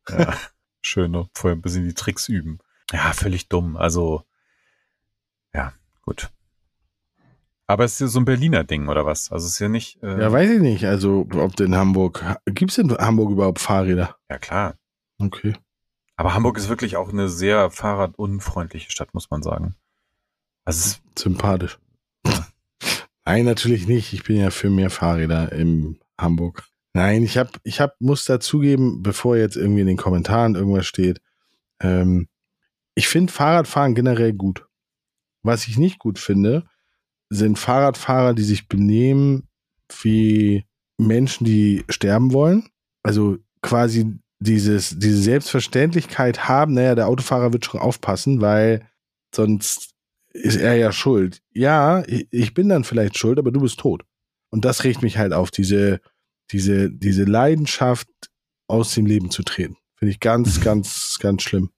Ja, 0.10 0.34
schön, 0.82 1.12
ne? 1.12 1.28
vorher 1.34 1.56
ein 1.58 1.62
bisschen 1.62 1.86
die 1.86 1.94
Tricks 1.94 2.28
üben. 2.30 2.60
Ja, 2.92 3.14
völlig 3.14 3.48
dumm. 3.50 3.78
Also, 3.78 4.24
ja, 5.54 5.74
gut. 6.02 6.30
Aber 7.68 7.86
es 7.86 7.94
ist 7.94 8.00
ja 8.02 8.08
so 8.08 8.20
ein 8.20 8.26
Berliner 8.26 8.64
Ding, 8.66 8.90
oder 8.90 9.06
was? 9.06 9.32
Also 9.32 9.46
es 9.46 9.54
ist 9.54 9.60
ja 9.60 9.70
nicht. 9.70 10.02
Äh, 10.04 10.20
Ja, 10.20 10.32
weiß 10.32 10.50
ich 10.50 10.60
nicht. 10.60 10.86
Also, 10.86 11.26
ob 11.34 11.58
in 11.60 11.76
Hamburg, 11.76 12.24
gibt 12.46 12.72
es 12.72 12.78
in 12.78 12.92
Hamburg 12.92 13.32
überhaupt 13.32 13.60
Fahrräder? 13.60 14.18
ja, 14.30 14.38
klar. 14.40 14.76
Okay. 15.20 15.54
Aber 16.18 16.34
Hamburg 16.34 16.58
ist 16.58 16.68
wirklich 16.70 16.98
auch 16.98 17.10
eine 17.10 17.30
sehr 17.30 17.70
fahrradunfreundliche 17.72 18.92
Stadt, 18.92 19.14
muss 19.14 19.30
man 19.32 19.42
sagen. 19.42 19.76
Also 20.66 20.80
es 20.80 20.86
ist, 20.88 21.02
Sympathisch. 21.18 21.80
Nein, 23.26 23.46
natürlich 23.46 23.88
nicht. 23.88 24.14
Ich 24.14 24.24
bin 24.24 24.38
ja 24.38 24.50
für 24.50 24.70
mehr 24.70 24.90
Fahrräder 24.90 25.52
in 25.52 26.00
Hamburg. 26.20 26.64
Nein, 26.94 27.24
ich 27.24 27.38
hab, 27.38 27.60
ich 27.64 27.80
hab, 27.80 28.00
muss 28.00 28.26
dazugeben, 28.26 29.02
bevor 29.02 29.38
jetzt 29.38 29.56
irgendwie 29.56 29.82
in 29.82 29.88
den 29.88 29.98
Kommentaren 29.98 30.56
irgendwas 30.56 30.86
steht, 30.86 31.22
ähm, 31.82 32.28
ich 32.96 33.08
finde 33.08 33.32
Fahrradfahren 33.32 33.96
generell 33.96 34.34
gut. 34.34 34.66
Was 35.44 35.68
ich 35.68 35.78
nicht 35.78 36.00
gut 36.00 36.20
finde, 36.20 36.66
sind 37.30 37.58
Fahrradfahrer, 37.58 38.34
die 38.34 38.44
sich 38.44 38.68
benehmen 38.68 39.48
wie 40.02 40.66
Menschen, 40.98 41.46
die 41.46 41.84
sterben 41.90 42.34
wollen. 42.34 42.70
Also 43.04 43.38
quasi 43.62 44.20
dieses, 44.40 44.98
diese 45.00 45.22
Selbstverständlichkeit 45.22 46.50
haben, 46.50 46.74
naja, 46.74 46.96
der 46.96 47.08
Autofahrer 47.08 47.54
wird 47.54 47.66
schon 47.66 47.80
aufpassen, 47.80 48.42
weil 48.42 48.88
sonst 49.34 49.91
ist 50.34 50.58
er 50.58 50.76
ja 50.76 50.92
schuld. 50.92 51.42
Ja, 51.52 52.04
ich 52.08 52.54
bin 52.54 52.70
dann 52.70 52.84
vielleicht 52.84 53.18
schuld, 53.18 53.40
aber 53.40 53.52
du 53.52 53.62
bist 53.62 53.80
tot. 53.80 54.04
Und 54.50 54.66
das 54.66 54.84
regt 54.84 55.02
mich 55.02 55.18
halt 55.18 55.34
auf, 55.34 55.52
diese, 55.52 56.02
diese, 56.52 56.92
diese 56.92 57.24
Leidenschaft 57.24 58.08
aus 58.68 58.94
dem 58.94 59.06
Leben 59.06 59.32
zu 59.32 59.44
treten. 59.44 59.78
Finde 59.96 60.12
ich 60.12 60.20
ganz, 60.20 60.62
ganz, 60.62 61.18
ganz 61.20 61.44
schlimm. 61.44 61.70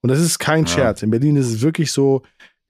Und 0.00 0.10
das 0.10 0.20
ist 0.20 0.38
kein 0.38 0.64
Ja. 0.64 0.70
Scherz. 0.70 1.02
In 1.02 1.10
Berlin 1.10 1.36
ist 1.36 1.46
es 1.48 1.60
wirklich 1.60 1.92
so, 1.92 2.22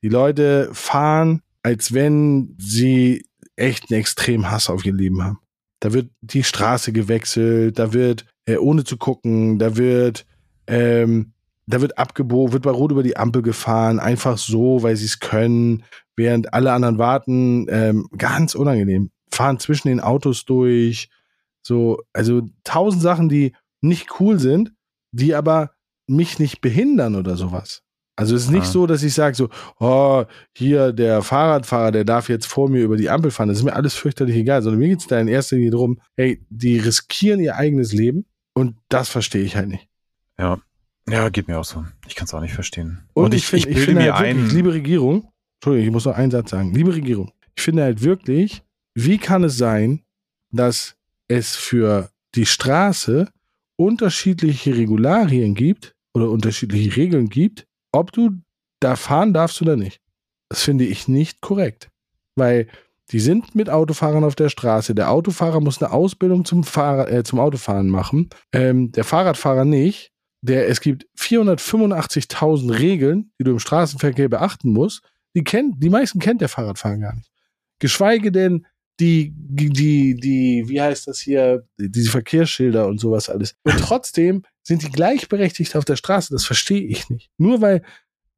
die 0.02 0.08
Leute 0.08 0.70
fahren, 0.72 1.42
als 1.62 1.92
wenn 1.92 2.56
sie 2.58 3.26
echt 3.56 3.90
einen 3.90 4.00
extremen 4.00 4.50
Hass 4.50 4.68
auf 4.68 4.84
ihr 4.84 4.92
Leben 4.92 5.22
haben. 5.22 5.38
Da 5.80 5.92
wird 5.92 6.10
die 6.20 6.44
Straße 6.44 6.92
gewechselt, 6.92 7.78
da 7.78 7.92
wird, 7.92 8.24
äh, 8.46 8.56
ohne 8.56 8.84
zu 8.84 8.96
gucken, 8.96 9.58
da 9.58 9.76
wird, 9.76 10.26
ähm, 10.66 11.32
da 11.72 11.80
wird 11.80 11.96
abgebogen, 11.98 12.52
wird 12.52 12.64
bei 12.64 12.70
Rot 12.70 12.92
über 12.92 13.02
die 13.02 13.16
Ampel 13.16 13.40
gefahren, 13.42 13.98
einfach 13.98 14.36
so, 14.36 14.82
weil 14.82 14.96
sie 14.96 15.06
es 15.06 15.20
können, 15.20 15.84
während 16.16 16.52
alle 16.52 16.72
anderen 16.72 16.98
warten. 16.98 17.66
Ähm, 17.70 18.08
ganz 18.18 18.54
unangenehm. 18.54 19.10
Fahren 19.32 19.58
zwischen 19.58 19.88
den 19.88 20.00
Autos 20.00 20.44
durch. 20.44 21.08
So, 21.62 22.02
also 22.12 22.42
tausend 22.64 23.02
Sachen, 23.02 23.28
die 23.28 23.54
nicht 23.80 24.20
cool 24.20 24.38
sind, 24.38 24.72
die 25.12 25.34
aber 25.34 25.70
mich 26.06 26.38
nicht 26.38 26.60
behindern 26.60 27.14
oder 27.14 27.36
sowas. 27.36 27.82
Also 28.16 28.36
es 28.36 28.42
ist 28.44 28.50
nicht 28.50 28.64
Ah. 28.64 28.72
so, 28.72 28.86
dass 28.86 29.02
ich 29.02 29.14
sage 29.14 29.34
so, 29.34 29.48
oh, 29.80 30.24
hier 30.54 30.92
der 30.92 31.22
Fahrradfahrer, 31.22 31.92
der 31.92 32.04
darf 32.04 32.28
jetzt 32.28 32.46
vor 32.46 32.68
mir 32.68 32.82
über 32.82 32.98
die 32.98 33.08
Ampel 33.08 33.30
fahren. 33.30 33.48
Das 33.48 33.58
ist 33.58 33.64
mir 33.64 33.74
alles 33.74 33.94
fürchterlich 33.94 34.36
egal, 34.36 34.60
sondern 34.62 34.80
mir 34.80 34.88
geht 34.88 35.00
es 35.00 35.06
da 35.06 35.18
in 35.18 35.28
erster 35.28 35.56
Linie 35.56 35.70
darum, 35.70 35.98
hey, 36.16 36.44
die 36.50 36.78
riskieren 36.78 37.40
ihr 37.40 37.56
eigenes 37.56 37.92
Leben 37.94 38.26
und 38.52 38.76
das 38.90 39.08
verstehe 39.08 39.42
ich 39.42 39.56
halt 39.56 39.68
nicht. 39.68 39.88
ja, 40.38 40.58
ja, 41.08 41.28
geht 41.28 41.48
mir 41.48 41.58
auch 41.58 41.64
so. 41.64 41.84
Ich 42.06 42.14
kann 42.14 42.26
es 42.26 42.34
auch 42.34 42.40
nicht 42.40 42.54
verstehen. 42.54 43.00
Und, 43.14 43.34
ich, 43.34 43.44
ich, 43.44 43.46
finde, 43.46 43.68
ich 43.68 43.74
bilde 43.74 43.86
finde 43.86 44.02
mir 44.02 44.14
halt 44.14 44.26
wirklich, 44.26 44.50
ein, 44.50 44.56
liebe 44.56 44.72
Regierung, 44.72 45.32
Entschuldigung, 45.56 45.86
ich 45.86 45.92
muss 45.92 46.04
noch 46.04 46.16
einen 46.16 46.30
Satz 46.30 46.50
sagen. 46.50 46.74
Liebe 46.74 46.94
Regierung, 46.94 47.32
ich 47.54 47.62
finde 47.62 47.82
halt 47.82 48.02
wirklich, 48.02 48.62
wie 48.94 49.18
kann 49.18 49.44
es 49.44 49.56
sein, 49.56 50.02
dass 50.50 50.96
es 51.28 51.56
für 51.56 52.10
die 52.34 52.46
Straße 52.46 53.28
unterschiedliche 53.76 54.76
Regularien 54.76 55.54
gibt 55.54 55.94
oder 56.14 56.30
unterschiedliche 56.30 56.96
Regeln 56.96 57.28
gibt, 57.28 57.66
ob 57.92 58.12
du 58.12 58.30
da 58.80 58.96
fahren 58.96 59.32
darfst 59.32 59.60
oder 59.62 59.76
nicht. 59.76 60.00
Das 60.48 60.62
finde 60.62 60.84
ich 60.84 61.08
nicht 61.08 61.40
korrekt. 61.40 61.90
Weil 62.36 62.68
die 63.10 63.20
sind 63.20 63.54
mit 63.54 63.68
Autofahrern 63.68 64.24
auf 64.24 64.34
der 64.34 64.48
Straße. 64.48 64.94
Der 64.94 65.10
Autofahrer 65.10 65.60
muss 65.60 65.82
eine 65.82 65.92
Ausbildung 65.92 66.44
zum, 66.44 66.64
Fahrer, 66.64 67.10
äh, 67.10 67.24
zum 67.24 67.40
Autofahren 67.40 67.88
machen. 67.88 68.30
Ähm, 68.52 68.92
der 68.92 69.04
Fahrradfahrer 69.04 69.64
nicht 69.64 70.12
der, 70.42 70.68
es 70.68 70.80
gibt 70.80 71.06
485.000 71.18 72.78
Regeln, 72.78 73.32
die 73.38 73.44
du 73.44 73.52
im 73.52 73.58
Straßenverkehr 73.58 74.28
beachten 74.28 74.72
musst. 74.72 75.02
Die 75.34 75.44
kennt, 75.44 75.82
die 75.82 75.88
meisten 75.88 76.18
kennt 76.18 76.40
der 76.40 76.48
Fahrradfahrer 76.48 76.98
gar 76.98 77.14
nicht. 77.14 77.30
Geschweige 77.78 78.30
denn 78.32 78.66
die, 79.00 79.32
die, 79.34 80.14
die, 80.14 80.64
wie 80.66 80.80
heißt 80.80 81.06
das 81.06 81.20
hier, 81.20 81.66
diese 81.78 82.10
Verkehrsschilder 82.10 82.86
und 82.86 82.98
sowas 82.98 83.30
alles. 83.30 83.56
Und 83.62 83.78
trotzdem 83.78 84.42
sind 84.62 84.82
die 84.82 84.90
gleichberechtigt 84.90 85.74
auf 85.76 85.84
der 85.84 85.96
Straße. 85.96 86.32
Das 86.32 86.44
verstehe 86.44 86.82
ich 86.82 87.08
nicht. 87.08 87.30
Nur 87.38 87.60
weil, 87.60 87.82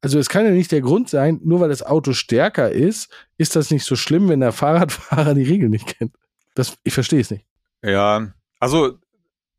also 0.01 0.17
es 0.17 0.29
kann 0.29 0.45
ja 0.45 0.51
nicht 0.51 0.71
der 0.71 0.81
Grund 0.81 1.09
sein, 1.09 1.41
nur 1.43 1.59
weil 1.59 1.69
das 1.69 1.83
Auto 1.83 2.13
stärker 2.13 2.71
ist, 2.71 3.09
ist 3.37 3.55
das 3.55 3.71
nicht 3.71 3.83
so 3.83 3.95
schlimm, 3.95 4.29
wenn 4.29 4.39
der 4.39 4.53
Fahrradfahrer 4.53 5.33
die 5.33 5.43
Regeln 5.43 5.71
nicht 5.71 5.87
kennt. 5.87 6.15
Das, 6.53 6.77
ich 6.83 6.93
verstehe 6.93 7.19
es 7.19 7.31
nicht. 7.31 7.45
Ja, 7.83 8.33
also 8.59 8.97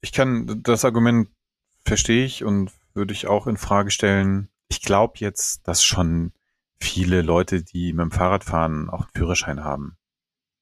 ich 0.01 0.13
kann 0.13 0.63
das 0.63 0.85
Argument 0.85 1.29
verstehe 1.89 2.25
ich 2.25 2.45
und 2.45 2.73
würde 2.95 3.13
ich 3.13 3.27
auch 3.27 3.47
in 3.47 3.57
Frage 3.57 3.91
stellen. 3.91 4.49
Ich 4.69 4.83
glaube 4.83 5.15
jetzt, 5.19 5.67
dass 5.69 5.85
schon 5.85 6.33
viele 6.81 7.23
Leute, 7.23 7.63
die 7.63 7.93
mit 7.93 8.03
dem 8.03 8.11
Fahrrad 8.11 8.45
fahren, 8.45 8.91
auch 8.91 9.03
einen 9.03 9.11
Führerschein 9.15 9.65
haben. 9.65 9.97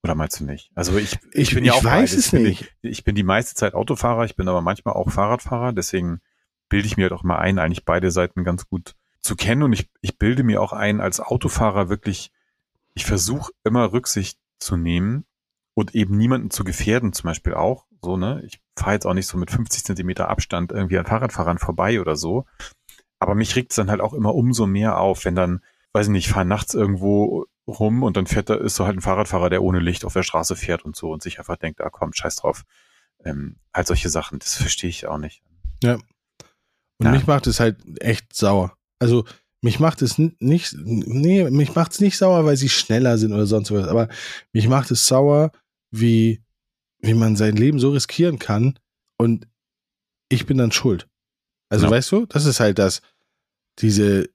Oder 0.02 0.14
meinst 0.14 0.38
du 0.40 0.44
nicht? 0.44 0.70
Also 0.74 0.96
ich, 0.98 1.18
Ich, 1.32 1.54
bin 1.54 1.64
ja 1.64 1.72
ich 1.72 1.78
auch 1.78 1.84
weiß 1.84 2.10
beides. 2.10 2.12
es 2.12 2.26
Ich 2.26 2.30
bin, 2.32 2.42
nicht. 2.42 2.76
ich 2.82 3.04
bin 3.04 3.14
die 3.14 3.22
meiste 3.22 3.54
Zeit 3.54 3.74
Autofahrer, 3.74 4.24
ich 4.24 4.36
bin 4.36 4.48
aber 4.48 4.60
manchmal 4.60 4.94
auch 4.94 5.10
Fahrradfahrer, 5.10 5.72
deswegen 5.72 6.20
bilde 6.68 6.86
ich 6.86 6.96
mir 6.96 7.04
halt 7.04 7.12
auch 7.12 7.22
mal 7.22 7.38
ein, 7.38 7.58
eigentlich 7.58 7.84
beide 7.84 8.10
Seiten 8.10 8.44
ganz 8.44 8.68
gut 8.68 8.94
zu 9.20 9.34
kennen 9.36 9.62
und 9.62 9.72
ich, 9.72 9.88
ich 10.02 10.18
bilde 10.18 10.42
mir 10.42 10.60
auch 10.60 10.74
ein, 10.74 11.00
als 11.00 11.20
Autofahrer 11.20 11.88
wirklich, 11.88 12.32
ich 12.92 13.06
versuche 13.06 13.52
immer 13.64 13.92
Rücksicht 13.92 14.38
zu 14.58 14.76
nehmen 14.76 15.24
und 15.72 15.94
eben 15.94 16.18
niemanden 16.18 16.50
zu 16.50 16.64
gefährden, 16.64 17.14
zum 17.14 17.28
Beispiel 17.28 17.54
auch, 17.54 17.86
so, 18.04 18.16
ne, 18.16 18.42
ich 18.46 18.60
fahre 18.78 18.94
jetzt 18.94 19.06
auch 19.06 19.14
nicht 19.14 19.26
so 19.26 19.38
mit 19.38 19.50
50 19.50 19.84
Zentimeter 19.84 20.28
Abstand 20.28 20.72
irgendwie 20.72 20.98
an 20.98 21.06
Fahrradfahrern 21.06 21.58
vorbei 21.58 22.00
oder 22.00 22.16
so, 22.16 22.46
Aber 23.20 23.34
mich 23.34 23.56
regt 23.56 23.72
es 23.72 23.76
dann 23.76 23.90
halt 23.90 24.00
auch 24.00 24.14
immer 24.14 24.34
umso 24.34 24.66
mehr 24.66 24.98
auf, 24.98 25.24
wenn 25.24 25.34
dann, 25.34 25.60
weiß 25.92 26.06
ich 26.06 26.12
nicht, 26.12 26.28
fahren 26.28 26.48
nachts 26.48 26.74
irgendwo 26.74 27.46
rum 27.66 28.02
und 28.02 28.16
dann 28.16 28.26
fährt 28.26 28.50
da, 28.50 28.54
ist 28.56 28.76
so 28.76 28.86
halt 28.86 28.96
ein 28.98 29.00
Fahrradfahrer, 29.00 29.50
der 29.50 29.62
ohne 29.62 29.80
Licht 29.80 30.04
auf 30.04 30.12
der 30.12 30.22
Straße 30.22 30.56
fährt 30.56 30.84
und 30.84 30.96
so 30.96 31.10
und 31.10 31.22
sich 31.22 31.38
einfach 31.38 31.56
denkt, 31.56 31.80
ah 31.80 31.90
komm, 31.90 32.12
scheiß 32.12 32.36
drauf. 32.36 32.64
Ähm, 33.24 33.56
halt 33.72 33.86
solche 33.86 34.10
Sachen, 34.10 34.38
das 34.38 34.54
verstehe 34.56 34.90
ich 34.90 35.06
auch 35.06 35.18
nicht. 35.18 35.42
Ja. 35.82 35.94
Und 36.98 37.06
ja. 37.06 37.10
mich 37.10 37.26
macht 37.26 37.46
es 37.46 37.60
halt 37.60 37.78
echt 38.00 38.34
sauer. 38.36 38.76
Also 38.98 39.24
mich 39.62 39.80
macht 39.80 40.02
es 40.02 40.18
nicht, 40.18 40.74
nee, 40.76 41.50
mich 41.50 41.74
macht 41.74 41.92
es 41.92 42.00
nicht 42.00 42.18
sauer, 42.18 42.44
weil 42.44 42.56
sie 42.56 42.68
schneller 42.68 43.16
sind 43.16 43.32
oder 43.32 43.46
sonst 43.46 43.70
was, 43.70 43.88
aber 43.88 44.08
mich 44.52 44.68
macht 44.68 44.90
es 44.90 45.06
sauer, 45.06 45.52
wie, 45.90 46.43
wie 47.06 47.14
man 47.14 47.36
sein 47.36 47.56
Leben 47.56 47.78
so 47.78 47.90
riskieren 47.90 48.38
kann 48.38 48.78
und 49.18 49.46
ich 50.28 50.46
bin 50.46 50.58
dann 50.58 50.72
schuld. 50.72 51.08
Also 51.68 51.86
ja. 51.86 51.90
weißt 51.90 52.12
du, 52.12 52.26
das 52.26 52.46
ist 52.46 52.60
halt 52.60 52.78
das, 52.78 53.02
diese, 53.78 54.28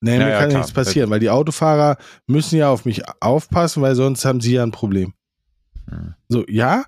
nee, 0.00 0.18
mir 0.18 0.30
ja, 0.30 0.40
kann 0.40 0.50
ja 0.50 0.58
nichts 0.58 0.72
passieren, 0.72 1.10
weil 1.10 1.20
die 1.20 1.30
Autofahrer 1.30 1.96
müssen 2.26 2.56
ja 2.56 2.70
auf 2.70 2.84
mich 2.84 3.02
aufpassen, 3.20 3.82
weil 3.82 3.94
sonst 3.94 4.24
haben 4.24 4.40
sie 4.40 4.54
ja 4.54 4.62
ein 4.62 4.72
Problem. 4.72 5.14
Hm. 5.88 6.14
So, 6.28 6.44
ja, 6.48 6.84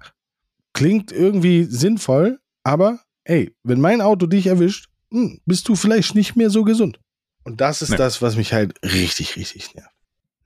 klingt 0.73 1.12
irgendwie 1.12 1.64
sinnvoll, 1.64 2.41
aber 2.64 3.01
ey, 3.25 3.55
wenn 3.62 3.81
mein 3.81 4.01
Auto 4.01 4.27
dich 4.27 4.47
erwischt, 4.47 4.89
hm, 5.11 5.41
bist 5.47 5.69
du 5.69 5.77
vielleicht 5.77 6.14
nicht 6.14 6.37
mehr 6.37 6.51
so 6.51 6.64
gesund. 6.64 7.01
Und 7.45 7.61
das 7.61 7.81
ist 7.81 7.91
nee. 7.91 7.97
das, 7.97 8.23
was 8.23 8.37
mich 8.37 8.53
halt 8.53 8.75
richtig, 8.83 9.37
richtig 9.37 9.75
nervt. 9.75 9.93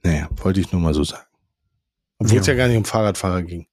Naja, 0.03 0.29
wollte 0.37 0.61
ich 0.61 0.71
nur 0.71 0.81
mal 0.81 0.95
so 0.95 1.05
sagen. 1.05 1.27
Obwohl 2.19 2.37
ja. 2.37 2.41
es 2.43 2.47
ja 2.47 2.55
gar 2.55 2.69
nicht 2.69 2.77
um 2.77 2.85
Fahrradfahrer 2.85 3.43
ging. 3.43 3.67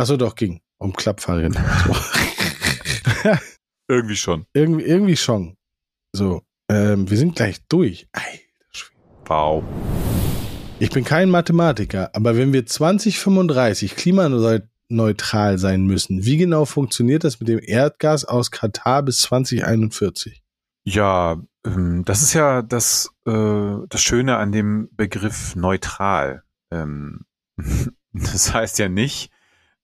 Achso, 0.00 0.16
doch, 0.16 0.34
ging. 0.34 0.62
Um 0.78 0.94
Klappfahrräder. 0.94 1.62
irgendwie 3.86 4.16
schon. 4.16 4.46
Irgendwie, 4.54 4.84
irgendwie 4.84 5.16
schon. 5.18 5.58
So, 6.16 6.40
ähm, 6.70 7.10
wir 7.10 7.18
sind 7.18 7.36
gleich 7.36 7.58
durch. 7.68 8.08
wow. 9.26 9.62
Ich 10.78 10.88
bin 10.88 11.04
kein 11.04 11.28
Mathematiker, 11.28 12.08
aber 12.14 12.34
wenn 12.38 12.54
wir 12.54 12.64
2035 12.64 13.94
klimaneutral 13.94 15.58
sein 15.58 15.82
müssen, 15.82 16.24
wie 16.24 16.38
genau 16.38 16.64
funktioniert 16.64 17.22
das 17.22 17.38
mit 17.38 17.50
dem 17.50 17.60
Erdgas 17.62 18.24
aus 18.24 18.50
Katar 18.50 19.02
bis 19.02 19.18
2041? 19.18 20.42
Ja, 20.84 21.42
ähm, 21.66 22.06
das 22.06 22.22
ist 22.22 22.32
ja 22.32 22.62
das, 22.62 23.10
äh, 23.26 23.74
das 23.86 24.00
Schöne 24.00 24.38
an 24.38 24.50
dem 24.50 24.88
Begriff 24.92 25.54
neutral. 25.56 26.42
Ähm, 26.70 27.26
das 28.14 28.54
heißt 28.54 28.78
ja 28.78 28.88
nicht, 28.88 29.30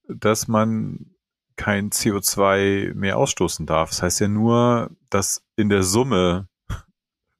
dass 0.07 0.47
man 0.47 1.15
kein 1.55 1.89
CO2 1.89 2.93
mehr 2.93 3.17
ausstoßen 3.17 3.65
darf. 3.65 3.89
Das 3.89 4.03
heißt 4.03 4.19
ja 4.21 4.27
nur, 4.27 4.91
dass 5.09 5.43
in 5.55 5.69
der 5.69 5.83
Summe 5.83 6.47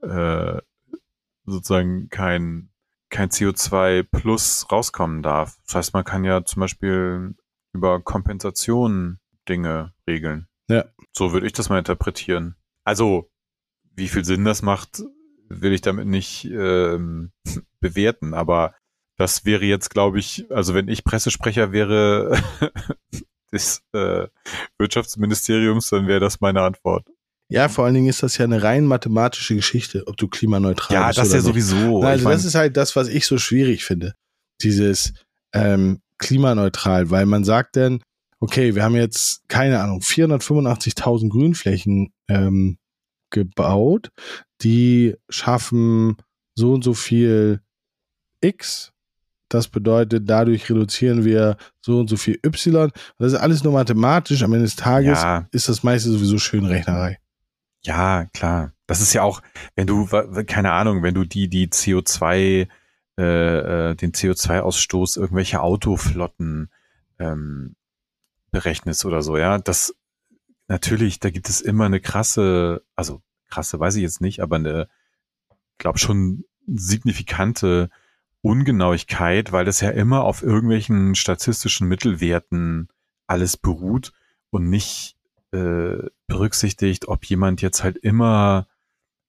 äh, 0.02 0.62
sozusagen 1.46 2.10
kein, 2.10 2.70
kein 3.10 3.30
CO2 3.30 4.04
plus 4.04 4.68
rauskommen 4.72 5.22
darf. 5.22 5.58
Das 5.66 5.76
heißt, 5.76 5.94
man 5.94 6.04
kann 6.04 6.24
ja 6.24 6.44
zum 6.44 6.62
Beispiel 6.62 7.36
über 7.74 8.02
Kompensation 8.02 9.20
Dinge 9.48 9.94
regeln. 10.08 10.48
Ja. 10.68 10.86
So 11.14 11.32
würde 11.32 11.48
ich 11.48 11.54
das 11.54 11.70
mal 11.70 11.80
interpretieren. 11.80 12.56
Also 12.84 13.30
wie 13.96 14.08
viel 14.08 14.26
Sinn 14.26 14.46
das 14.46 14.62
macht, 14.62 15.04
will 15.50 15.74
ich 15.74 15.82
damit 15.82 16.08
nicht 16.08 16.46
ähm, 16.46 17.32
bewerten, 17.80 18.34
aber 18.34 18.76
das 19.18 19.46
wäre 19.46 19.66
jetzt, 19.66 19.90
glaube 19.90 20.20
ich, 20.20 20.46
also 20.50 20.74
wenn 20.74 20.88
ich 20.88 21.04
Pressesprecher 21.04 21.72
wäre 21.72 22.40
des 23.52 23.82
äh, 23.94 24.28
Wirtschaftsministeriums, 24.78 25.90
dann 25.90 26.08
wäre 26.08 26.20
das 26.20 26.40
meine 26.40 26.62
Antwort. 26.62 27.08
Ja, 27.50 27.70
vor 27.70 27.86
allen 27.86 27.94
Dingen 27.94 28.10
ist 28.10 28.24
das 28.24 28.38
ja 28.38 28.46
eine 28.46 28.62
rein 28.62 28.86
mathematische 28.86 29.56
Geschichte, 29.56 30.04
ob 30.06 30.18
du 30.18 30.28
klimaneutral 30.28 30.94
ja, 30.94 31.08
bist. 31.08 31.18
Ja, 31.18 31.24
das 31.24 31.34
ja 31.34 31.40
sowieso. 31.42 32.02
Na, 32.02 32.10
also 32.10 32.30
ich 32.30 32.36
das 32.36 32.46
ist 32.46 32.56
halt 32.56 32.76
das, 32.76 32.96
was 32.96 33.08
ich 33.08 33.26
so 33.26 33.38
schwierig 33.38 33.86
finde. 33.86 34.16
Dieses 34.62 35.14
ähm, 35.54 36.02
klimaneutral, 36.18 37.10
weil 37.10 37.26
man 37.26 37.46
sagt 37.46 37.78
dann, 37.78 38.02
okay, 38.40 38.76
wir 38.76 38.84
haben 38.84 38.96
jetzt, 38.96 39.48
keine 39.48 39.80
Ahnung, 39.80 40.02
485.000 40.02 41.30
Grünflächen 41.30 42.12
ähm, 42.28 42.78
gebaut, 43.30 44.10
die 44.62 45.16
schaffen 45.30 46.18
so 46.56 46.74
und 46.74 46.84
so 46.84 46.94
viel 46.94 47.62
X. 48.42 48.92
Das 49.50 49.68
bedeutet, 49.68 50.30
dadurch 50.30 50.70
reduzieren 50.70 51.24
wir 51.24 51.58
so 51.82 52.00
und 52.00 52.10
so 52.10 52.18
viel 52.18 52.40
Y. 52.46 52.92
das 53.18 53.34
ist 53.34 53.40
alles 53.40 53.64
nur 53.64 53.74
mathematisch. 53.74 54.44
Am 54.44 54.54
Ende 54.54 54.66
des 54.66 54.76
Tages 54.76 55.22
ja. 55.22 55.48
ist 55.52 55.70
das 55.70 55.84
meiste 55.84 56.10
sowieso 56.10 56.38
schön 56.38 56.66
Rechnerei. 56.66 57.20
Ja, 57.84 58.26
klar. 58.34 58.74
Das 58.88 59.02
ist 59.02 59.14
ja 59.14 59.24
auch, 59.24 59.42
wenn 59.76 59.88
du, 59.88 60.08
keine 60.46 60.72
Ahnung, 60.74 61.04
wenn 61.04 61.14
du 61.14 61.24
die, 61.24 61.48
die 61.48 61.68
CO2, 61.68 62.68
äh, 63.18 63.22
äh, 63.22 63.96
den 63.96 64.12
CO2-Ausstoß 64.12 65.20
irgendwelcher 65.20 65.64
Autoflotten 65.64 66.70
ähm, 67.20 67.76
berechnest 68.52 69.06
oder 69.06 69.22
so, 69.22 69.38
ja, 69.38 69.58
das 69.58 69.96
natürlich, 70.68 71.20
da 71.20 71.30
gibt 71.30 71.50
es 71.50 71.62
immer 71.62 71.86
eine 71.86 72.00
krasse, 72.00 72.84
also 72.96 73.22
krasse 73.50 73.80
weiß 73.80 73.96
ich 73.96 74.02
jetzt 74.02 74.22
nicht, 74.22 74.42
aber 74.42 74.58
eine, 74.58 74.88
glaube 75.78 75.98
schon 75.98 76.44
signifikante 76.68 77.90
Ungenauigkeit, 78.42 79.52
weil 79.52 79.66
das 79.66 79.82
ja 79.82 79.90
immer 79.90 80.24
auf 80.24 80.44
irgendwelchen 80.44 81.16
statistischen 81.16 81.88
Mittelwerten 81.88 82.90
alles 83.28 83.58
beruht 83.58 84.14
und 84.50 84.70
nicht 84.70 85.18
äh, 85.52 85.98
berücksichtigt, 86.28 87.08
ob 87.08 87.26
jemand 87.26 87.62
jetzt 87.62 87.84
halt 87.84 87.98
immer 87.98 88.68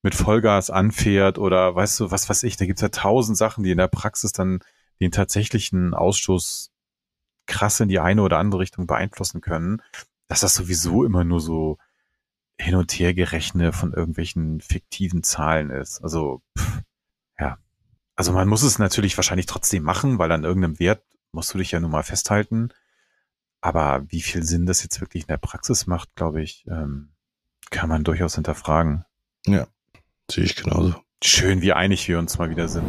mit 0.01 0.15
Vollgas 0.15 0.69
anfährt 0.69 1.37
oder 1.37 1.75
weißt 1.75 1.99
du, 1.99 2.11
was 2.11 2.29
weiß 2.29 2.43
ich, 2.43 2.55
da 2.55 2.65
gibt's 2.65 2.81
ja 2.81 2.89
tausend 2.89 3.37
Sachen, 3.37 3.63
die 3.63 3.71
in 3.71 3.77
der 3.77 3.87
Praxis 3.87 4.31
dann 4.31 4.59
den 5.01 5.11
tatsächlichen 5.11 5.93
Ausstoß 5.93 6.71
krass 7.47 7.79
in 7.79 7.89
die 7.89 7.99
eine 7.99 8.21
oder 8.21 8.37
andere 8.37 8.61
Richtung 8.61 8.87
beeinflussen 8.87 9.41
können 9.41 9.81
dass 10.29 10.41
das 10.41 10.55
sowieso 10.55 11.03
immer 11.03 11.25
nur 11.25 11.41
so 11.41 11.77
hin 12.57 12.75
und 12.75 12.91
her 12.93 13.13
gerechnet 13.13 13.75
von 13.75 13.93
irgendwelchen 13.93 14.61
fiktiven 14.61 15.23
Zahlen 15.23 15.71
ist. 15.71 16.01
Also, 16.01 16.41
pff. 16.57 16.81
Also 18.19 18.33
man 18.33 18.49
muss 18.49 18.63
es 18.63 18.79
natürlich 18.79 19.15
wahrscheinlich 19.15 19.45
trotzdem 19.45 19.81
machen, 19.83 20.19
weil 20.19 20.29
an 20.33 20.43
irgendeinem 20.43 20.77
Wert 20.77 21.01
musst 21.31 21.53
du 21.53 21.57
dich 21.57 21.71
ja 21.71 21.79
nun 21.79 21.91
mal 21.91 22.03
festhalten. 22.03 22.67
Aber 23.61 24.03
wie 24.09 24.19
viel 24.21 24.43
Sinn 24.43 24.65
das 24.65 24.83
jetzt 24.83 24.99
wirklich 24.99 25.23
in 25.23 25.27
der 25.27 25.37
Praxis 25.37 25.87
macht, 25.87 26.13
glaube 26.15 26.41
ich, 26.41 26.65
ähm, 26.67 27.13
kann 27.69 27.87
man 27.87 28.03
durchaus 28.03 28.35
hinterfragen. 28.35 29.05
Ja, 29.45 29.67
sehe 30.29 30.43
ich 30.43 30.57
genauso. 30.57 30.95
Schön, 31.23 31.61
wie 31.61 31.71
einig 31.71 32.09
wir 32.09 32.19
uns 32.19 32.37
mal 32.37 32.49
wieder 32.49 32.67
sind. 32.67 32.83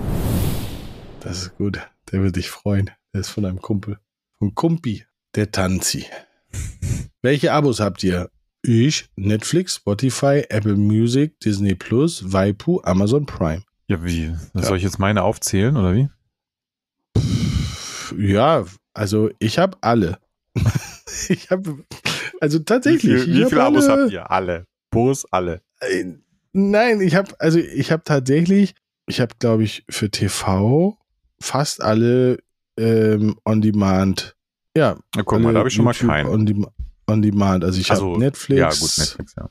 Das 1.20 1.42
ist 1.42 1.56
gut. 1.56 1.78
Der 2.10 2.24
wird 2.24 2.34
dich 2.34 2.50
freuen. 2.50 2.90
Der 3.14 3.20
ist 3.20 3.28
von 3.28 3.44
einem 3.44 3.62
Kumpel. 3.62 4.00
Von 4.40 4.56
Kumpi, 4.56 5.06
der 5.36 5.52
Tanzi. 5.52 6.06
Welche 7.22 7.52
Abos 7.52 7.78
habt 7.78 8.02
ihr? 8.02 8.30
Ich, 8.62 9.08
Netflix, 9.14 9.76
Spotify, 9.76 10.44
Apple 10.48 10.74
Music, 10.74 11.38
Disney 11.38 11.76
Plus, 11.76 12.32
Waipu, 12.32 12.80
Amazon 12.82 13.26
Prime. 13.26 13.62
Ja, 13.90 14.04
wie? 14.04 14.32
Ja. 14.54 14.62
Soll 14.62 14.76
ich 14.76 14.84
jetzt 14.84 15.00
meine 15.00 15.24
aufzählen 15.24 15.76
oder 15.76 15.94
wie? 15.94 16.08
Ja, 18.16 18.64
also 18.94 19.30
ich 19.40 19.58
habe 19.58 19.78
alle. 19.80 20.18
ich 21.28 21.50
habe, 21.50 21.84
also 22.40 22.60
tatsächlich. 22.60 23.22
Wie, 23.22 23.24
viel, 23.24 23.46
wie 23.46 23.48
viele 23.48 23.64
Abos 23.64 23.88
habt 23.88 24.12
ihr? 24.12 24.30
Alle. 24.30 24.66
Bos, 24.90 25.26
alle. 25.32 25.60
Äh, 25.80 26.04
nein, 26.52 27.00
ich 27.00 27.16
habe, 27.16 27.34
also 27.40 27.58
ich 27.58 27.90
habe 27.90 28.04
tatsächlich, 28.04 28.74
ich 29.06 29.20
habe, 29.20 29.34
glaube 29.40 29.64
ich, 29.64 29.84
für 29.90 30.08
TV 30.08 30.96
fast 31.40 31.82
alle 31.82 32.38
ähm, 32.76 33.40
On-Demand 33.44 34.36
ja. 34.76 34.96
Na, 35.16 35.22
guck 35.24 35.40
mal, 35.40 35.52
da 35.52 35.58
habe 35.58 35.68
ich 35.68 35.74
schon 35.74 35.84
mal 35.84 35.94
keinen. 35.94 36.28
On, 36.28 36.46
de 37.22 37.32
on. 37.32 37.62
Also 37.64 37.80
ich 37.80 37.90
also, 37.90 38.12
habe 38.12 38.20
Netflix. 38.20 38.60
Ja, 38.60 38.68
gut, 38.68 38.98
Netflix, 38.98 39.34
ja. 39.36 39.50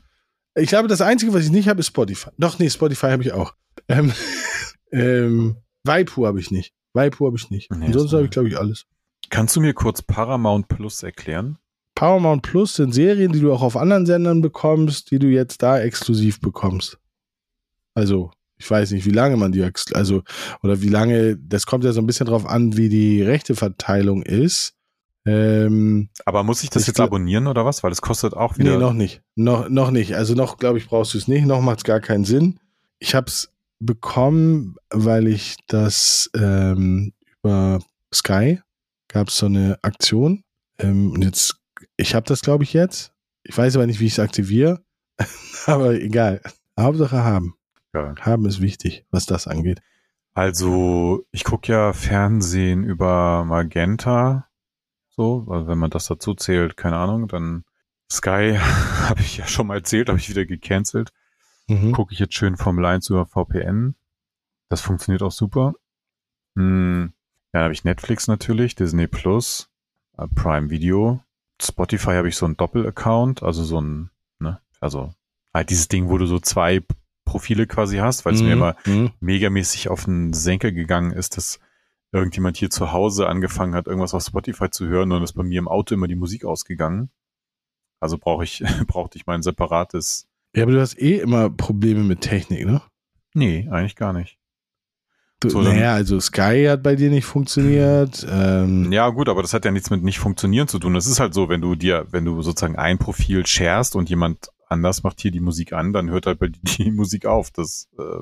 Ich 0.56 0.70
glaube, 0.70 0.88
das 0.88 1.02
Einzige, 1.02 1.34
was 1.34 1.44
ich 1.44 1.52
nicht 1.52 1.68
habe, 1.68 1.82
ist 1.82 1.88
Spotify. 1.88 2.30
Doch, 2.38 2.58
nee, 2.58 2.70
Spotify 2.70 3.08
habe 3.08 3.24
ich 3.24 3.34
auch. 3.34 3.54
Ähm, 3.90 4.14
ähm, 4.92 5.58
Waipu 5.84 6.26
habe 6.26 6.40
ich 6.40 6.52
nicht. 6.52 6.74
Waipu 6.94 7.26
habe 7.26 7.38
ich 7.38 7.50
nicht. 7.50 7.72
Nee, 7.72 7.88
Ansonsten 7.88 8.16
habe 8.16 8.26
ich, 8.26 8.32
glaube 8.32 8.48
ich, 8.48 8.58
alles. 8.58 8.86
Kannst 9.30 9.56
du 9.56 9.62
mir 9.62 9.74
kurz 9.74 10.02
Paramount 10.02 10.68
Plus 10.68 11.04
erklären? 11.04 11.58
Paramount 11.96 12.44
Plus 12.44 12.76
sind 12.76 12.94
Serien, 12.94 13.32
die 13.32 13.42
du 13.42 13.52
auch 13.52 13.62
auf 13.62 13.76
anderen 13.76 14.06
Sendern 14.06 14.42
bekommst, 14.42 15.12
die 15.12 15.20
du 15.20 15.28
jetzt 15.28 15.62
da 15.62 15.80
exklusiv 15.80 16.40
bekommst. 16.40 16.98
Also, 17.94 18.32
ich 18.58 18.70
weiß 18.70 18.92
nicht, 18.92 19.06
wie 19.06 19.12
lange 19.12 19.36
man 19.38 19.52
die, 19.52 19.70
also, 19.94 20.24
oder 20.64 20.82
wie 20.82 20.88
lange, 20.88 21.38
das 21.38 21.66
kommt 21.66 21.84
ja 21.84 21.92
so 21.92 22.00
ein 22.00 22.08
bisschen 22.08 22.28
drauf 22.28 22.46
an, 22.46 22.78
wie 22.78 22.90
die 22.90 23.22
Rechteverteilung 23.22 24.24
ist. 24.24 24.76
Ähm, 25.26 26.10
Aber 26.26 26.44
muss 26.44 26.64
ich 26.64 26.70
das 26.70 26.88
jetzt 26.88 27.00
abonnieren 27.00 27.48
oder 27.48 27.66
was? 27.66 27.84
Weil 27.84 27.92
es 27.92 28.02
kostet 28.02 28.34
auch 28.34 28.58
wieder. 28.58 28.72
Nee, 28.72 28.78
noch 28.78 28.94
nicht. 28.94 29.22
Noch, 29.36 29.70
noch 29.70 29.92
nicht. 29.92 30.16
Also 30.16 30.34
noch, 30.34 30.58
glaube 30.58 30.78
ich, 30.78 30.88
brauchst 30.88 31.14
du 31.14 31.18
es 31.18 31.28
nicht. 31.28 31.46
Noch 31.46 31.62
macht 31.62 31.80
es 31.80 31.84
gar 31.84 32.00
keinen 32.00 32.24
Sinn. 32.24 32.60
Ich 33.00 33.14
habe 33.16 33.28
es 33.28 33.52
bekommen, 33.80 34.76
weil 34.90 35.28
ich 35.28 35.58
das 35.68 36.30
ähm, 36.36 37.14
über 37.42 37.80
Sky 38.14 38.62
gab 39.08 39.30
es 39.30 39.38
so 39.38 39.46
eine 39.46 39.78
Aktion. 39.82 40.44
Ähm, 40.78 41.12
und 41.12 41.24
jetzt, 41.24 41.60
ich 41.98 42.16
habe 42.16 42.26
das, 42.26 42.42
glaube 42.42 42.64
ich, 42.64 42.74
jetzt. 42.74 43.14
Ich 43.44 43.58
weiß 43.58 43.76
aber 43.76 43.88
nicht, 43.88 44.00
wie 44.00 44.06
ich 44.06 44.14
es 44.14 44.20
aktiviere. 44.20 44.84
aber 45.66 45.94
egal. 45.94 46.42
Hauptsache 46.80 47.24
haben. 47.24 47.56
Ja. 47.94 48.14
Haben 48.20 48.46
ist 48.46 48.62
wichtig, 48.62 49.06
was 49.10 49.26
das 49.26 49.48
angeht. 49.48 49.82
Also, 50.34 51.26
ich 51.32 51.44
gucke 51.44 51.72
ja 51.72 51.94
Fernsehen 51.94 52.84
über 52.84 53.44
Magenta. 53.46 54.48
So, 55.10 55.46
also 55.50 55.68
wenn 55.68 55.78
man 55.78 55.90
das 55.90 56.06
dazu 56.06 56.34
zählt, 56.34 56.78
keine 56.78 56.98
Ahnung, 56.98 57.28
dann 57.28 57.66
Sky 58.12 58.58
habe 59.10 59.22
ich 59.22 59.38
ja 59.38 59.48
schon 59.48 59.68
mal 59.68 59.78
erzählt, 59.78 60.10
habe 60.10 60.20
ich 60.20 60.30
wieder 60.30 60.46
gecancelt. 60.46 61.10
Mhm. 61.70 61.92
Gucke 61.94 62.14
ich 62.14 62.20
jetzt 62.20 62.34
schön 62.34 62.58
Formel 62.58 62.86
1 62.86 63.10
über 63.10 63.26
VPN. 63.26 63.96
Das 64.70 64.82
funktioniert 64.82 65.22
auch 65.24 65.32
super. 65.32 65.74
Hm, 66.56 67.14
ja, 67.54 67.60
dann 67.60 67.64
habe 67.64 67.74
ich 67.74 67.84
Netflix 67.84 68.28
natürlich, 68.28 68.76
Disney 68.76 69.08
Plus, 69.08 69.70
äh, 70.18 70.28
Prime 70.28 70.70
Video. 70.70 71.22
Spotify 71.62 72.12
habe 72.14 72.30
ich 72.30 72.36
so 72.38 72.46
einen 72.46 72.58
Doppel-Account, 72.58 73.44
also 73.44 73.64
so 73.64 73.82
ein, 73.82 74.10
ne, 74.40 74.62
also 74.80 75.14
halt 75.54 75.70
dieses 75.70 75.88
Ding, 75.88 76.10
wo 76.10 76.18
du 76.18 76.26
so 76.26 76.40
zwei 76.40 76.82
Profile 77.26 77.68
quasi 77.68 77.98
hast, 77.98 78.26
weil 78.26 78.34
es 78.34 78.42
mir 78.42 78.54
immer 78.54 78.76
Mhm. 78.86 79.12
megamäßig 79.20 79.90
auf 79.90 80.06
den 80.06 80.34
Senker 80.34 80.72
gegangen 80.72 81.12
ist, 81.12 81.38
dass 81.38 81.60
irgendjemand 82.12 82.58
hier 82.58 82.70
zu 82.72 82.92
Hause 82.92 83.28
angefangen 83.28 83.76
hat, 83.76 83.86
irgendwas 83.88 84.14
auf 84.14 84.24
Spotify 84.24 84.70
zu 84.70 84.88
hören 84.88 85.12
und 85.12 85.22
ist 85.22 85.34
bei 85.34 85.44
mir 85.44 85.60
im 85.60 85.68
Auto 85.68 85.94
immer 85.94 86.08
die 86.08 86.16
Musik 86.16 86.46
ausgegangen. 86.46 87.12
Also 88.00 88.18
brauche 88.18 88.44
ich, 88.46 88.64
brauchte 88.88 89.18
ich 89.18 89.26
mein 89.28 89.42
separates. 89.44 90.29
Ja, 90.56 90.64
aber 90.64 90.72
du 90.72 90.82
hast 90.82 91.00
eh 91.00 91.20
immer 91.20 91.50
Probleme 91.50 92.04
mit 92.04 92.22
Technik, 92.22 92.66
ne? 92.66 92.82
Nee, 93.34 93.68
eigentlich 93.70 93.96
gar 93.96 94.14
nicht. 94.14 94.38
Du, 95.40 95.50
So, 95.50 95.62
naja, 95.62 95.94
also 95.94 96.20
Sky 96.20 96.66
hat 96.68 96.84
bei 96.84 96.96
dir 96.96 97.10
nicht 97.10 97.26
funktioniert. 97.26 98.26
Ähm, 98.30 98.92
Ja, 98.92 99.08
gut, 99.10 99.30
aber 99.30 99.42
das 99.42 99.54
hat 99.54 99.64
ja 99.64 99.72
nichts 99.72 99.90
mit 99.90 100.04
nicht 100.04 100.20
funktionieren 100.20 100.68
zu 100.68 100.80
tun. 100.80 100.96
Es 100.96 101.08
ist 101.08 101.20
halt 101.20 101.34
so, 101.34 101.48
wenn 101.48 101.62
du 101.62 101.76
dir, 101.76 102.08
wenn 102.12 102.26
du 102.26 102.42
sozusagen 102.42 102.76
ein 102.76 102.98
Profil 102.98 103.46
sharest 103.46 103.96
und 103.96 104.10
jemand 104.10 104.50
anders 104.68 105.04
macht 105.04 105.22
hier 105.22 105.32
die 105.32 105.40
Musik 105.40 105.72
an, 105.72 105.94
dann 105.94 106.10
hört 106.10 106.26
halt 106.26 106.40
bei 106.40 106.48
dir 106.48 106.60
die 106.78 106.92
Musik 106.92 107.26
auf. 107.26 107.52
Das 107.52 107.88
äh, 107.98 108.20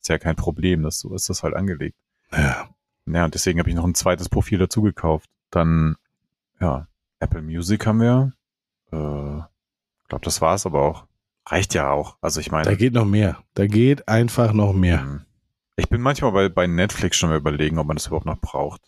ist 0.00 0.08
ja 0.08 0.18
kein 0.18 0.36
Problem. 0.36 0.82
Das, 0.82 0.98
so 0.98 1.14
ist 1.14 1.30
das 1.30 1.42
halt 1.42 1.54
angelegt. 1.54 1.96
ja. 2.32 2.68
Ja, 3.04 3.24
und 3.24 3.34
deswegen 3.34 3.58
habe 3.58 3.68
ich 3.68 3.74
noch 3.74 3.84
ein 3.84 3.96
zweites 3.96 4.28
Profil 4.28 4.58
dazu 4.58 4.80
gekauft. 4.80 5.28
Dann, 5.50 5.96
ja, 6.60 6.86
Apple 7.18 7.42
Music 7.42 7.84
haben 7.84 8.00
wir. 8.00 8.32
Äh, 8.92 9.38
ich 9.38 10.08
glaube, 10.08 10.24
das 10.24 10.40
war's 10.40 10.66
aber 10.66 10.82
auch. 10.82 11.06
Reicht 11.46 11.74
ja 11.74 11.90
auch. 11.90 12.16
Also 12.20 12.40
ich 12.40 12.50
meine, 12.50 12.64
Da 12.64 12.74
geht 12.74 12.92
noch 12.92 13.04
mehr. 13.04 13.42
Da 13.54 13.66
geht 13.66 14.08
einfach 14.08 14.52
noch 14.52 14.72
mehr. 14.72 15.00
ähm, 15.00 15.20
ich 15.76 15.88
bin 15.88 16.00
manchmal 16.00 16.32
bei, 16.32 16.48
bei 16.48 16.66
Netflix 16.66 17.16
schon 17.16 17.30
mal 17.30 17.38
überlegen, 17.38 17.78
ob 17.78 17.86
man 17.86 17.96
das 17.96 18.06
überhaupt 18.06 18.26
noch 18.26 18.38
braucht. 18.40 18.82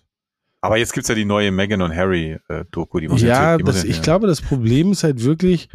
Aber 0.60 0.76
jetzt 0.76 0.92
gibt's 0.92 1.08
ja 1.08 1.14
die 1.14 1.24
neue 1.24 1.50
Meghan 1.50 1.82
und 1.82 1.94
Harry 1.94 2.38
äh. 2.48 2.64
Die 2.72 3.08
muss 3.08 3.20
Ja, 3.22 3.52
jetzt, 3.52 3.60
die 3.60 3.64
muss 3.64 3.74
das, 3.74 3.82
jetzt- 3.84 3.96
ich 3.96 4.02
glaube, 4.02 4.26
das 4.26 4.40
Problem 4.40 4.92
ist 4.92 5.02
halt 5.04 5.22
wirklich, 5.22 5.68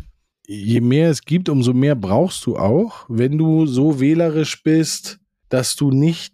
je 0.48 0.82
mehr 0.82 1.10
es 1.10 1.22
gibt, 1.22 1.50
umso 1.50 1.74
mehr 1.74 1.96
brauchst 1.96 2.46
du 2.46 2.58
auch, 2.58 3.06
wenn 3.08 3.38
du 3.38 3.66
so 3.68 4.00
wählerisch 4.00 4.64
bist, 4.64 5.20
dass 5.50 5.76
du 5.76 5.92
nicht 5.92 6.34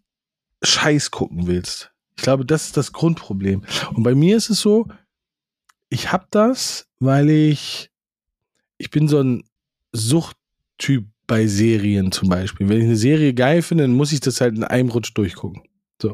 Scheiß 0.64 1.12
gucken 1.12 1.48
willst. 1.48 1.92
Ich 2.18 2.24
glaube, 2.24 2.46
das 2.46 2.68
ist 2.68 2.78
das 2.78 2.94
Grundproblem. 2.94 3.64
Und 3.94 4.04
bei 4.04 4.16
mir 4.16 4.38
ist 4.38 4.50
es 4.50 4.62
so, 4.62 4.88
ich 5.90 6.12
habe 6.14 6.26
das, 6.32 6.88
weil 7.00 7.30
ich, 7.30 7.92
ich 8.78 8.90
bin 8.90 9.08
so 9.10 9.20
ein 9.20 9.44
Suchttyp 9.96 11.06
bei 11.28 11.48
Serien 11.48 12.12
zum 12.12 12.30
Beispiel. 12.30 12.70
Wenn 12.70 12.80
ich 12.80 12.86
eine 12.86 12.96
Serie 12.96 13.34
geil 13.34 13.62
finde, 13.62 13.86
dann 13.86 13.94
muss 13.94 14.12
ich 14.12 14.20
das 14.20 14.42
halt 14.42 14.56
in 14.56 14.64
einem 14.64 14.90
Rutsch 14.90 15.12
durchgucken. 15.16 15.64
So. 16.02 16.14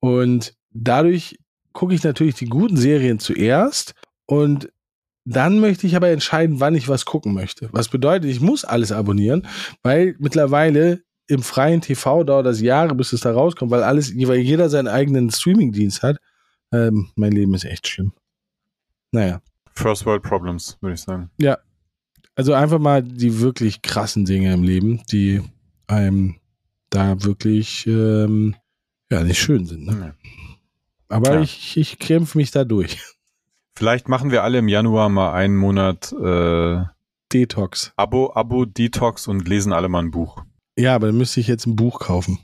Und 0.00 0.54
dadurch 0.70 1.38
gucke 1.72 1.94
ich 1.94 2.02
natürlich 2.02 2.34
die 2.34 2.48
guten 2.48 2.76
Serien 2.76 3.18
zuerst 3.18 3.94
und 4.26 4.70
dann 5.24 5.58
möchte 5.58 5.86
ich 5.86 5.96
aber 5.96 6.08
entscheiden, 6.08 6.60
wann 6.60 6.74
ich 6.74 6.88
was 6.88 7.04
gucken 7.04 7.34
möchte. 7.34 7.68
Was 7.72 7.88
bedeutet, 7.88 8.30
ich 8.30 8.40
muss 8.40 8.64
alles 8.64 8.92
abonnieren, 8.92 9.46
weil 9.82 10.14
mittlerweile 10.18 11.02
im 11.26 11.42
freien 11.42 11.80
TV 11.80 12.22
dauert 12.22 12.46
das 12.46 12.60
Jahre, 12.60 12.94
bis 12.94 13.12
es 13.12 13.22
da 13.22 13.32
rauskommt, 13.32 13.72
weil 13.72 13.82
alles, 13.82 14.14
weil 14.16 14.38
jeder 14.38 14.68
seinen 14.68 14.86
eigenen 14.86 15.30
Streamingdienst 15.30 16.02
hat. 16.02 16.18
Ähm, 16.72 17.10
mein 17.16 17.32
Leben 17.32 17.54
ist 17.54 17.64
echt 17.64 17.88
schlimm. 17.88 18.12
Naja. 19.10 19.40
First 19.72 20.06
World 20.06 20.22
Problems, 20.22 20.78
würde 20.80 20.94
ich 20.94 21.00
sagen. 21.00 21.30
Also 22.36 22.52
einfach 22.52 22.78
mal 22.78 23.02
die 23.02 23.40
wirklich 23.40 23.82
krassen 23.82 24.24
Dinge 24.24 24.52
im 24.52 24.62
Leben, 24.62 25.02
die 25.10 25.42
einem 25.88 26.36
da 26.90 27.22
wirklich 27.24 27.86
ähm, 27.86 28.54
ja 29.10 29.24
nicht 29.24 29.40
schön 29.40 29.66
sind. 29.66 29.86
Ne? 29.86 30.14
Aber 31.08 31.34
Ja. 31.34 31.40
ich, 31.40 31.76
ich 31.76 31.98
kämpfe 31.98 32.38
mich 32.38 32.50
da 32.52 32.64
durch. 32.64 32.98
Vielleicht 33.74 34.08
machen 34.08 34.30
wir 34.30 34.42
alle 34.44 34.58
im 34.58 34.68
Januar 34.68 35.08
mal 35.08 35.32
einen 35.32 35.56
Monat 35.56 36.12
äh, 36.12 36.82
Detox. 37.32 37.92
Abo, 37.96 38.32
Abo-Detox 38.34 39.26
und 39.26 39.48
lesen 39.48 39.72
alle 39.72 39.88
mal 39.88 40.02
ein 40.02 40.10
Buch. 40.10 40.44
Ja, 40.78 40.94
aber 40.94 41.08
dann 41.08 41.16
müsste 41.18 41.40
ich 41.40 41.46
jetzt 41.48 41.66
ein 41.66 41.74
Buch 41.76 41.98
kaufen. 42.00 42.38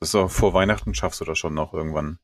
Das 0.00 0.10
ist 0.10 0.14
auch 0.14 0.30
vor 0.30 0.54
Weihnachten 0.54 0.94
schaffst 0.94 1.20
du 1.20 1.24
das 1.24 1.38
schon 1.38 1.54
noch 1.54 1.74
irgendwann. 1.74 2.18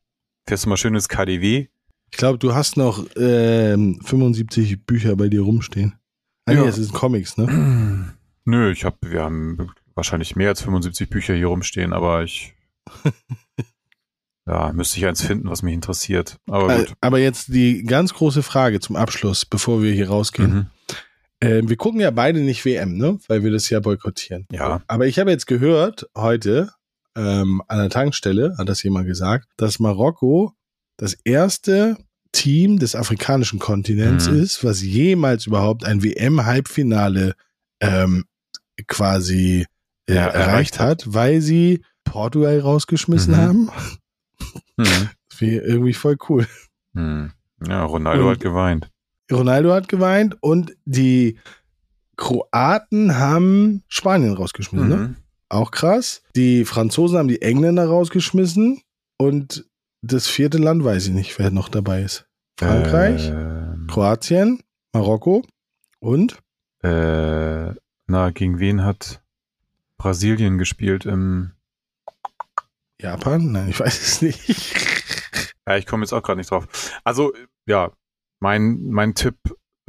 Fährst 0.47 0.63
du 0.63 0.69
mal 0.69 0.77
schönes 0.77 1.09
KDW? 1.09 1.67
Ich 2.09 2.17
glaube, 2.17 2.37
du 2.39 2.55
hast 2.55 2.77
noch 2.77 3.05
ähm, 3.17 3.99
75 4.01 4.85
Bücher 4.85 5.17
bei 5.17 5.27
dir 5.27 5.41
rumstehen. 5.41 5.95
Ah, 6.45 6.51
Ja. 6.53 6.61
nee, 6.61 6.67
es 6.69 6.75
sind 6.75 6.93
Comics, 6.93 7.37
ne? 7.37 8.13
Nö, 8.45 8.71
ich 8.71 8.85
habe, 8.85 8.97
wir 9.01 9.23
haben 9.23 9.71
wahrscheinlich 9.95 10.35
mehr 10.35 10.49
als 10.49 10.61
75 10.61 11.09
Bücher 11.09 11.33
hier 11.33 11.47
rumstehen, 11.47 11.93
aber 11.93 12.23
ich 12.23 12.53
ja, 14.45 14.71
müsste 14.73 14.97
ich 14.99 15.05
eins 15.05 15.21
finden, 15.23 15.49
was 15.49 15.63
mich 15.63 15.73
interessiert. 15.73 16.37
Aber 16.47 16.73
Äh, 16.73 16.77
gut. 16.85 16.93
Aber 17.01 17.17
jetzt 17.19 17.47
die 17.53 17.83
ganz 17.83 18.13
große 18.13 18.43
Frage 18.43 18.79
zum 18.79 18.95
Abschluss, 18.95 19.45
bevor 19.45 19.81
wir 19.81 19.91
hier 19.93 20.09
rausgehen. 20.09 20.53
Mhm. 20.53 20.65
Ähm, 21.41 21.69
wir 21.69 21.75
gucken 21.77 21.99
ja 21.99 22.11
beide 22.11 22.39
nicht 22.41 22.63
WM, 22.65 22.97
ne? 22.97 23.17
Weil 23.27 23.43
wir 23.43 23.51
das 23.51 23.69
ja 23.69 23.79
boykottieren. 23.79 24.45
Ja. 24.51 24.81
Aber 24.87 25.07
ich 25.07 25.17
habe 25.19 25.31
jetzt 25.31 25.47
gehört, 25.47 26.07
heute 26.15 26.71
ähm, 27.17 27.61
an 27.67 27.79
der 27.79 27.89
Tankstelle, 27.89 28.55
hat 28.57 28.69
das 28.69 28.83
jemand 28.83 29.07
gesagt, 29.07 29.47
dass 29.57 29.79
Marokko 29.79 30.53
das 30.97 31.13
erste 31.23 31.97
Team 32.35 32.77
des 32.79 32.95
afrikanischen 32.95 33.59
Kontinents 33.59 34.29
Mhm. 34.29 34.39
ist, 34.41 34.63
was 34.63 34.81
jemals 34.81 35.47
überhaupt 35.47 35.85
ein 35.85 36.03
WM-Halbfinale 36.03 37.35
ähm, 37.81 38.25
quasi 38.87 39.65
äh, 40.07 40.13
Ja, 40.15 40.27
erreicht 40.27 40.79
hat, 40.79 41.03
weil 41.13 41.41
sie 41.41 41.81
Portugal 42.03 42.59
rausgeschmissen 42.59 43.33
Mhm. 43.33 43.37
haben. 43.37 43.69
Mhm. 44.77 44.85
Das 45.29 45.41
irgendwie 45.41 45.93
voll 45.93 46.15
cool. 46.29 46.47
Mhm. 46.93 47.31
Ja, 47.67 47.83
Ronaldo 47.83 48.23
Und- 48.25 48.31
hat 48.35 48.39
geweint. 48.39 48.89
Ronaldo 49.31 49.73
hat 49.73 49.87
geweint 49.89 50.37
und 50.41 50.75
die 50.85 51.37
Kroaten 52.15 53.17
haben 53.17 53.83
Spanien 53.87 54.33
rausgeschmissen. 54.33 54.87
Ne? 54.89 54.95
Mhm. 54.97 55.15
Auch 55.49 55.71
krass. 55.71 56.21
Die 56.35 56.63
Franzosen 56.65 57.17
haben 57.17 57.27
die 57.27 57.41
Engländer 57.41 57.85
rausgeschmissen 57.87 58.81
und 59.17 59.65
das 60.01 60.27
vierte 60.27 60.57
Land 60.57 60.83
weiß 60.83 61.07
ich 61.07 61.13
nicht, 61.13 61.37
wer 61.39 61.51
noch 61.51 61.67
dabei 61.69 62.01
ist. 62.03 62.24
Frankreich, 62.57 63.29
Ähm, 63.29 63.87
Kroatien, 63.89 64.61
Marokko 64.93 65.45
und 65.99 66.39
äh, 66.83 67.73
na, 68.07 68.29
gegen 68.31 68.59
wen 68.59 68.83
hat 68.83 69.21
Brasilien 69.97 70.57
gespielt 70.57 71.05
im 71.05 71.51
Japan? 73.01 73.51
Nein, 73.51 73.69
ich 73.69 73.79
weiß 73.79 74.01
es 74.01 74.21
nicht. 74.21 74.75
Ja, 75.67 75.77
ich 75.77 75.87
komme 75.87 76.03
jetzt 76.03 76.13
auch 76.13 76.21
gerade 76.21 76.37
nicht 76.37 76.51
drauf. 76.51 76.67
Also, 77.03 77.33
ja, 77.65 77.91
mein, 78.39 78.83
mein 78.83 79.15
Tipp 79.15 79.35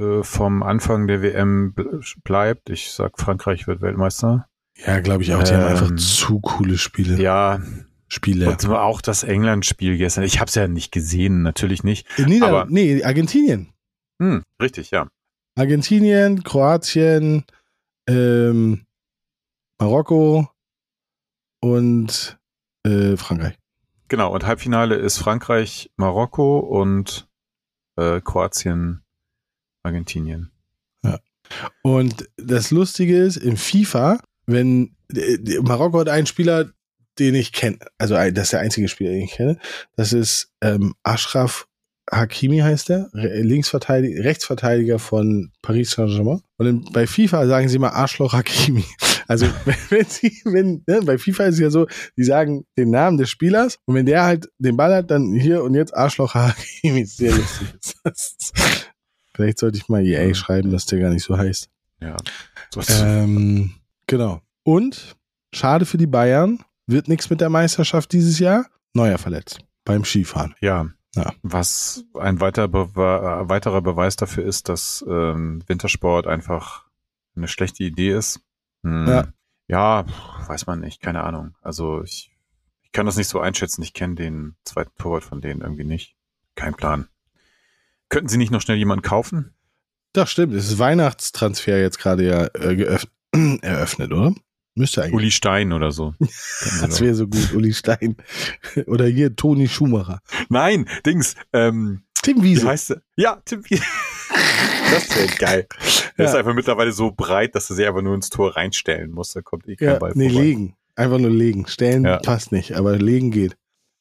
äh, 0.01 0.23
vom 0.23 0.63
Anfang 0.63 1.07
der 1.07 1.21
WM 1.21 1.75
ble- 1.77 2.03
bleibt. 2.25 2.71
Ich 2.71 2.93
sag, 2.93 3.21
Frankreich 3.21 3.67
wird 3.67 3.83
Weltmeister. 3.83 4.49
Ja, 4.87 5.01
glaube 5.01 5.23
ich 5.23 5.35
auch. 5.35 5.43
Die 5.43 5.53
haben 5.53 5.61
Ähm, 5.61 5.69
einfach 5.69 5.95
zu 5.97 6.41
coole 6.41 6.79
Spiele. 6.79 7.21
Ja, 7.21 7.61
Spiele. 8.09 8.49
und 8.49 8.65
auch 8.67 9.01
das 9.01 9.25
England-Spiel 9.25 9.97
gestern. 9.99 10.25
Ich 10.25 10.39
habe 10.39 10.49
es 10.49 10.55
ja 10.55 10.69
nicht 10.69 10.93
gesehen, 10.93 11.43
natürlich 11.43 11.83
nicht. 11.85 12.07
In 12.19 12.27
Nieder 12.27 12.49
aber- 12.49 12.67
nee, 12.69 13.03
Argentinien. 13.03 13.73
Hm, 14.21 14.43
richtig, 14.63 14.91
ja. 14.91 15.09
Argentinien, 15.57 16.43
Kroatien, 16.45 17.45
ähm, 18.09 18.87
Marokko 19.81 20.49
und 21.61 22.39
äh, 22.85 23.17
Frankreich. 23.17 23.57
Genau, 24.09 24.33
und 24.33 24.47
Halbfinale 24.47 24.95
ist 24.95 25.19
Frankreich, 25.19 25.91
Marokko 25.97 26.59
und 26.61 27.29
äh, 27.97 28.21
Kroatien, 28.21 29.03
Argentinien. 29.83 30.51
Und 31.83 32.29
das 32.37 32.71
Lustige 32.73 33.17
ist, 33.19 33.37
im 33.37 33.57
FIFA, 33.57 34.19
wenn 34.47 34.97
äh, 35.15 35.39
Marokko 35.61 36.01
hat 36.01 36.09
einen 36.09 36.27
Spieler, 36.27 36.73
den 37.19 37.35
ich 37.35 37.53
kenne, 37.53 37.79
also 37.99 38.15
ein- 38.15 38.35
das 38.35 38.45
ist 38.45 38.53
der 38.53 38.61
einzige 38.61 38.89
Spieler, 38.89 39.11
den 39.11 39.23
ich 39.23 39.33
kenne, 39.33 39.59
das 39.97 40.13
ist 40.13 40.53
ähm, 40.63 40.95
Ashraf 41.03 41.67
Hakimi 42.13 42.59
heißt 42.59 42.89
der, 42.91 43.11
Re- 43.15 43.41
Linksverteidiger, 43.43 44.23
Rechtsverteidiger 44.23 45.01
von 45.01 45.51
Paris 45.61 45.91
Saint-Germain. 45.91 46.41
Und 46.57 46.93
bei 46.93 47.05
FIFA 47.09 47.49
sagen 47.49 47.69
sie 47.69 47.81
mal 47.81 47.91
Arschloch 47.91 48.33
Hakimi. 48.33 48.85
Also 49.29 49.47
wenn, 49.91 50.05
sie, 50.07 50.41
wenn, 50.45 50.85
ne, 50.87 51.01
bei 51.05 51.19
FIFA 51.19 51.47
ist 51.47 51.55
es 51.57 51.61
ja 51.61 51.69
so, 51.71 51.89
die 52.17 52.23
sagen 52.23 52.65
den 52.79 52.91
Namen 52.91 53.17
des 53.19 53.29
Spielers 53.29 53.77
und 53.85 53.97
wenn 53.97 54.07
der 54.07 54.23
halt 54.23 54.49
den 54.59 54.77
Ball 54.77 54.95
hat, 54.95 55.11
dann 55.11 55.33
hier 55.35 55.65
und 55.65 55.75
jetzt 55.75 55.97
Arschloch 55.97 56.35
Hakimi. 56.35 57.05
Sehr 57.07 57.33
lustig. 57.35 57.67
Vielleicht 59.35 59.59
sollte 59.59 59.79
ich 59.79 59.89
mal 59.89 60.07
EA 60.07 60.33
schreiben, 60.33 60.71
dass 60.71 60.87
der 60.87 61.01
gar 61.01 61.11
nicht 61.11 61.25
so 61.25 61.37
heißt. 61.37 61.69
Ja. 62.01 62.17
Ähm, 63.01 63.75
genau. 64.07 64.41
Und 64.63 65.17
schade 65.53 65.85
für 65.87 65.99
die 65.99 66.07
Bayern, 66.07 66.61
wird 66.87 67.09
nichts 67.09 67.31
mit 67.31 67.41
der 67.41 67.51
Meisterschaft 67.51 68.13
dieses 68.13 68.39
Jahr. 68.39 68.67
Neuer 68.95 69.19
verletzt 69.19 69.61
beim 69.87 70.05
Skifahren. 70.05 70.55
Ja. 70.61 70.91
Ja. 71.15 71.33
Was 71.43 72.05
ein 72.21 72.41
weiter 72.43 72.69
Bewe 72.69 73.45
äh, 73.45 73.49
weiterer 73.49 73.81
Beweis 73.81 74.17
dafür 74.17 74.45
ist, 74.45 74.69
dass 74.69 75.03
ähm, 75.09 75.63
Wintersport 75.67 76.27
einfach 76.27 76.85
eine 77.35 77.49
schlechte 77.49 77.85
Idee 77.85 78.11
ist. 78.11 78.41
Hm. 78.83 79.09
Ja. 79.09 79.29
ja, 79.67 80.05
weiß 80.47 80.67
man 80.67 80.81
nicht, 80.81 81.01
keine 81.01 81.25
Ahnung. 81.25 81.57
Also 81.63 82.03
ich, 82.03 82.37
ich 82.83 82.93
kann 82.93 83.07
das 83.07 83.17
nicht 83.17 83.29
so 83.29 83.41
einschätzen. 83.41 83.83
Ich 83.83 83.95
kenne 83.95 84.15
den 84.15 84.57
zweiten 84.65 84.93
Torwart 84.99 85.25
von 85.25 85.41
denen 85.41 85.63
irgendwie 85.63 85.85
nicht. 85.85 86.17
Kein 86.55 86.75
Plan. 86.75 87.09
Könnten 88.11 88.29
Sie 88.29 88.37
nicht 88.37 88.53
noch 88.53 88.61
schnell 88.61 88.77
jemanden 88.77 89.03
kaufen? 89.03 89.55
Das 90.13 90.31
stimmt. 90.31 90.53
Es 90.53 90.71
ist 90.71 90.79
Weihnachtstransfer 90.79 91.79
jetzt 91.79 91.99
gerade 91.99 92.27
ja 92.27 92.45
äh, 92.45 92.99
eröffnet, 93.63 94.13
oder? 94.13 94.35
Müsste 94.77 95.03
eigentlich. 95.03 95.15
Uli 95.15 95.31
Stein 95.31 95.73
oder 95.73 95.91
so. 95.91 96.15
Das 96.81 97.01
wäre 97.01 97.15
so 97.15 97.27
gut, 97.27 97.53
Uli 97.55 97.73
Stein. 97.73 98.17
Oder 98.87 99.07
hier 99.07 99.35
Toni 99.35 99.69
Schumacher. 99.69 100.21
Nein, 100.51 100.87
Dings. 101.05 101.35
Ähm, 101.53 102.03
Tim 102.23 102.39
wie 102.43 102.51
Wiese. 102.57 102.67
heißt? 102.69 102.97
Ja, 103.17 103.41
Tim 103.45 103.65
Wiese. 103.69 103.83
Das 104.91 105.17
wäre 105.17 105.27
geil. 105.39 105.67
Ja. 106.17 106.25
ist 106.27 106.35
einfach 106.35 106.55
mittlerweile 106.55 106.93
so 106.93 107.11
breit, 107.11 107.55
dass 107.57 107.69
er 107.71 107.77
sich 107.77 107.87
einfach 107.87 108.03
nur 108.03 108.15
ins 108.15 108.29
Tor 108.31 108.55
reinstellen 108.57 109.11
muss. 109.11 109.33
Da 109.33 109.41
kommt 109.43 109.67
eh 109.69 109.75
kein 109.77 109.89
Ja, 109.89 109.99
Ball 109.99 110.13
nee, 110.15 110.29
vorbei. 110.29 110.45
legen. 110.45 110.77
Einfach 110.95 111.19
nur 111.19 111.31
legen. 111.31 111.67
Stellen 111.67 112.05
Ja. 112.05 112.19
passt 112.19 112.53
nicht, 112.53 112.75
aber 112.77 112.97
legen 112.97 113.31
geht. 113.33 113.57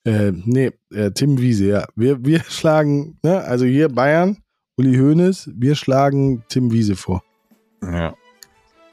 Äh, 0.06 0.32
nee, 0.34 0.72
äh, 0.94 1.10
Tim 1.12 1.40
Wiese, 1.40 1.66
ja. 1.66 1.88
Wir, 1.96 2.24
wir 2.24 2.44
schlagen, 2.48 3.18
ne, 3.24 3.42
also 3.44 3.66
hier 3.66 3.90
Bayern, 3.90 4.38
Uli 4.78 4.96
Hoeneß, 4.98 5.50
wir 5.56 5.76
schlagen 5.76 6.44
Tim 6.50 6.72
Wiese 6.72 6.96
vor. 6.96 7.24
Ja. 7.82 8.14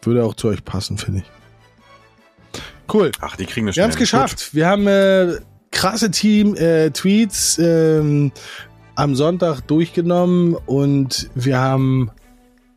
Würde 0.03 0.24
auch 0.24 0.35
zu 0.35 0.49
euch 0.49 0.64
passen, 0.64 0.97
finde 0.97 1.20
ich. 1.20 1.30
Cool. 2.93 3.11
Ach, 3.20 3.37
die 3.37 3.47
kriegen 3.47 3.66
das 3.66 3.76
Wir 3.76 3.83
haben 3.83 3.91
es 3.91 3.97
geschafft. 3.97 4.55
Wir 4.55 4.66
haben 4.66 4.87
äh, 4.87 5.39
krasse 5.70 6.11
Team-Tweets 6.11 7.59
ähm, 7.59 8.33
am 8.95 9.14
Sonntag 9.14 9.61
durchgenommen 9.62 10.55
und 10.66 11.30
wir 11.35 11.59
haben 11.59 12.11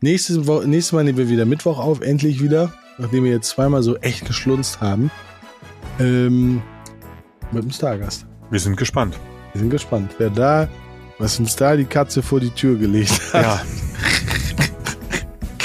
nächstes, 0.00 0.46
Wo 0.46 0.60
nächstes 0.62 0.92
Mal 0.92 1.04
nehmen 1.04 1.18
wir 1.18 1.28
wieder 1.28 1.44
Mittwoch 1.44 1.78
auf, 1.78 2.00
endlich 2.00 2.42
wieder, 2.42 2.72
nachdem 2.98 3.24
wir 3.24 3.32
jetzt 3.32 3.50
zweimal 3.50 3.82
so 3.82 3.96
echt 3.98 4.26
geschlunzt 4.26 4.80
haben. 4.80 5.10
Ähm, 5.98 6.62
mit 7.52 7.62
dem 7.62 7.70
Stargast. 7.70 8.26
Wir 8.50 8.60
sind 8.60 8.76
gespannt. 8.76 9.18
Wir 9.52 9.60
sind 9.60 9.70
gespannt, 9.70 10.12
wer 10.18 10.30
da, 10.30 10.68
was 11.18 11.38
uns 11.38 11.56
da 11.56 11.76
die 11.76 11.84
Katze 11.84 12.22
vor 12.22 12.40
die 12.40 12.50
Tür 12.50 12.76
gelegt 12.76 13.12
hat. 13.32 13.42
Ja. 13.42 13.60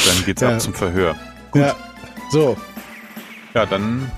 Dann 0.06 0.26
geht's 0.26 0.42
Ja. 0.42 0.54
ab 0.56 0.62
zum 0.62 0.74
Verhör. 0.74 1.16
Ja. 1.54 1.76
So, 2.32 2.56
Ja, 3.54 3.66
dann 3.66 4.10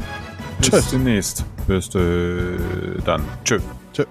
bis 0.59 0.89
demnächst. 0.89 1.45
Bis 1.67 1.93
äh, 1.95 3.01
dann. 3.05 3.23
Tschö. 3.43 3.59
tschö. 3.93 4.05